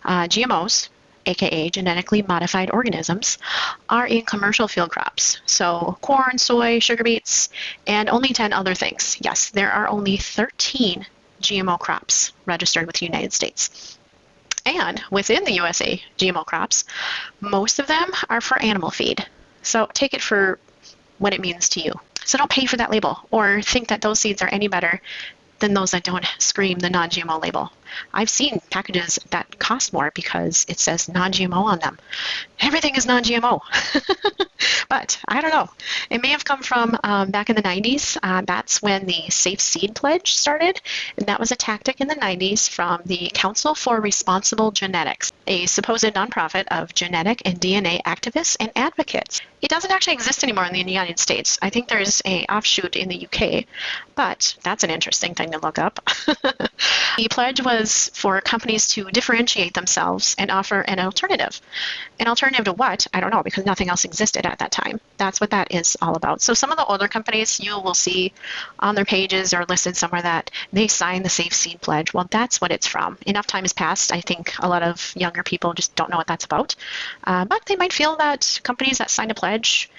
Uh, 0.04 0.24
GMOs 0.24 0.88
aka 1.26 1.70
genetically 1.70 2.22
modified 2.22 2.70
organisms, 2.70 3.38
are 3.88 4.06
in 4.06 4.22
commercial 4.22 4.68
field 4.68 4.90
crops. 4.90 5.40
So 5.46 5.98
corn, 6.00 6.38
soy, 6.38 6.78
sugar 6.78 7.04
beets, 7.04 7.48
and 7.86 8.08
only 8.08 8.32
10 8.32 8.52
other 8.52 8.74
things. 8.74 9.16
Yes, 9.20 9.50
there 9.50 9.72
are 9.72 9.88
only 9.88 10.16
13 10.16 11.06
GMO 11.40 11.78
crops 11.78 12.32
registered 12.46 12.86
with 12.86 12.96
the 12.96 13.06
United 13.06 13.32
States. 13.32 13.98
And 14.64 15.02
within 15.10 15.44
the 15.44 15.54
USA 15.54 16.00
GMO 16.18 16.46
crops, 16.46 16.84
most 17.40 17.78
of 17.78 17.88
them 17.88 18.10
are 18.28 18.40
for 18.40 18.60
animal 18.62 18.90
feed. 18.90 19.26
So 19.62 19.88
take 19.92 20.14
it 20.14 20.22
for 20.22 20.58
what 21.22 21.32
it 21.32 21.40
means 21.40 21.68
to 21.70 21.80
you. 21.80 21.92
So 22.24 22.36
don't 22.36 22.50
pay 22.50 22.66
for 22.66 22.76
that 22.76 22.90
label 22.90 23.20
or 23.30 23.62
think 23.62 23.88
that 23.88 24.00
those 24.00 24.18
seeds 24.18 24.42
are 24.42 24.48
any 24.48 24.68
better 24.68 25.00
than 25.60 25.72
those 25.72 25.92
that 25.92 26.02
don't 26.02 26.26
scream 26.38 26.80
the 26.80 26.90
non 26.90 27.08
GMO 27.08 27.40
label. 27.40 27.72
I've 28.12 28.30
seen 28.30 28.60
packages 28.70 29.18
that 29.30 29.58
cost 29.58 29.92
more 29.92 30.10
because 30.14 30.66
it 30.68 30.78
says 30.78 31.08
non 31.08 31.32
GMO 31.32 31.64
on 31.64 31.78
them. 31.78 31.98
Everything 32.60 32.94
is 32.94 33.06
non 33.06 33.22
GMO. 33.22 33.60
but 34.88 35.18
I 35.26 35.40
don't 35.40 35.52
know. 35.52 35.70
It 36.10 36.22
may 36.22 36.28
have 36.28 36.44
come 36.44 36.62
from 36.62 36.98
um, 37.02 37.30
back 37.30 37.50
in 37.50 37.56
the 37.56 37.62
90s. 37.62 38.16
Uh, 38.22 38.42
that's 38.46 38.82
when 38.82 39.06
the 39.06 39.30
Safe 39.30 39.60
Seed 39.60 39.94
Pledge 39.94 40.34
started. 40.34 40.80
And 41.16 41.26
that 41.26 41.40
was 41.40 41.50
a 41.50 41.56
tactic 41.56 42.00
in 42.00 42.08
the 42.08 42.14
90s 42.14 42.68
from 42.68 43.02
the 43.04 43.30
Council 43.34 43.74
for 43.74 44.00
Responsible 44.00 44.70
Genetics, 44.70 45.32
a 45.46 45.66
supposed 45.66 46.04
nonprofit 46.04 46.66
of 46.68 46.94
genetic 46.94 47.42
and 47.44 47.60
DNA 47.60 48.02
activists 48.02 48.56
and 48.60 48.70
advocates. 48.76 49.40
It 49.60 49.70
doesn't 49.70 49.92
actually 49.92 50.14
exist 50.14 50.42
anymore 50.42 50.64
in 50.64 50.72
the 50.72 50.92
United 50.92 51.18
States. 51.18 51.58
I 51.62 51.70
think 51.70 51.88
there's 51.88 52.20
a 52.24 52.44
offshoot 52.46 52.96
in 52.96 53.08
the 53.08 53.26
UK, 53.26 53.64
but 54.14 54.56
that's 54.62 54.82
an 54.84 54.90
interesting 54.90 55.34
thing 55.34 55.52
to 55.52 55.58
look 55.58 55.78
up. 55.78 56.00
the 57.16 57.28
pledge 57.30 57.62
was 57.62 57.81
for 57.88 58.40
companies 58.40 58.88
to 58.88 59.04
differentiate 59.10 59.74
themselves 59.74 60.34
and 60.38 60.50
offer 60.50 60.80
an 60.80 60.98
alternative. 60.98 61.60
An 62.20 62.28
alternative 62.28 62.64
to 62.66 62.72
what? 62.72 63.06
I 63.12 63.20
don't 63.20 63.30
know 63.30 63.42
because 63.42 63.64
nothing 63.64 63.88
else 63.88 64.04
existed 64.04 64.46
at 64.46 64.58
that 64.58 64.70
time. 64.70 65.00
That's 65.16 65.40
what 65.40 65.50
that 65.50 65.72
is 65.72 65.96
all 66.00 66.16
about. 66.16 66.40
So 66.42 66.54
some 66.54 66.70
of 66.70 66.76
the 66.76 66.84
older 66.84 67.08
companies 67.08 67.60
you 67.60 67.78
will 67.80 67.94
see 67.94 68.32
on 68.78 68.94
their 68.94 69.04
pages 69.04 69.54
or 69.54 69.64
listed 69.64 69.96
somewhere 69.96 70.22
that 70.22 70.50
they 70.72 70.88
signed 70.88 71.24
the 71.24 71.30
Safe 71.30 71.52
Seed 71.54 71.80
Pledge. 71.80 72.12
Well, 72.12 72.26
that's 72.30 72.60
what 72.60 72.72
it's 72.72 72.86
from. 72.86 73.18
Enough 73.26 73.46
time 73.46 73.64
has 73.64 73.72
passed. 73.72 74.12
I 74.12 74.20
think 74.20 74.52
a 74.58 74.68
lot 74.68 74.82
of 74.82 75.12
younger 75.16 75.42
people 75.42 75.74
just 75.74 75.94
don't 75.94 76.10
know 76.10 76.16
what 76.16 76.26
that's 76.26 76.44
about. 76.44 76.74
Uh, 77.24 77.44
but 77.44 77.64
they 77.66 77.76
might 77.76 77.92
feel 77.92 78.16
that 78.16 78.60
companies 78.62 78.98
that 78.98 79.10
signed 79.10 79.30
a 79.30 79.34
pledge 79.34 79.90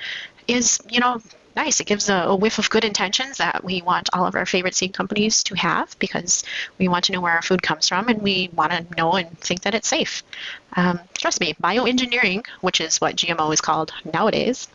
is, 0.47 0.79
you 0.89 0.99
know, 0.99 1.21
nice. 1.55 1.79
It 1.79 1.87
gives 1.87 2.09
a, 2.09 2.15
a, 2.15 2.35
whiff 2.35 2.59
of 2.59 2.69
good 2.69 2.83
intentions 2.83 3.37
that 3.37 3.63
we 3.63 3.81
want 3.81 4.09
all 4.13 4.25
of 4.25 4.35
our 4.35 4.45
favorite 4.45 4.75
seed 4.75 4.93
companies 4.93 5.43
to 5.43 5.55
have 5.55 5.97
because 5.99 6.43
we 6.77 6.87
want 6.87 7.05
to 7.05 7.11
know 7.11 7.21
where 7.21 7.33
our 7.33 7.41
food 7.41 7.61
comes 7.61 7.87
from 7.87 8.07
and 8.09 8.21
we 8.21 8.49
want 8.53 8.71
to 8.71 8.85
know 8.95 9.13
and 9.13 9.37
think 9.39 9.61
that 9.61 9.75
it's 9.75 9.87
safe. 9.87 10.23
Um, 10.75 10.99
trust 11.13 11.39
me, 11.39 11.53
bioengineering, 11.61 12.45
which 12.61 12.81
is 12.81 12.99
what 12.99 13.15
GMO 13.15 13.53
is 13.53 13.61
called 13.61 13.91
nowadays, 14.13 14.67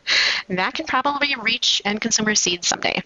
that 0.48 0.74
can 0.74 0.86
probably 0.86 1.34
reach 1.40 1.82
end 1.84 2.00
consumer 2.00 2.34
seeds 2.34 2.68
someday. 2.68 3.02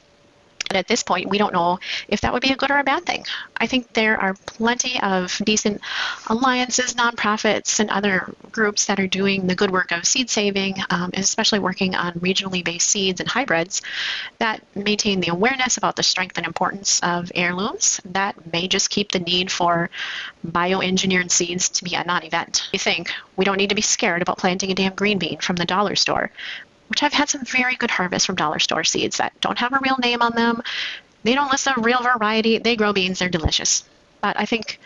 And 0.71 0.77
at 0.77 0.87
this 0.87 1.03
point, 1.03 1.29
we 1.29 1.37
don't 1.37 1.53
know 1.53 1.81
if 2.07 2.21
that 2.21 2.33
would 2.33 2.43
be 2.43 2.53
a 2.53 2.57
good 2.57 2.71
or 2.71 2.79
a 2.79 2.85
bad 2.85 3.05
thing. 3.05 3.25
I 3.57 3.67
think 3.67 3.93
there 3.93 4.21
are 4.21 4.35
plenty 4.35 5.01
of 5.03 5.37
decent 5.45 5.81
alliances, 6.29 6.95
nonprofits, 6.95 7.81
and 7.81 7.91
other 7.91 8.33
groups 8.53 8.87
that 8.87 9.01
are 9.01 9.09
doing 9.09 9.49
the 9.49 9.57
good 9.57 9.73
work 9.73 9.91
of 9.91 10.07
seed 10.07 10.31
saving, 10.31 10.77
um, 10.89 11.11
especially 11.15 11.59
working 11.59 11.97
on 11.97 12.13
regionally 12.15 12.65
based 12.65 12.89
seeds 12.89 13.19
and 13.19 13.29
hybrids 13.29 13.83
that 14.39 14.63
maintain 14.77 15.19
the 15.21 15.29
awareness 15.29 15.77
about 15.77 15.97
the 15.97 16.05
strength 16.05 16.39
and 16.39 16.47
importance 16.47 17.01
of 17.01 17.33
heirlooms. 17.35 18.01
That 18.05 18.53
may 18.53 18.69
just 18.69 18.91
keep 18.91 19.11
the 19.11 19.19
need 19.19 19.51
for 19.51 19.91
bioengineered 20.47 21.33
seeds 21.33 21.69
to 21.71 21.85
be 21.85 21.97
a 21.97 22.05
non 22.05 22.23
event. 22.23 22.69
I 22.73 22.77
think 22.77 23.11
we 23.37 23.45
don't 23.45 23.57
need 23.57 23.71
to 23.71 23.75
be 23.75 23.83
scared 23.83 24.23
about 24.23 24.39
planting 24.39 24.71
a 24.71 24.75
damn 24.75 24.95
green 24.95 25.19
bean 25.19 25.39
from 25.39 25.57
the 25.57 25.65
dollar 25.65 25.97
store 25.97 26.31
which 26.91 27.03
I've 27.03 27.13
had 27.13 27.29
some 27.29 27.45
very 27.45 27.77
good 27.77 27.91
harvests 27.91 28.27
from 28.27 28.35
dollar 28.35 28.59
store 28.59 28.85
seeds 28.85 29.19
that 29.19 29.33
don't 29.41 29.59
have 29.59 29.73
a 29.73 29.81
real 29.83 29.97
name 29.99 30.21
on 30.21 30.33
them. 30.35 30.61
They 31.23 31.35
don't 31.35 31.51
list 31.51 31.67
a 31.69 31.75
real 31.81 32.03
variety. 32.03 32.59
They 32.59 32.77
grow 32.77 32.93
beans, 32.93 33.21
they're 33.21 33.29
delicious. 33.29 33.85
But 34.21 34.39
I 34.39 34.45
think 34.45 34.79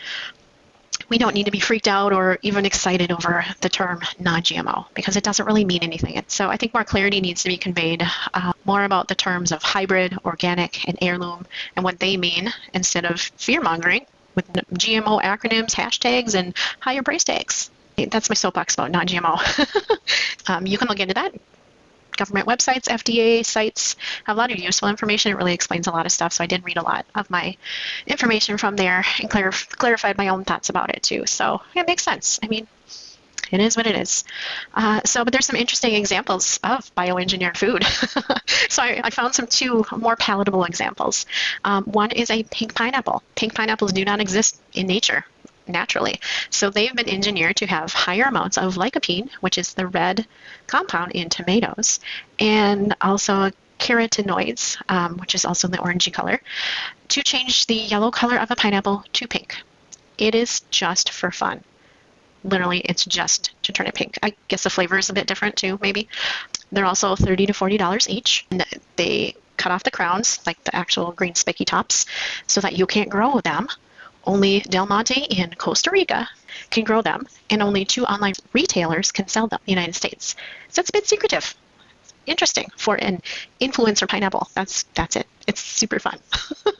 we 1.09 1.17
don't 1.17 1.33
need 1.33 1.45
to 1.45 1.51
be 1.51 1.59
freaked 1.59 1.87
out 1.87 2.13
or 2.13 2.37
even 2.41 2.65
excited 2.65 3.11
over 3.11 3.45
the 3.61 3.69
term 3.69 4.01
non-GMO 4.19 4.85
because 4.93 5.15
it 5.15 5.23
doesn't 5.23 5.45
really 5.45 5.65
mean 5.65 5.83
anything. 5.83 6.23
So 6.27 6.49
I 6.49 6.57
think 6.57 6.73
more 6.73 6.83
clarity 6.83 7.21
needs 7.21 7.43
to 7.43 7.49
be 7.49 7.57
conveyed, 7.57 8.03
uh, 8.33 8.53
more 8.65 8.83
about 8.83 9.07
the 9.07 9.15
terms 9.15 9.51
of 9.51 9.61
hybrid, 9.61 10.17
organic, 10.25 10.87
and 10.87 10.97
heirloom 11.01 11.45
and 11.75 11.83
what 11.83 11.99
they 11.99 12.17
mean 12.17 12.53
instead 12.73 13.05
of 13.05 13.19
fear-mongering 13.19 14.05
with 14.35 14.51
GMO 14.53 15.21
acronyms, 15.21 15.73
hashtags, 15.73 16.35
and 16.35 16.55
higher 16.79 17.03
price 17.03 17.23
tags. 17.23 17.69
That's 17.97 18.29
my 18.29 18.35
soapbox 18.35 18.73
about 18.73 18.91
non-GMO. 18.91 20.47
um, 20.49 20.65
you 20.67 20.77
can 20.77 20.87
look 20.87 20.99
into 20.99 21.13
that 21.13 21.33
government 22.17 22.47
websites, 22.47 22.87
FDA 22.87 23.45
sites 23.45 23.95
have 24.25 24.35
a 24.35 24.39
lot 24.39 24.51
of 24.51 24.59
useful 24.59 24.89
information. 24.89 25.31
It 25.31 25.35
really 25.35 25.53
explains 25.53 25.87
a 25.87 25.91
lot 25.91 26.05
of 26.05 26.11
stuff. 26.11 26.33
So 26.33 26.43
I 26.43 26.47
did 26.47 26.63
read 26.65 26.77
a 26.77 26.83
lot 26.83 27.05
of 27.15 27.29
my 27.29 27.57
information 28.07 28.57
from 28.57 28.75
there 28.75 29.05
and 29.19 29.29
clar- 29.29 29.51
clarified 29.51 30.17
my 30.17 30.29
own 30.29 30.43
thoughts 30.43 30.69
about 30.69 30.89
it 30.89 31.03
too. 31.03 31.25
So 31.25 31.61
it 31.75 31.87
makes 31.87 32.03
sense. 32.03 32.39
I 32.43 32.47
mean, 32.47 32.67
it 33.51 33.59
is 33.59 33.77
what 33.77 33.85
it 33.85 33.95
is. 33.95 34.23
Uh, 34.73 35.01
so, 35.05 35.23
but 35.23 35.31
there's 35.31 35.45
some 35.45 35.55
interesting 35.55 35.93
examples 35.93 36.59
of 36.63 36.93
bioengineered 36.95 37.57
food. 37.57 37.83
so 38.69 38.81
I, 38.81 39.01
I, 39.03 39.09
found 39.11 39.35
some 39.35 39.45
two 39.45 39.85
more 39.95 40.15
palatable 40.15 40.63
examples. 40.63 41.25
Um, 41.63 41.83
one 41.83 42.11
is 42.11 42.31
a 42.31 42.43
pink 42.43 42.73
pineapple. 42.73 43.21
Pink 43.35 43.53
pineapples 43.53 43.93
do 43.93 44.03
not 44.03 44.19
exist 44.19 44.59
in 44.73 44.87
nature 44.87 45.25
naturally. 45.67 46.19
So 46.49 46.69
they've 46.69 46.95
been 46.95 47.09
engineered 47.09 47.57
to 47.57 47.67
have 47.67 47.93
higher 47.93 48.23
amounts 48.23 48.57
of 48.57 48.75
lycopene, 48.75 49.29
which 49.41 49.57
is 49.57 49.73
the 49.73 49.87
red 49.87 50.27
compound 50.67 51.13
in 51.13 51.29
tomatoes, 51.29 51.99
and 52.39 52.95
also 53.01 53.51
carotenoids, 53.79 54.77
um, 54.89 55.17
which 55.17 55.35
is 55.35 55.45
also 55.45 55.67
the 55.67 55.77
orangey 55.77 56.13
color, 56.13 56.41
to 57.09 57.21
change 57.21 57.67
the 57.67 57.75
yellow 57.75 58.11
color 58.11 58.37
of 58.37 58.51
a 58.51 58.55
pineapple 58.55 59.03
to 59.13 59.27
pink. 59.27 59.57
It 60.17 60.35
is 60.35 60.61
just 60.71 61.11
for 61.11 61.31
fun. 61.31 61.63
Literally, 62.43 62.79
it's 62.79 63.05
just 63.05 63.51
to 63.63 63.71
turn 63.71 63.87
it 63.87 63.95
pink. 63.95 64.17
I 64.21 64.33
guess 64.47 64.63
the 64.63 64.69
flavor 64.69 64.97
is 64.97 65.09
a 65.09 65.13
bit 65.13 65.27
different 65.27 65.55
too, 65.55 65.79
maybe. 65.81 66.07
They're 66.71 66.85
also 66.85 67.15
30 67.15 67.47
to 67.47 67.53
$40 67.53 68.07
each. 68.07 68.45
And 68.51 68.63
they 68.95 69.35
cut 69.57 69.71
off 69.71 69.83
the 69.83 69.91
crowns, 69.91 70.39
like 70.45 70.63
the 70.63 70.75
actual 70.75 71.11
green 71.11 71.35
spiky 71.35 71.65
tops, 71.65 72.05
so 72.47 72.61
that 72.61 72.77
you 72.77 72.85
can't 72.85 73.09
grow 73.09 73.39
them 73.39 73.67
only 74.25 74.61
Del 74.61 74.85
Monte 74.85 75.21
in 75.23 75.53
Costa 75.53 75.91
Rica 75.91 76.29
can 76.69 76.83
grow 76.83 77.01
them, 77.01 77.27
and 77.49 77.61
only 77.61 77.85
two 77.85 78.05
online 78.05 78.33
retailers 78.53 79.11
can 79.11 79.27
sell 79.27 79.47
them 79.47 79.59
in 79.65 79.75
the 79.75 79.81
United 79.81 79.95
States. 79.95 80.35
So 80.69 80.79
it's 80.79 80.89
a 80.89 80.93
bit 80.93 81.07
secretive. 81.07 81.55
Interesting 82.25 82.71
for 82.75 82.95
an 82.95 83.21
influencer 83.61 84.07
pineapple. 84.07 84.49
That's 84.55 84.83
that's 84.95 85.15
it. 85.15 85.27
It's 85.45 85.61
super 85.61 85.99
fun. 85.99 86.17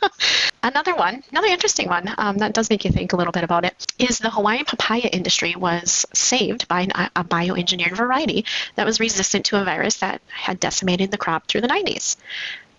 another 0.63 0.95
one, 0.95 1.23
another 1.31 1.47
interesting 1.47 1.87
one 1.87 2.11
um, 2.17 2.37
that 2.39 2.53
does 2.53 2.71
make 2.71 2.83
you 2.83 2.91
think 2.91 3.13
a 3.13 3.15
little 3.15 3.31
bit 3.31 3.43
about 3.43 3.63
it 3.63 3.85
is 3.99 4.17
the 4.17 4.31
Hawaiian 4.31 4.65
papaya 4.65 5.07
industry 5.11 5.55
was 5.55 6.05
saved 6.13 6.67
by 6.67 6.81
an, 6.81 6.91
a 7.15 7.23
bioengineered 7.23 7.95
variety 7.95 8.45
that 8.75 8.87
was 8.87 8.99
resistant 8.99 9.45
to 9.45 9.61
a 9.61 9.63
virus 9.63 9.97
that 9.97 10.19
had 10.29 10.59
decimated 10.59 11.11
the 11.11 11.17
crop 11.17 11.45
through 11.47 11.61
the 11.61 11.67
90s. 11.67 12.17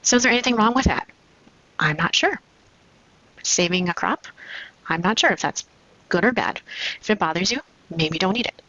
So 0.02 0.16
is 0.16 0.24
there 0.24 0.32
anything 0.32 0.56
wrong 0.56 0.74
with 0.74 0.86
that? 0.86 1.08
I'm 1.78 1.96
not 1.96 2.16
sure. 2.16 2.40
Saving 3.46 3.88
a 3.88 3.94
crop? 3.94 4.26
I'm 4.88 5.00
not 5.02 5.18
sure 5.18 5.30
if 5.30 5.40
that's 5.40 5.64
good 6.08 6.24
or 6.24 6.32
bad. 6.32 6.60
If 7.00 7.10
it 7.10 7.18
bothers 7.18 7.52
you, 7.52 7.60
maybe 7.96 8.18
don't 8.18 8.36
eat 8.36 8.46
it. 8.46 8.60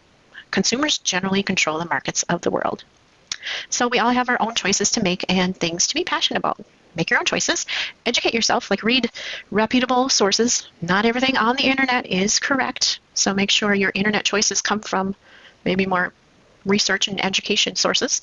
Consumers 0.52 1.00
generally 1.00 1.44
control 1.44 1.80
the 1.80 1.86
markets 1.86 2.24
of 2.24 2.42
the 2.42 2.52
world. 2.52 2.84
So 3.70 3.88
we 3.88 4.00
all 4.00 4.12
have 4.12 4.30
our 4.30 4.38
own 4.40 4.56
choices 4.56 4.92
to 4.92 5.04
make 5.04 5.26
and 5.30 5.56
things 5.56 5.88
to 5.88 5.96
be 5.96 6.04
passionate 6.04 6.40
about. 6.40 6.64
Make 6.96 7.10
your 7.10 7.20
own 7.20 7.26
choices. 7.26 7.66
Educate 8.06 8.34
yourself, 8.34 8.70
like 8.70 8.84
read 8.84 9.10
reputable 9.52 10.10
sources. 10.10 10.68
Not 10.82 11.06
everything 11.06 11.38
on 11.38 11.56
the 11.56 11.64
internet 11.64 12.06
is 12.06 12.40
correct. 12.40 13.00
So 13.14 13.34
make 13.34 13.52
sure 13.52 13.74
your 13.74 13.92
internet 13.96 14.26
choices 14.26 14.62
come 14.62 14.82
from 14.82 15.16
maybe 15.66 15.86
more 15.86 16.14
research 16.66 17.08
and 17.08 17.24
education 17.24 17.76
sources. 17.76 18.22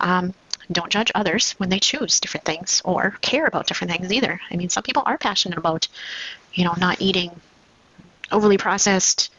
Um, 0.00 0.34
don't 0.72 0.90
judge 0.90 1.12
others 1.14 1.52
when 1.52 1.68
they 1.68 1.78
choose 1.78 2.20
different 2.20 2.44
things 2.44 2.82
or 2.84 3.16
care 3.20 3.46
about 3.46 3.66
different 3.66 3.92
things 3.92 4.12
either. 4.12 4.40
I 4.50 4.56
mean, 4.56 4.68
some 4.68 4.82
people 4.82 5.02
are 5.06 5.18
passionate 5.18 5.58
about 5.58 5.88
you 6.56 6.64
know, 6.64 6.74
not 6.78 7.00
eating 7.00 7.30
overly 8.32 8.58
processed, 8.58 9.32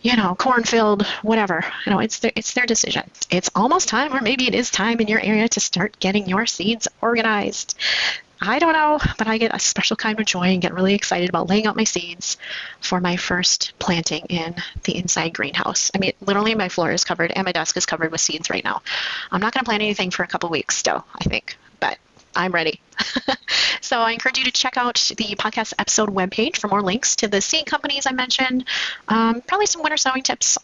you 0.00 0.16
know, 0.16 0.34
corn-filled, 0.34 1.04
whatever. 1.22 1.64
You 1.84 1.92
know, 1.92 1.98
it's 1.98 2.20
their, 2.20 2.32
it's 2.34 2.54
their 2.54 2.64
decision. 2.64 3.10
It's 3.30 3.50
almost 3.54 3.88
time, 3.88 4.14
or 4.14 4.22
maybe 4.22 4.46
it 4.48 4.54
is 4.54 4.70
time 4.70 5.00
in 5.00 5.08
your 5.08 5.20
area 5.20 5.48
to 5.48 5.60
start 5.60 5.98
getting 6.00 6.26
your 6.28 6.46
seeds 6.46 6.88
organized. 7.02 7.76
I 8.40 8.58
don't 8.58 8.74
know, 8.74 8.98
but 9.16 9.26
I 9.26 9.38
get 9.38 9.54
a 9.54 9.58
special 9.58 9.96
kind 9.96 10.20
of 10.20 10.26
joy 10.26 10.48
and 10.48 10.60
get 10.60 10.74
really 10.74 10.94
excited 10.94 11.28
about 11.28 11.48
laying 11.48 11.66
out 11.66 11.76
my 11.76 11.84
seeds 11.84 12.36
for 12.80 13.00
my 13.00 13.16
first 13.16 13.72
planting 13.78 14.26
in 14.28 14.54
the 14.84 14.96
inside 14.96 15.32
greenhouse. 15.32 15.90
I 15.94 15.98
mean, 15.98 16.12
literally 16.20 16.54
my 16.54 16.68
floor 16.68 16.90
is 16.92 17.04
covered 17.04 17.32
and 17.32 17.46
my 17.46 17.52
desk 17.52 17.76
is 17.76 17.86
covered 17.86 18.12
with 18.12 18.20
seeds 18.20 18.50
right 18.50 18.64
now. 18.64 18.82
I'm 19.30 19.40
not 19.40 19.54
going 19.54 19.64
to 19.64 19.68
plant 19.68 19.82
anything 19.82 20.10
for 20.10 20.22
a 20.22 20.26
couple 20.26 20.50
weeks 20.50 20.76
still, 20.76 21.06
I 21.14 21.24
think, 21.24 21.56
but 21.80 21.98
I'm 22.34 22.52
ready. 22.52 22.80
so 23.80 24.00
I 24.00 24.12
encourage 24.12 24.38
you 24.38 24.44
to 24.44 24.52
check 24.52 24.76
out 24.76 24.96
the 25.16 25.34
podcast 25.36 25.72
episode 25.78 26.10
webpage 26.10 26.58
for 26.58 26.68
more 26.68 26.82
links 26.82 27.16
to 27.16 27.28
the 27.28 27.40
seed 27.40 27.64
companies 27.64 28.06
I 28.06 28.12
mentioned, 28.12 28.66
um, 29.08 29.40
probably 29.40 29.66
some 29.66 29.82
winter 29.82 29.96
sowing 29.96 30.22
tips 30.22 30.58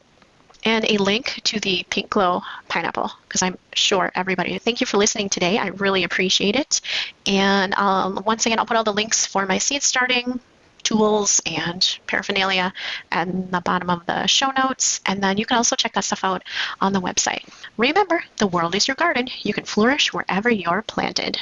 and 0.64 0.84
a 0.90 0.96
link 0.98 1.40
to 1.44 1.60
the 1.60 1.84
Pink 1.90 2.10
Glow 2.10 2.42
pineapple 2.68 3.10
because 3.26 3.42
I'm 3.42 3.58
sure 3.74 4.10
everybody. 4.14 4.58
Thank 4.58 4.80
you 4.80 4.86
for 4.86 4.96
listening 4.96 5.28
today. 5.28 5.58
I 5.58 5.68
really 5.68 6.04
appreciate 6.04 6.56
it. 6.56 6.80
And 7.26 7.74
um, 7.74 8.22
once 8.26 8.46
again, 8.46 8.58
I'll 8.58 8.66
put 8.66 8.76
all 8.76 8.84
the 8.84 8.92
links 8.92 9.26
for 9.26 9.46
my 9.46 9.58
seed 9.58 9.82
starting 9.82 10.40
tools 10.82 11.40
and 11.46 11.98
paraphernalia 12.06 12.72
at 13.10 13.50
the 13.50 13.60
bottom 13.60 13.90
of 13.90 14.04
the 14.06 14.26
show 14.26 14.50
notes. 14.50 15.00
And 15.06 15.22
then 15.22 15.38
you 15.38 15.46
can 15.46 15.56
also 15.56 15.76
check 15.76 15.92
that 15.94 16.04
stuff 16.04 16.24
out 16.24 16.42
on 16.80 16.92
the 16.92 17.00
website. 17.00 17.48
Remember, 17.76 18.22
the 18.36 18.46
world 18.46 18.74
is 18.74 18.88
your 18.88 18.96
garden. 18.96 19.28
You 19.42 19.54
can 19.54 19.64
flourish 19.64 20.12
wherever 20.12 20.50
you're 20.50 20.82
planted. 20.82 21.38